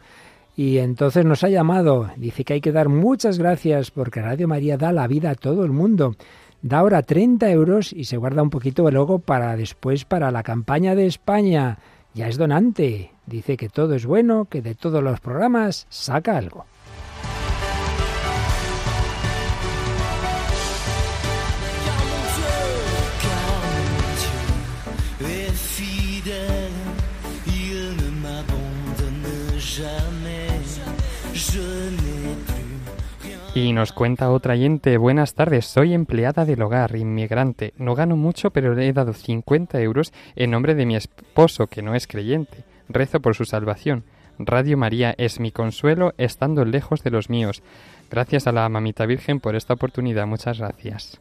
y 0.56 0.78
entonces 0.78 1.26
nos 1.26 1.44
ha 1.44 1.50
llamado, 1.50 2.10
dice 2.16 2.42
que 2.42 2.54
hay 2.54 2.60
que 2.62 2.72
dar 2.72 2.88
muchas 2.88 3.38
gracias 3.38 3.90
porque 3.90 4.22
Radio 4.22 4.48
María 4.48 4.78
da 4.78 4.90
la 4.90 5.06
vida 5.06 5.30
a 5.30 5.34
todo 5.34 5.64
el 5.66 5.70
mundo. 5.70 6.16
Da 6.62 6.78
ahora 6.78 7.02
30 7.02 7.50
euros 7.50 7.92
y 7.92 8.06
se 8.06 8.16
guarda 8.16 8.42
un 8.42 8.48
poquito 8.48 8.90
luego 8.90 9.18
para 9.18 9.54
después 9.54 10.06
para 10.06 10.30
la 10.30 10.42
campaña 10.42 10.94
de 10.94 11.06
España. 11.06 11.78
Ya 12.14 12.28
es 12.28 12.38
donante. 12.38 13.10
Dice 13.26 13.58
que 13.58 13.68
todo 13.68 13.94
es 13.94 14.06
bueno, 14.06 14.46
que 14.46 14.62
de 14.62 14.74
todos 14.74 15.02
los 15.02 15.20
programas 15.20 15.86
saca 15.90 16.38
algo. 16.38 16.64
Y 33.56 33.72
nos 33.72 33.94
cuenta 33.94 34.30
otra 34.32 34.52
oyente, 34.52 34.98
buenas 34.98 35.32
tardes, 35.32 35.64
soy 35.64 35.94
empleada 35.94 36.44
del 36.44 36.60
hogar, 36.60 36.94
inmigrante. 36.94 37.72
No 37.78 37.94
gano 37.94 38.14
mucho, 38.14 38.50
pero 38.50 38.74
le 38.74 38.86
he 38.86 38.92
dado 38.92 39.14
50 39.14 39.80
euros 39.80 40.12
en 40.34 40.50
nombre 40.50 40.74
de 40.74 40.84
mi 40.84 40.94
esposo, 40.94 41.66
que 41.66 41.80
no 41.80 41.94
es 41.94 42.06
creyente. 42.06 42.64
Rezo 42.90 43.20
por 43.20 43.34
su 43.34 43.46
salvación. 43.46 44.04
Radio 44.38 44.76
María 44.76 45.14
es 45.16 45.40
mi 45.40 45.52
consuelo 45.52 46.12
estando 46.18 46.66
lejos 46.66 47.02
de 47.02 47.10
los 47.10 47.30
míos. 47.30 47.62
Gracias 48.10 48.46
a 48.46 48.52
la 48.52 48.68
Mamita 48.68 49.06
Virgen 49.06 49.40
por 49.40 49.56
esta 49.56 49.72
oportunidad. 49.72 50.26
Muchas 50.26 50.58
gracias. 50.58 51.18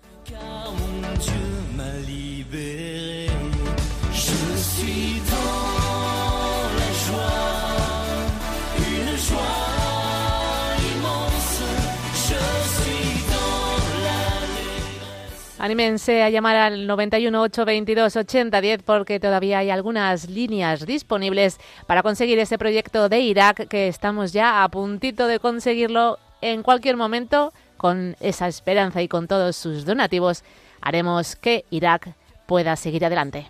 Anímense 15.65 16.21
a 16.21 16.29
llamar 16.29 16.57
al 16.57 16.85
91 16.85 17.41
822 17.41 18.15
8010 18.17 18.83
porque 18.83 19.19
todavía 19.19 19.57
hay 19.57 19.71
algunas 19.71 20.29
líneas 20.29 20.85
disponibles 20.85 21.59
para 21.87 22.03
conseguir 22.03 22.37
ese 22.37 22.59
proyecto 22.59 23.09
de 23.09 23.21
Irak 23.21 23.67
que 23.67 23.87
estamos 23.87 24.31
ya 24.31 24.63
a 24.63 24.69
puntito 24.69 25.25
de 25.25 25.39
conseguirlo 25.39 26.19
en 26.41 26.61
cualquier 26.61 26.97
momento 26.97 27.51
con 27.77 28.15
esa 28.19 28.47
esperanza 28.47 29.01
y 29.01 29.07
con 29.07 29.27
todos 29.27 29.55
sus 29.55 29.85
donativos 29.85 30.43
haremos 30.81 31.35
que 31.35 31.65
Irak 31.71 32.13
pueda 32.45 32.75
seguir 32.75 33.03
adelante. 33.03 33.49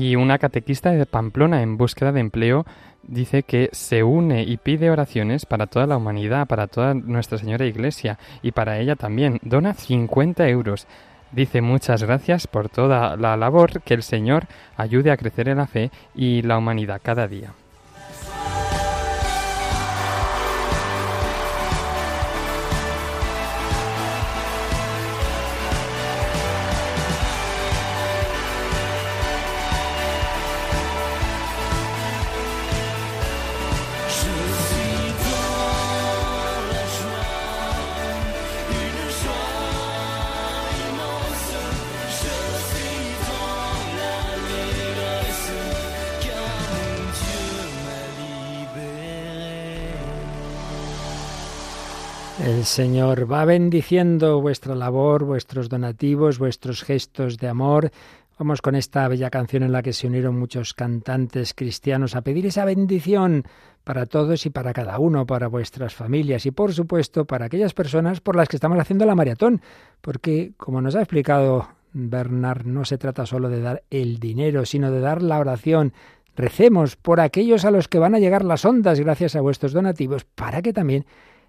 Y 0.00 0.14
una 0.14 0.38
catequista 0.38 0.92
de 0.92 1.06
Pamplona 1.06 1.60
en 1.60 1.76
búsqueda 1.76 2.12
de 2.12 2.20
empleo 2.20 2.64
dice 3.02 3.42
que 3.42 3.68
se 3.72 4.04
une 4.04 4.44
y 4.44 4.56
pide 4.56 4.90
oraciones 4.90 5.44
para 5.44 5.66
toda 5.66 5.88
la 5.88 5.96
humanidad, 5.96 6.46
para 6.46 6.68
toda 6.68 6.94
Nuestra 6.94 7.36
Señora 7.36 7.66
Iglesia 7.66 8.16
y 8.40 8.52
para 8.52 8.78
ella 8.78 8.94
también. 8.94 9.40
Dona 9.42 9.74
50 9.74 10.48
euros. 10.50 10.86
Dice 11.32 11.62
muchas 11.62 12.04
gracias 12.04 12.46
por 12.46 12.68
toda 12.68 13.16
la 13.16 13.36
labor 13.36 13.82
que 13.82 13.94
el 13.94 14.04
Señor 14.04 14.46
ayude 14.76 15.10
a 15.10 15.16
crecer 15.16 15.48
en 15.48 15.58
la 15.58 15.66
fe 15.66 15.90
y 16.14 16.42
la 16.42 16.58
humanidad 16.58 17.00
cada 17.02 17.26
día. 17.26 17.54
El 52.44 52.64
Señor 52.64 53.30
va 53.30 53.44
bendiciendo 53.44 54.40
vuestra 54.40 54.76
labor, 54.76 55.24
vuestros 55.24 55.68
donativos, 55.68 56.38
vuestros 56.38 56.84
gestos 56.84 57.36
de 57.36 57.48
amor. 57.48 57.90
Vamos 58.38 58.62
con 58.62 58.76
esta 58.76 59.08
bella 59.08 59.28
canción 59.28 59.64
en 59.64 59.72
la 59.72 59.82
que 59.82 59.92
se 59.92 60.06
unieron 60.06 60.38
muchos 60.38 60.72
cantantes 60.72 61.52
cristianos 61.52 62.14
a 62.14 62.22
pedir 62.22 62.46
esa 62.46 62.64
bendición 62.64 63.42
para 63.82 64.06
todos 64.06 64.46
y 64.46 64.50
para 64.50 64.72
cada 64.72 65.00
uno, 65.00 65.26
para 65.26 65.48
vuestras 65.48 65.94
familias 65.94 66.46
y 66.46 66.52
por 66.52 66.72
supuesto 66.72 67.24
para 67.24 67.46
aquellas 67.46 67.74
personas 67.74 68.20
por 68.20 68.36
las 68.36 68.48
que 68.48 68.56
estamos 68.56 68.78
haciendo 68.78 69.04
la 69.04 69.16
maratón. 69.16 69.60
Porque, 70.00 70.52
como 70.56 70.80
nos 70.80 70.94
ha 70.94 71.00
explicado 71.00 71.68
Bernard, 71.92 72.64
no 72.64 72.84
se 72.84 72.98
trata 72.98 73.26
solo 73.26 73.48
de 73.48 73.60
dar 73.60 73.82
el 73.90 74.20
dinero, 74.20 74.64
sino 74.64 74.92
de 74.92 75.00
dar 75.00 75.22
la 75.22 75.40
oración. 75.40 75.92
Recemos 76.36 76.94
por 76.94 77.18
aquellos 77.18 77.64
a 77.64 77.72
los 77.72 77.88
que 77.88 77.98
van 77.98 78.14
a 78.14 78.20
llegar 78.20 78.44
las 78.44 78.64
ondas 78.64 79.00
gracias 79.00 79.34
a 79.34 79.40
vuestros 79.40 79.72
donativos, 79.72 80.24
para 80.24 80.62
que 80.62 80.72
también 80.72 81.04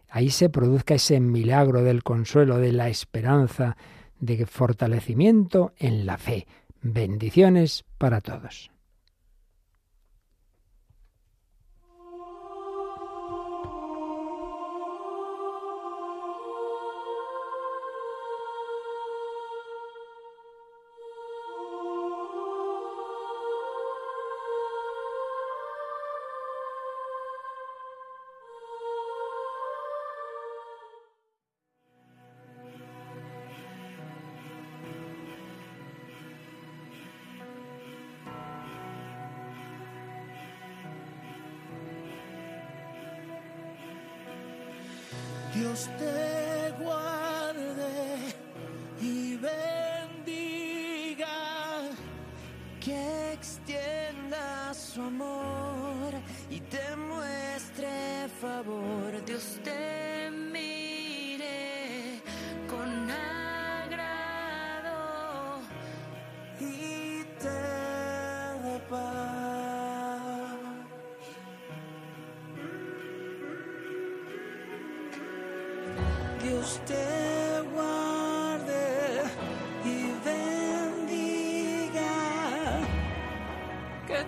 ahí 0.10 0.30
se 0.30 0.50
produzca 0.50 0.96
ese 0.96 1.20
milagro 1.20 1.84
del 1.84 2.04
consuelo, 2.04 2.58
de 2.58 2.72
la 2.72 2.90
esperanza, 2.90 3.78
de 4.20 4.46
fortalecimiento 4.46 5.74
en 5.78 6.06
la 6.06 6.18
fe. 6.18 6.48
Bendiciones 6.82 7.86
para 7.98 8.22
todos. 8.22 8.72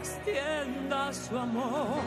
Extienda 0.02 1.14
su 1.14 1.38
amor 1.38 2.02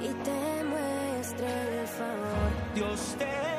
y 0.00 0.08
te 0.22 0.64
muestre 0.64 1.80
el 1.80 1.86
favor. 1.88 2.50
Dios 2.74 3.16
te 3.18 3.53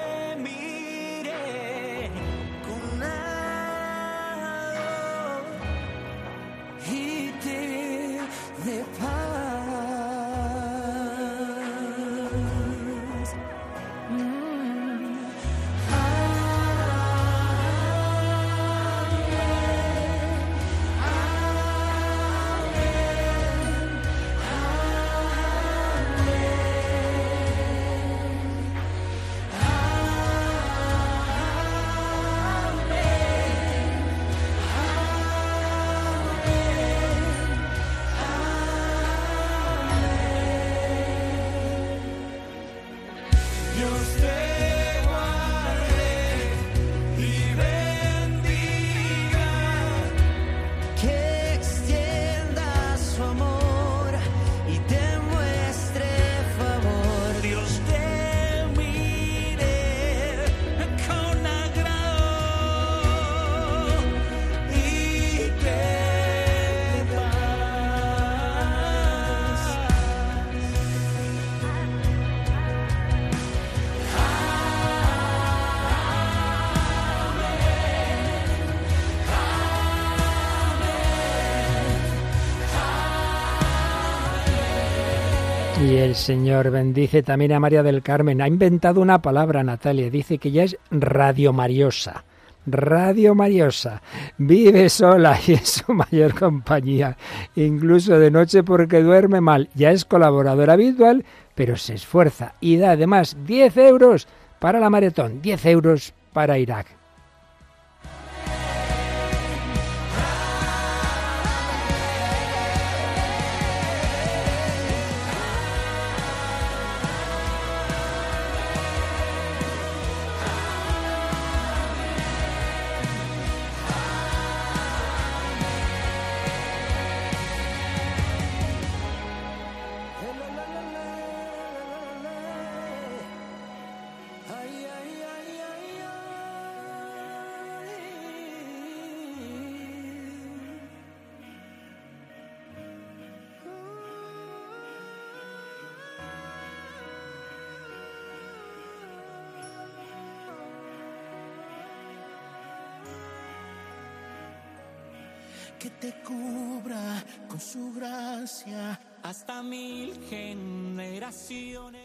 el 86.05 86.15
Señor 86.15 86.69
bendice 86.69 87.23
también 87.23 87.51
a 87.53 87.59
María 87.59 87.81
del 87.81 88.03
Carmen. 88.03 88.39
Ha 88.39 88.47
inventado 88.47 89.01
una 89.01 89.23
palabra, 89.23 89.63
Natalia. 89.63 90.11
Dice 90.11 90.37
que 90.37 90.51
ya 90.51 90.63
es 90.63 90.77
radiomariosa. 90.91 92.23
Radio 92.67 93.33
Mariosa. 93.33 94.03
Vive 94.37 94.87
sola 94.89 95.39
y 95.47 95.53
es 95.53 95.83
su 95.83 95.93
mayor 95.93 96.37
compañía, 96.37 97.17
incluso 97.55 98.19
de 98.19 98.29
noche 98.29 98.61
porque 98.63 99.01
duerme 99.01 99.41
mal. 99.41 99.69
Ya 99.73 99.91
es 99.91 100.05
colaboradora 100.05 100.73
habitual, 100.73 101.25
pero 101.55 101.75
se 101.75 101.95
esfuerza 101.95 102.53
y 102.59 102.77
da 102.77 102.91
además 102.91 103.35
10 103.45 103.75
euros 103.77 104.27
para 104.59 104.79
la 104.79 104.91
maratón, 104.91 105.41
10 105.41 105.65
euros 105.65 106.13
para 106.33 106.59
Irak. 106.59 106.94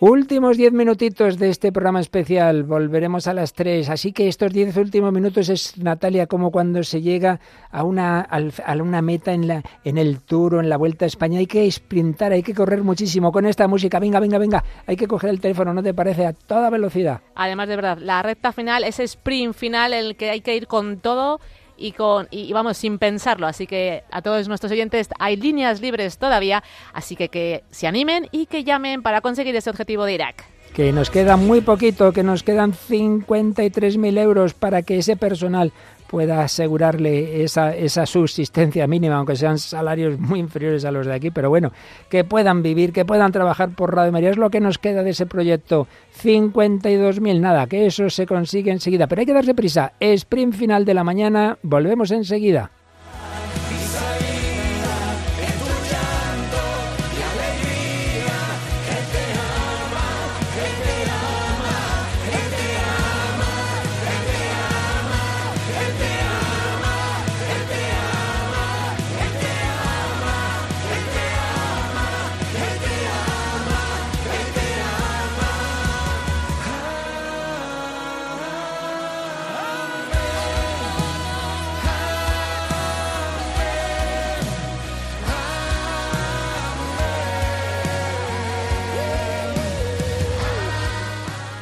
Últimos 0.00 0.56
10 0.56 0.72
minutitos 0.72 1.38
de 1.38 1.50
este 1.50 1.72
programa 1.72 2.00
especial. 2.00 2.62
Volveremos 2.64 3.26
a 3.26 3.34
las 3.34 3.52
3. 3.52 3.90
Así 3.90 4.12
que 4.12 4.28
estos 4.28 4.52
10 4.52 4.76
últimos 4.78 5.12
minutos 5.12 5.48
es, 5.48 5.76
Natalia, 5.78 6.26
como 6.26 6.50
cuando 6.50 6.82
se 6.82 7.02
llega 7.02 7.38
a 7.70 7.84
una, 7.84 8.20
a 8.20 8.74
una 8.76 9.02
meta 9.02 9.32
en, 9.32 9.46
la, 9.46 9.62
en 9.84 9.98
el 9.98 10.20
Tour 10.20 10.54
o 10.54 10.60
en 10.60 10.68
la 10.70 10.76
Vuelta 10.76 11.04
a 11.04 11.08
España. 11.08 11.38
Hay 11.38 11.46
que 11.46 11.70
sprintar, 11.70 12.32
hay 12.32 12.42
que 12.42 12.54
correr 12.54 12.82
muchísimo 12.82 13.30
con 13.30 13.44
esta 13.44 13.68
música. 13.68 13.98
Venga, 13.98 14.20
venga, 14.20 14.38
venga. 14.38 14.64
Hay 14.86 14.96
que 14.96 15.06
coger 15.06 15.30
el 15.30 15.40
teléfono, 15.40 15.74
¿no 15.74 15.82
te 15.82 15.92
parece? 15.92 16.26
A 16.26 16.32
toda 16.32 16.70
velocidad. 16.70 17.20
Además, 17.34 17.68
de 17.68 17.76
verdad, 17.76 17.98
la 17.98 18.22
recta 18.22 18.52
final, 18.52 18.84
ese 18.84 19.04
sprint 19.04 19.54
final 19.54 19.92
en 19.92 20.06
el 20.06 20.16
que 20.16 20.30
hay 20.30 20.40
que 20.40 20.56
ir 20.56 20.66
con 20.66 21.00
todo 21.00 21.40
y 21.80 22.52
vamos 22.52 22.76
sin 22.76 22.98
pensarlo. 22.98 23.46
Así 23.46 23.66
que 23.66 24.04
a 24.10 24.22
todos 24.22 24.46
nuestros 24.48 24.70
oyentes 24.70 25.08
hay 25.18 25.36
líneas 25.36 25.80
libres 25.80 26.18
todavía, 26.18 26.62
así 26.92 27.16
que 27.16 27.28
que 27.28 27.64
se 27.70 27.86
animen 27.86 28.28
y 28.30 28.46
que 28.46 28.64
llamen 28.64 29.02
para 29.02 29.20
conseguir 29.20 29.56
ese 29.56 29.70
objetivo 29.70 30.04
de 30.04 30.14
Irak. 30.14 30.44
Que 30.74 30.92
nos 30.92 31.10
queda 31.10 31.36
muy 31.36 31.62
poquito, 31.62 32.12
que 32.12 32.22
nos 32.22 32.44
quedan 32.44 32.72
53.000 32.72 34.18
euros 34.18 34.54
para 34.54 34.82
que 34.82 34.98
ese 34.98 35.16
personal 35.16 35.72
pueda 36.10 36.42
asegurarle 36.42 37.44
esa, 37.44 37.74
esa 37.76 38.04
subsistencia 38.04 38.88
mínima, 38.88 39.14
aunque 39.14 39.36
sean 39.36 39.58
salarios 39.58 40.18
muy 40.18 40.40
inferiores 40.40 40.84
a 40.84 40.90
los 40.90 41.06
de 41.06 41.14
aquí, 41.14 41.30
pero 41.30 41.48
bueno, 41.50 41.70
que 42.08 42.24
puedan 42.24 42.64
vivir, 42.64 42.92
que 42.92 43.04
puedan 43.04 43.30
trabajar 43.30 43.70
por 43.70 43.94
Radio 43.94 44.10
María, 44.10 44.30
es 44.30 44.36
lo 44.36 44.50
que 44.50 44.60
nos 44.60 44.78
queda 44.78 45.04
de 45.04 45.10
ese 45.10 45.26
proyecto. 45.26 45.86
52.000, 46.20 47.40
nada, 47.40 47.68
que 47.68 47.86
eso 47.86 48.10
se 48.10 48.26
consigue 48.26 48.72
enseguida, 48.72 49.06
pero 49.06 49.20
hay 49.20 49.26
que 49.26 49.32
darse 49.32 49.54
prisa. 49.54 49.92
Sprint 50.00 50.54
final 50.54 50.84
de 50.84 50.94
la 50.94 51.04
mañana, 51.04 51.58
volvemos 51.62 52.10
enseguida. 52.10 52.72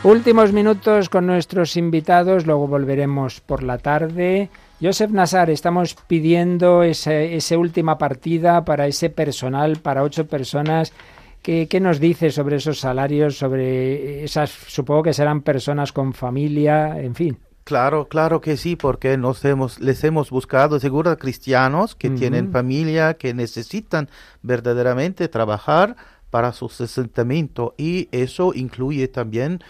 Últimos 0.08 0.54
minutos 0.54 1.10
con 1.10 1.26
nuestros 1.26 1.76
invitados, 1.76 2.46
luego 2.46 2.66
volveremos 2.66 3.42
por 3.42 3.62
la 3.62 3.76
tarde. 3.76 4.48
Joseph 4.80 5.10
Nazar, 5.10 5.50
estamos 5.50 5.94
pidiendo 6.06 6.82
esa, 6.82 7.12
última 7.58 7.98
partida 7.98 8.64
para 8.64 8.86
ese 8.86 9.10
personal, 9.10 9.76
para 9.80 10.02
ocho 10.02 10.26
personas. 10.26 10.94
¿Qué, 11.42 11.68
qué 11.68 11.78
nos 11.78 12.00
dice 12.00 12.30
sobre 12.30 12.56
esos 12.56 12.80
salarios, 12.80 13.36
sobre 13.36 14.24
esas, 14.24 14.48
supongo 14.48 15.02
que 15.02 15.12
serán 15.12 15.42
personas 15.42 15.92
con 15.92 16.14
familia, 16.14 16.98
en 16.98 17.14
fin? 17.14 17.38
Claro, 17.64 18.08
claro 18.08 18.40
que 18.40 18.56
sí, 18.56 18.76
porque 18.76 19.18
nos 19.18 19.44
hemos, 19.44 19.78
les 19.78 20.02
hemos 20.04 20.30
buscado 20.30 20.80
seguro 20.80 21.18
cristianos 21.18 21.94
que 21.94 22.08
Ujú. 22.08 22.16
tienen 22.16 22.50
familia, 22.50 23.12
que 23.12 23.34
necesitan 23.34 24.08
verdaderamente 24.40 25.28
trabajar 25.28 25.96
para 26.30 26.52
su 26.52 26.68
sustentamiento 26.68 27.74
y 27.76 28.08
eso 28.12 28.52
incluye 28.54 29.08
también 29.08 29.60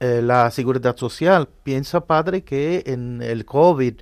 eh, 0.00 0.20
la 0.22 0.50
seguridad 0.50 0.96
social. 0.96 1.48
Piensa, 1.62 2.00
padre, 2.06 2.42
que 2.42 2.82
en 2.86 3.22
el 3.22 3.44
COVID, 3.44 3.94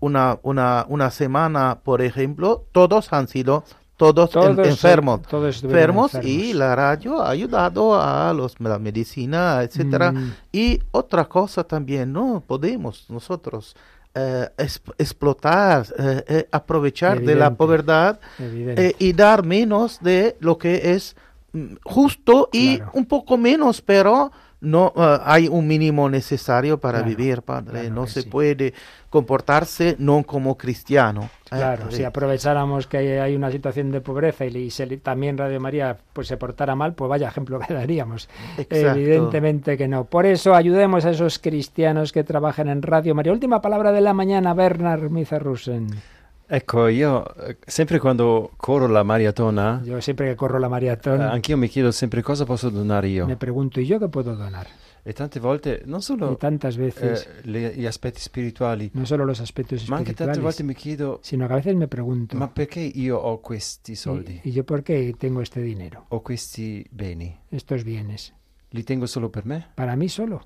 una, 0.00 0.38
una, 0.42 0.84
una 0.88 1.10
semana, 1.10 1.78
por 1.82 2.02
ejemplo, 2.02 2.64
todos 2.72 3.12
han 3.12 3.28
sido 3.28 3.64
todos, 3.96 4.30
Todos, 4.30 4.66
enfermos, 4.66 5.22
todos 5.22 5.62
enfermos, 5.62 6.12
y 6.24 6.54
la 6.54 6.74
radio 6.74 7.22
ha 7.22 7.30
ayudado 7.30 7.94
a 8.00 8.32
los, 8.32 8.58
la 8.58 8.78
medicina, 8.80 9.62
etcétera. 9.62 10.10
Mm. 10.10 10.32
Y 10.50 10.80
otra 10.90 11.26
cosa 11.28 11.62
también, 11.62 12.12
no 12.12 12.42
podemos 12.44 13.06
nosotros 13.08 13.76
eh, 14.14 14.48
es- 14.56 14.82
explotar, 14.98 15.86
eh, 15.98 16.24
eh, 16.26 16.48
aprovechar 16.50 17.20
de 17.20 17.34
la 17.36 17.54
pobreza 17.54 18.18
y 18.98 19.12
dar 19.12 19.44
menos 19.44 20.00
de 20.00 20.36
lo 20.40 20.58
que 20.58 20.92
es 20.94 21.14
mm, 21.52 21.74
justo 21.84 22.48
y 22.52 22.78
Claro. 22.78 22.90
un 22.94 23.06
poco 23.06 23.38
menos, 23.38 23.80
pero 23.82 24.32
no 24.62 24.92
eh, 24.96 25.18
hay 25.24 25.48
un 25.48 25.66
mínimo 25.66 26.08
necesario 26.08 26.78
para 26.78 27.00
Claro, 27.00 27.16
vivir, 27.16 27.42
padre. 27.42 27.70
claro 27.80 27.94
no 27.94 28.06
se 28.06 28.22
sí. 28.22 28.28
puede 28.30 28.72
comportarse 29.10 29.96
no 29.98 30.22
como 30.22 30.56
cristiano. 30.56 31.24
eh, 31.24 31.48
Claro, 31.50 31.90
si 31.90 32.02
aprovecháramos 32.04 32.86
que 32.86 33.20
hay, 33.20 33.36
una 33.36 33.50
situación 33.50 33.90
de 33.90 34.00
pobreza 34.00 34.46
y, 34.46 34.70
se 34.70 34.86
también 34.96 35.36
Radio 35.36 35.60
María 35.60 35.98
pues 36.14 36.28
se 36.28 36.36
portara 36.38 36.74
mal, 36.74 36.94
pues 36.94 37.08
vaya 37.10 37.28
ejemplo 37.28 37.58
que 37.66 37.74
daríamos. 37.74 38.28
Exacto. 38.56 38.98
Evidentemente 38.98 39.76
que 39.76 39.88
no. 39.88 40.04
Por 40.04 40.24
eso 40.24 40.54
ayudemos 40.54 41.04
a 41.04 41.10
esos 41.10 41.38
cristianos 41.38 42.12
que 42.12 42.24
trabajan 42.24 42.68
en 42.68 42.80
Radio 42.82 43.14
María. 43.14 43.32
Última 43.32 43.60
palabra 43.60 43.92
de 43.92 44.00
la 44.00 44.14
mañana, 44.14 44.54
Bernard 44.54 45.10
Mizarrusen. 45.10 45.88
Ecco, 46.54 46.88
io 46.90 47.24
eh, 47.46 47.56
sempre 47.66 47.98
quando 47.98 48.50
corro 48.58 48.86
la 48.86 49.02
maratona, 49.02 49.80
Yo 49.82 50.02
siempre 50.02 50.28
que 50.28 50.36
corro 50.36 50.58
la 50.58 50.66
eh, 50.66 50.70
maratón 50.70 51.22
anch'io 51.22 51.56
mi 51.56 51.66
chiedo 51.70 51.90
sempre 51.92 52.22
cosa 52.22 52.44
posso 52.44 52.68
donare 52.68 53.08
io. 53.08 53.26
me 53.26 53.38
pregunto, 53.38 53.80
¿y 53.80 53.86
yo 53.86 53.98
qué 53.98 54.08
puedo 54.10 54.36
donar? 54.36 54.66
E 55.02 55.14
tante 55.14 55.40
volte 55.40 55.80
non 55.86 56.00
Y 56.00 56.02
solo 56.02 56.36
tantas 56.36 56.76
veces, 56.76 57.24
eh, 57.26 57.40
le- 57.48 57.72
gli 57.74 57.86
aspetti 57.86 58.20
spirituali, 58.20 58.90
no 58.92 59.06
solo 59.06 59.24
los 59.24 59.40
aspectos 59.40 59.88
ma 59.88 59.96
anche 59.96 60.12
tante 60.12 60.40
volte 60.40 60.60
espirituales, 60.60 60.64
mi 60.68 60.74
chiedo, 60.74 61.20
sino 61.22 61.46
a 61.46 61.48
veces 61.56 61.74
me 61.74 61.88
pregunto, 61.88 62.36
ma 62.36 62.48
perché 62.48 62.80
io 62.80 63.16
ho 63.18 63.40
questi 63.40 63.96
soldi? 63.96 64.42
¿y, 64.44 64.50
y 64.50 64.52
yo 64.52 64.64
por 64.64 64.82
qué 64.82 65.14
tengo 65.18 65.40
este 65.40 65.62
dinero, 65.62 66.04
Ho 66.10 66.20
questi 66.22 66.84
beni? 66.90 67.34
estos 67.50 67.82
bienes? 67.82 68.34
Li 68.72 68.84
tengo 68.84 69.06
solo 69.06 69.30
per 69.30 69.46
me? 69.46 69.68
¿Para 69.74 69.96
mí 69.96 70.10
solo? 70.10 70.44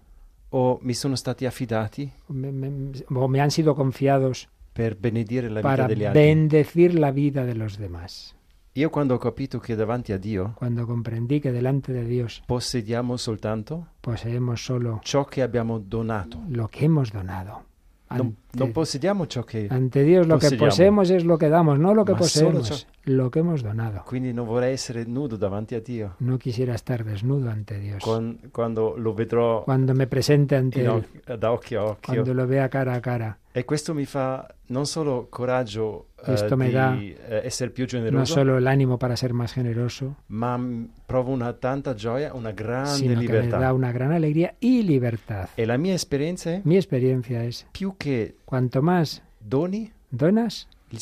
O 0.50 0.78
mi 0.82 0.94
sono 0.94 1.16
stati 1.16 1.44
affidati 1.46 2.09
Me- 2.28 2.52
me- 2.52 2.92
¿O 3.11 3.26
me 3.26 3.40
han 3.40 3.50
sido 3.50 3.74
confiados 3.74 4.48
per 4.77 4.95
benedire 4.99 5.49
la 5.49 5.61
para 5.61 5.87
vita 5.87 5.87
degli 5.87 6.05
altri? 6.05 6.20
bendecir 6.20 6.95
la 6.95 7.11
vida 7.11 7.47
de 7.47 7.55
los 7.55 7.79
demás. 7.79 8.35
Io 8.74 8.91
quando 8.91 9.14
ho 9.14 9.18
capito 9.18 9.59
che 9.59 9.74
davanti 9.74 10.12
a 10.12 10.18
Dio 10.18 10.53
Cuando 10.55 10.85
comprendí 10.85 11.41
que 11.41 11.51
delante 11.51 11.95
de 11.95 12.05
Dios 12.05 12.43
possediamo 12.45 13.16
soltanto 13.16 13.87
poseemos 14.03 14.62
solo 14.62 15.01
ciò 15.03 15.24
che 15.24 15.41
abbiamo 15.41 15.79
donato, 15.79 16.43
lo 16.49 16.68
que 16.68 16.85
hemos 16.85 17.11
donado. 17.11 17.64
Non, 18.09 18.20
Ante- 18.20 18.36
non 18.59 18.70
possediamo 18.70 19.26
ciò 19.26 19.42
che 19.42 19.66
Ante 19.68 20.04
Dios 20.04 20.26
lo 20.26 20.34
possediamo. 20.36 20.64
poseemos 20.66 21.11
es 21.11 21.24
lo 21.24 21.36
que 21.36 21.48
damos, 21.48 21.76
no 21.78 21.92
lo 21.92 22.04
poseemos, 22.04 22.68
ciò- 22.68 22.86
lo 23.12 23.30
que 23.30 23.40
hemos 23.40 23.62
donado. 23.62 24.04
Quindi 24.07 24.32
non 24.32 24.46
vorrei 24.46 24.74
essere 24.74 25.04
nudo 25.04 25.36
davanti 25.36 25.74
a 25.74 25.80
Dio. 25.80 26.14
No 26.18 26.38
quisiera 26.38 26.74
estar 26.74 27.02
desnudo 27.02 27.50
ante 27.50 27.80
Dios. 27.80 28.02
Con- 28.04 28.38
quando 28.52 28.94
lo 28.96 29.12
vedrò 29.12 29.64
Cuando 29.64 29.92
me 29.92 30.07
presente 30.07 30.54
ante 30.54 30.82
in 30.82 30.86
Él, 31.24 31.38
da 31.38 31.50
occhio 31.50 31.80
a 31.80 31.84
occhio. 31.84 32.12
cuando 32.12 32.32
lo 32.32 32.46
vea 32.46 32.68
cara 32.68 32.92
a 32.92 33.00
cara, 33.00 33.36
E 33.52 33.64
questo 33.64 33.92
mi 33.94 34.04
fa 34.04 34.46
non 34.66 34.84
solo 34.86 35.26
coraggio 35.30 36.09
eh, 36.27 36.33
Questo 36.33 36.57
me 36.57 36.70
dà 36.70 36.97
eh, 36.99 38.11
no 38.11 38.27
solo 38.27 38.59
el 38.59 38.66
ánimo 38.66 38.99
para 38.99 39.16
ser 39.16 39.33
más 39.33 39.53
generoso, 39.53 40.16
ma 40.29 40.59
provo 41.07 41.33
una 41.33 41.53
tanta 41.53 41.95
gioia, 41.95 42.35
una 42.35 42.53
grande 42.53 42.91
sino 42.91 43.20
que 43.20 43.29
me 43.29 43.49
da 43.49 43.72
una 43.72 43.93
gran 43.93 44.12
alegría 44.12 44.55
y 44.61 44.83
libertad. 44.83 45.49
E 45.57 45.66
Mi 45.79 46.77
experiencia 46.77 47.45
es, 47.45 47.66
che 47.99 48.35
cuanto 48.45 48.83
más 48.83 49.22
doni, 49.41 49.93
donas, 50.11 50.68
el 50.91 51.01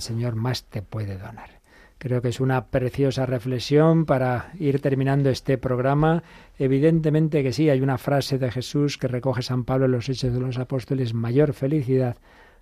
Señor 0.00 0.34
más 0.34 0.64
te 0.64 0.82
puede 0.82 1.16
donar. 1.18 1.60
Creo 1.98 2.20
que 2.20 2.28
es 2.28 2.40
una 2.40 2.66
preciosa 2.66 3.24
reflexión 3.24 4.04
para 4.04 4.52
ir 4.58 4.80
terminando 4.80 5.30
este 5.30 5.56
programa. 5.56 6.22
Evidentemente 6.58 7.42
que 7.42 7.52
sí, 7.52 7.70
hay 7.70 7.80
una 7.80 7.96
frase 7.96 8.38
de 8.38 8.50
Jesús 8.50 8.98
que 8.98 9.08
recoge 9.08 9.42
San 9.42 9.64
Pablo 9.64 9.86
en 9.86 9.92
los 9.92 10.08
Hechos 10.08 10.32
de 10.32 10.40
los 10.40 10.58
Apóstoles, 10.58 11.14
mayor 11.14 11.54
felicidad 11.54 12.16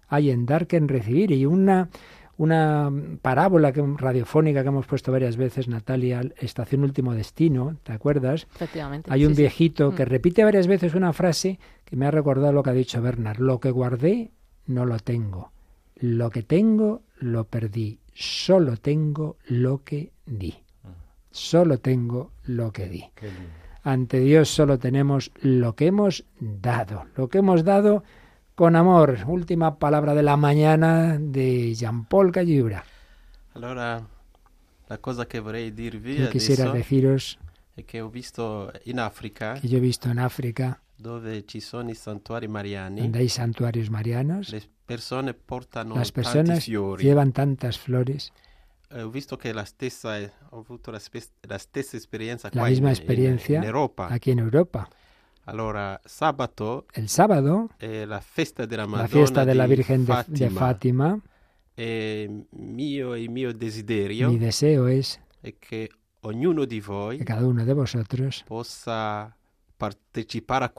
hay 0.09 0.30
en 0.30 0.46
dar 0.46 0.66
que 0.66 0.76
en 0.76 0.88
recibir. 0.88 1.30
Y 1.32 1.46
una, 1.46 1.88
una 2.36 2.90
parábola 3.22 3.72
que, 3.72 3.82
radiofónica 3.96 4.62
que 4.62 4.68
hemos 4.68 4.86
puesto 4.86 5.12
varias 5.12 5.36
veces, 5.36 5.68
Natalia, 5.68 6.22
Estación 6.38 6.82
Último 6.82 7.14
Destino, 7.14 7.76
¿te 7.82 7.92
acuerdas? 7.92 8.46
Efectivamente. 8.55 9.11
Hay 9.12 9.24
un 9.24 9.32
sí, 9.32 9.36
sí. 9.36 9.42
viejito 9.42 9.94
que 9.94 10.05
Mm. 10.05 10.09
repite 10.09 10.44
varias 10.44 10.66
veces 10.66 10.94
una 10.94 11.12
frase 11.12 11.59
que 11.84 11.96
me 11.96 12.07
ha 12.07 12.11
recordado 12.11 12.52
lo 12.52 12.62
que 12.62 12.70
ha 12.70 12.74
dicho 12.74 13.00
Bernard. 13.02 13.38
Lo 13.38 13.61
que 13.61 13.70
guardé, 13.70 14.30
no 14.66 14.84
lo 14.86 14.98
tengo. 14.98 15.52
Lo 15.96 16.30
que 16.30 16.42
tengo, 16.42 17.02
lo 17.18 17.44
perdí. 17.44 17.98
Solo 18.14 18.76
tengo 18.76 19.36
lo 19.46 19.82
que 19.84 20.12
di. 20.26 20.55
Solo 21.30 21.78
tengo 21.78 22.30
lo 22.44 22.72
que 22.72 22.88
di. 22.88 23.05
Ante 23.82 24.20
Dios 24.20 24.48
solo 24.48 24.78
tenemos 24.78 25.30
lo 25.42 25.74
que 25.74 25.86
hemos 25.86 26.24
dado. 26.40 27.05
Lo 27.16 27.28
que 27.28 27.38
hemos 27.38 27.64
dado 27.64 28.02
con 28.55 28.76
amor. 28.76 29.18
Última 29.26 29.78
palabra 29.78 30.14
de 30.14 30.22
la 30.22 30.36
mañana 30.36 31.18
de 31.18 31.74
Jean-Paul 31.74 32.30
Callibra. 32.30 32.84
Allora, 33.55 34.07
la 34.88 34.98
cosa 34.98 35.26
che 35.26 35.40
vorrei 35.40 35.72
dirvi 35.72 36.16
Yo 36.16 36.28
quisiera 36.28 36.70
deciros 36.70 37.38
è 37.74 37.84
che 37.84 38.00
ho 38.00 38.09
visto 38.09 38.72
in 38.84 38.98
Africa, 38.98 39.59
que 39.61 39.68
yo 39.68 39.78
he 39.78 39.80
visto 39.80 40.09
en 40.09 40.18
África, 40.18 40.80
dove 40.96 41.44
ci 41.44 41.61
sono 41.61 41.90
i 41.90 41.94
santuari 41.94 42.46
mariani, 42.46 43.00
donde 43.00 43.18
hay 43.18 43.28
santuarios 43.28 43.90
marianos, 43.90 44.50
le 44.50 44.62
persone 44.84 45.34
portano 45.34 45.94
las 45.96 46.12
personas 46.12 46.64
fiori. 46.64 47.02
llevan 47.02 47.32
tantas 47.32 47.78
flores, 47.78 48.32
ho 48.92 49.09
visto 49.09 49.36
che 49.36 49.52
la 49.52 49.64
stessa, 49.64 50.18
ho 50.50 50.59
avuto 50.59 50.92
la, 50.92 51.00
la 51.48 51.59
stessa 51.59 51.96
esperienza 51.96 52.48
la 52.52 52.61
qua 52.61 52.68
misma 52.68 52.88
in, 52.88 52.94
experiencia 52.94 53.57
in 53.57 53.64
Europa. 53.64 54.07
aquí 54.09 54.30
en 54.30 54.38
Europa. 54.38 54.88
Allora, 55.47 56.01
sabato 56.05 56.86
El 56.92 57.09
sábado, 57.09 57.70
è 57.76 58.05
la 58.07 58.20
Madonna 58.86 59.07
fiesta 59.09 59.45
de 59.45 59.55
la 59.55 59.66
Virgen 59.66 60.05
de, 60.05 60.14
de 60.26 60.51
Fatima. 60.51 60.61
Fátima, 60.61 61.20
E 61.76 62.47
desiderio 63.55 64.30
mi 64.30 64.38
deseo 64.38 64.86
es 64.86 65.20
che 65.59 65.90
ognuno 66.20 66.64
di 66.64 66.80
voi 66.80 67.18
que 67.18 67.24
cada 67.24 67.47
uno 67.47 67.64
de 67.64 67.72
vosotros 67.72 68.45
possa 68.47 69.36
a 70.62 70.72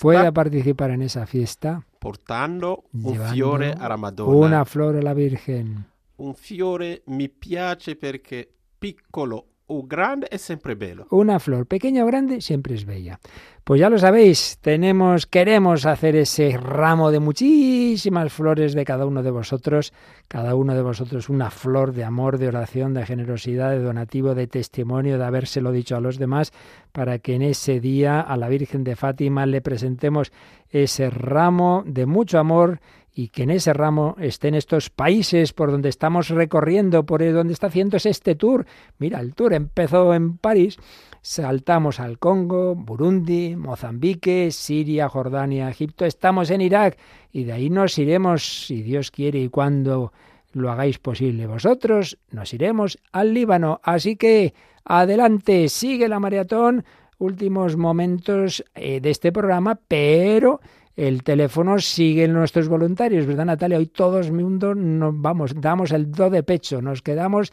pueda 0.00 0.32
participar 0.32 0.90
en 0.90 1.02
esa 1.02 1.26
fiesta 1.26 1.86
portando 1.98 2.84
un 2.92 3.16
fiore 3.32 3.72
alla 3.72 3.96
Madonna. 3.96 4.46
una 4.46 4.64
flor 4.64 4.96
a 4.96 5.02
la 5.02 5.14
Virgen. 5.14 5.86
Un 6.16 6.34
fiore 6.34 7.02
mi 7.06 7.28
piace 7.28 7.96
perché 7.96 8.52
piccolo 8.78 9.51
grande 9.86 10.28
è 10.28 10.36
sempre 10.36 10.76
bello. 10.76 11.06
Una 11.10 11.38
flor, 11.38 11.66
pequeña 11.66 12.04
o 12.04 12.06
grande, 12.06 12.40
siempre 12.40 12.74
es 12.74 12.84
bella. 12.84 13.18
Pues 13.64 13.80
ya 13.80 13.88
lo 13.88 13.96
sabéis, 13.96 14.58
tenemos, 14.60 15.26
queremos 15.26 15.86
hacer 15.86 16.16
ese 16.16 16.58
ramo 16.58 17.12
de 17.12 17.20
muchísimas 17.20 18.32
flores 18.32 18.74
de 18.74 18.84
cada 18.84 19.06
uno 19.06 19.22
de 19.22 19.30
vosotros, 19.30 19.92
cada 20.26 20.56
uno 20.56 20.74
de 20.74 20.82
vosotros 20.82 21.28
una 21.28 21.48
flor 21.48 21.92
de 21.92 22.02
amor, 22.02 22.38
de 22.38 22.48
oración, 22.48 22.92
de 22.92 23.06
generosidad, 23.06 23.70
de 23.70 23.78
donativo, 23.78 24.34
de 24.34 24.48
testimonio, 24.48 25.16
de 25.16 25.24
habérselo 25.24 25.70
dicho 25.70 25.94
a 25.94 26.00
los 26.00 26.18
demás, 26.18 26.52
para 26.90 27.20
que 27.20 27.36
en 27.36 27.42
ese 27.42 27.78
día 27.78 28.20
a 28.20 28.36
la 28.36 28.48
Virgen 28.48 28.82
de 28.82 28.96
Fátima 28.96 29.46
le 29.46 29.60
presentemos 29.60 30.32
ese 30.68 31.08
ramo 31.08 31.84
de 31.86 32.06
mucho 32.06 32.40
amor 32.40 32.80
y 33.14 33.28
que 33.28 33.42
en 33.42 33.50
ese 33.50 33.72
ramo 33.72 34.16
estén 34.18 34.54
estos 34.54 34.88
países 34.88 35.52
por 35.52 35.70
donde 35.70 35.88
estamos 35.88 36.28
recorriendo, 36.30 37.04
por 37.04 37.22
donde 37.32 37.52
está 37.52 37.66
haciéndose 37.66 38.08
este 38.08 38.34
tour. 38.34 38.66
Mira, 38.98 39.20
el 39.20 39.34
tour 39.34 39.52
empezó 39.52 40.14
en 40.14 40.38
París, 40.38 40.78
saltamos 41.20 42.00
al 42.00 42.18
Congo, 42.18 42.74
Burundi, 42.74 43.54
Mozambique, 43.56 44.50
Siria, 44.50 45.08
Jordania, 45.08 45.68
Egipto, 45.68 46.06
estamos 46.06 46.50
en 46.50 46.62
Irak 46.62 46.96
y 47.32 47.44
de 47.44 47.52
ahí 47.52 47.70
nos 47.70 47.98
iremos, 47.98 48.66
si 48.66 48.82
Dios 48.82 49.10
quiere 49.10 49.40
y 49.40 49.48
cuando 49.48 50.12
lo 50.52 50.70
hagáis 50.70 50.98
posible 50.98 51.46
vosotros, 51.46 52.18
nos 52.30 52.52
iremos 52.54 52.98
al 53.12 53.34
Líbano. 53.34 53.80
Así 53.82 54.16
que 54.16 54.54
adelante, 54.84 55.68
sigue 55.68 56.08
la 56.08 56.20
maratón, 56.20 56.84
últimos 57.18 57.76
momentos 57.76 58.64
eh, 58.74 59.00
de 59.00 59.10
este 59.10 59.32
programa, 59.32 59.78
pero 59.88 60.60
el 60.96 61.22
teléfono 61.22 61.78
sigue 61.78 62.24
en 62.24 62.34
nuestros 62.34 62.68
voluntarios, 62.68 63.26
¿verdad 63.26 63.46
Natalia? 63.46 63.78
Hoy 63.78 63.86
todos 63.86 64.30
mundo 64.30 64.74
nos 64.74 65.18
vamos, 65.18 65.52
damos 65.60 65.90
el 65.92 66.10
do 66.10 66.28
de 66.28 66.42
pecho, 66.42 66.82
nos 66.82 67.00
quedamos 67.02 67.52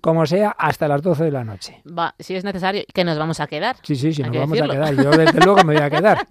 como 0.00 0.26
sea 0.26 0.50
hasta 0.50 0.88
las 0.88 1.02
12 1.02 1.24
de 1.24 1.30
la 1.30 1.44
noche. 1.44 1.82
Va, 1.86 2.14
si 2.18 2.34
es 2.34 2.44
necesario, 2.44 2.82
que 2.92 3.04
nos 3.04 3.18
vamos 3.18 3.40
a 3.40 3.46
quedar. 3.46 3.76
Sí, 3.82 3.96
sí, 3.96 4.12
sí, 4.12 4.22
nos 4.22 4.32
vamos 4.32 4.50
decirlo. 4.50 4.72
a 4.72 4.76
quedar. 4.76 5.04
Yo 5.04 5.10
desde 5.10 5.40
luego 5.44 5.64
me 5.64 5.74
voy 5.74 5.82
a 5.82 5.90
quedar. 5.90 6.26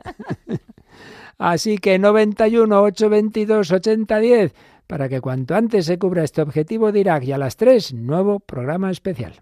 Así 1.38 1.78
que 1.78 1.98
91 1.98 2.82
822 2.82 3.72
8010 3.72 4.54
para 4.86 5.08
que 5.08 5.22
cuanto 5.22 5.56
antes 5.56 5.86
se 5.86 5.98
cubra 5.98 6.24
este 6.24 6.42
objetivo 6.42 6.92
de 6.92 7.00
Irak 7.00 7.24
y 7.24 7.32
a 7.32 7.38
las 7.38 7.56
3 7.56 7.94
nuevo 7.94 8.40
programa 8.40 8.92
especial. 8.92 9.34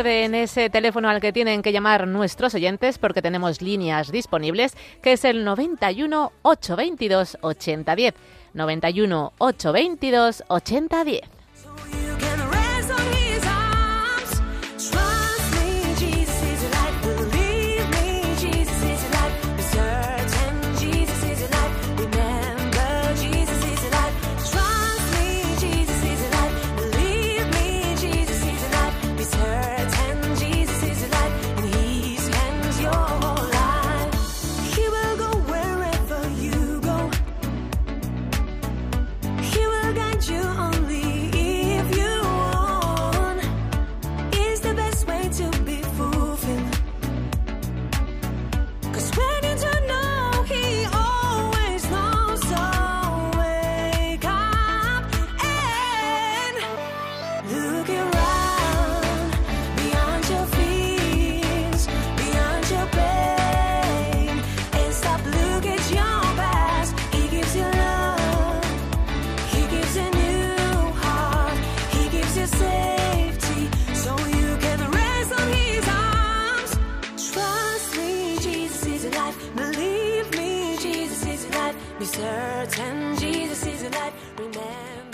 Recuerden 0.00 0.34
ese 0.34 0.70
teléfono 0.70 1.10
al 1.10 1.20
que 1.20 1.30
tienen 1.30 1.60
que 1.60 1.72
llamar 1.72 2.08
nuestros 2.08 2.54
oyentes 2.54 2.96
porque 2.96 3.20
tenemos 3.20 3.60
líneas 3.60 4.10
disponibles, 4.10 4.74
que 5.02 5.12
es 5.12 5.26
el 5.26 5.44
91 5.44 6.32
822 6.40 7.36
8010. 7.42 8.14
91 8.54 9.32
822 9.36 10.44
8010. 10.48 11.20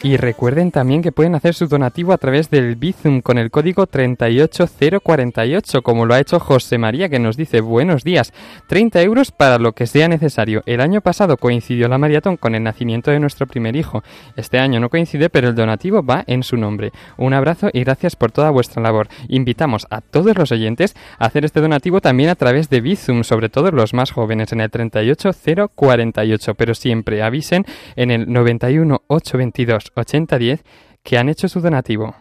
Y 0.07 0.19
recuerden 0.19 0.71
también 0.71 1.03
que 1.03 1.11
pueden 1.11 1.35
hacer 1.35 1.55
su 1.55 1.67
donativo 1.67 2.13
a 2.13 2.19
través 2.19 2.49
del 2.49 2.77
Bizum 2.77 3.23
con 3.23 3.39
el 3.39 3.51
código 3.51 3.89
38048, 3.89 5.83
como 5.83 6.07
lo 6.07 6.15
ha 6.15 6.21
hecho 6.21 6.39
José 6.39 6.79
María, 6.79 7.09
que 7.09 7.19
nos 7.19 7.37
dice 7.37 7.61
buenos 7.61 8.05
días, 8.05 8.33
30 8.69 9.03
euros 9.03 9.33
para 9.33 9.59
lo 9.59 9.73
que 9.73 9.89
sea 9.89 10.07
necesario. 10.07 10.63
El 10.65 10.81
año 10.81 11.01
pasado 11.01 11.37
coincidió 11.39 11.89
la 11.89 11.99
maratón 11.99 12.37
con 12.37 12.55
el 12.55 12.63
nacimiento 12.63 13.11
de 13.11 13.19
nuestro 13.19 13.49
primer 13.49 13.75
hijo. 13.75 14.05
Este 14.37 14.61
año 14.61 14.79
no 14.79 14.91
coincide, 14.91 15.29
pero 15.29 15.49
el 15.49 15.57
donativo 15.57 16.05
va 16.05 16.23
en 16.29 16.45
su 16.45 16.57
nombre. 16.57 16.93
Un 17.17 17.35
abrazo 17.35 17.71
y 17.73 17.83
gracias 17.83 18.15
por 18.15 18.31
toda 18.31 18.51
vuestra 18.51 18.81
labor. 18.81 19.09
Invitamos 19.27 19.89
a 19.91 20.03
todos 20.03 20.39
los 20.39 20.53
oyentes 20.53 20.95
a 21.19 21.27
hacer 21.27 21.45
este 21.45 21.61
donativo 21.61 22.01
también 22.01 22.31
a 22.31 22.37
través 22.37 22.71
de 22.71 22.81
Bizum, 22.81 23.25
sobre 23.25 23.49
todo 23.49 23.73
los 23.73 23.93
más 23.93 24.13
jóvenes, 24.13 24.53
en 24.53 24.61
el 24.61 24.71
38048, 24.71 26.55
pero 26.55 26.77
siempre 26.77 27.25
avisen 27.25 27.67
en 27.97 28.13
el 28.13 28.33
91 28.33 29.03
822 29.09 29.96
8010 29.97 30.63
que 31.03 31.19
han 31.19 31.29
hecho 31.29 31.49
su 31.49 31.61
donativo. 31.61 32.15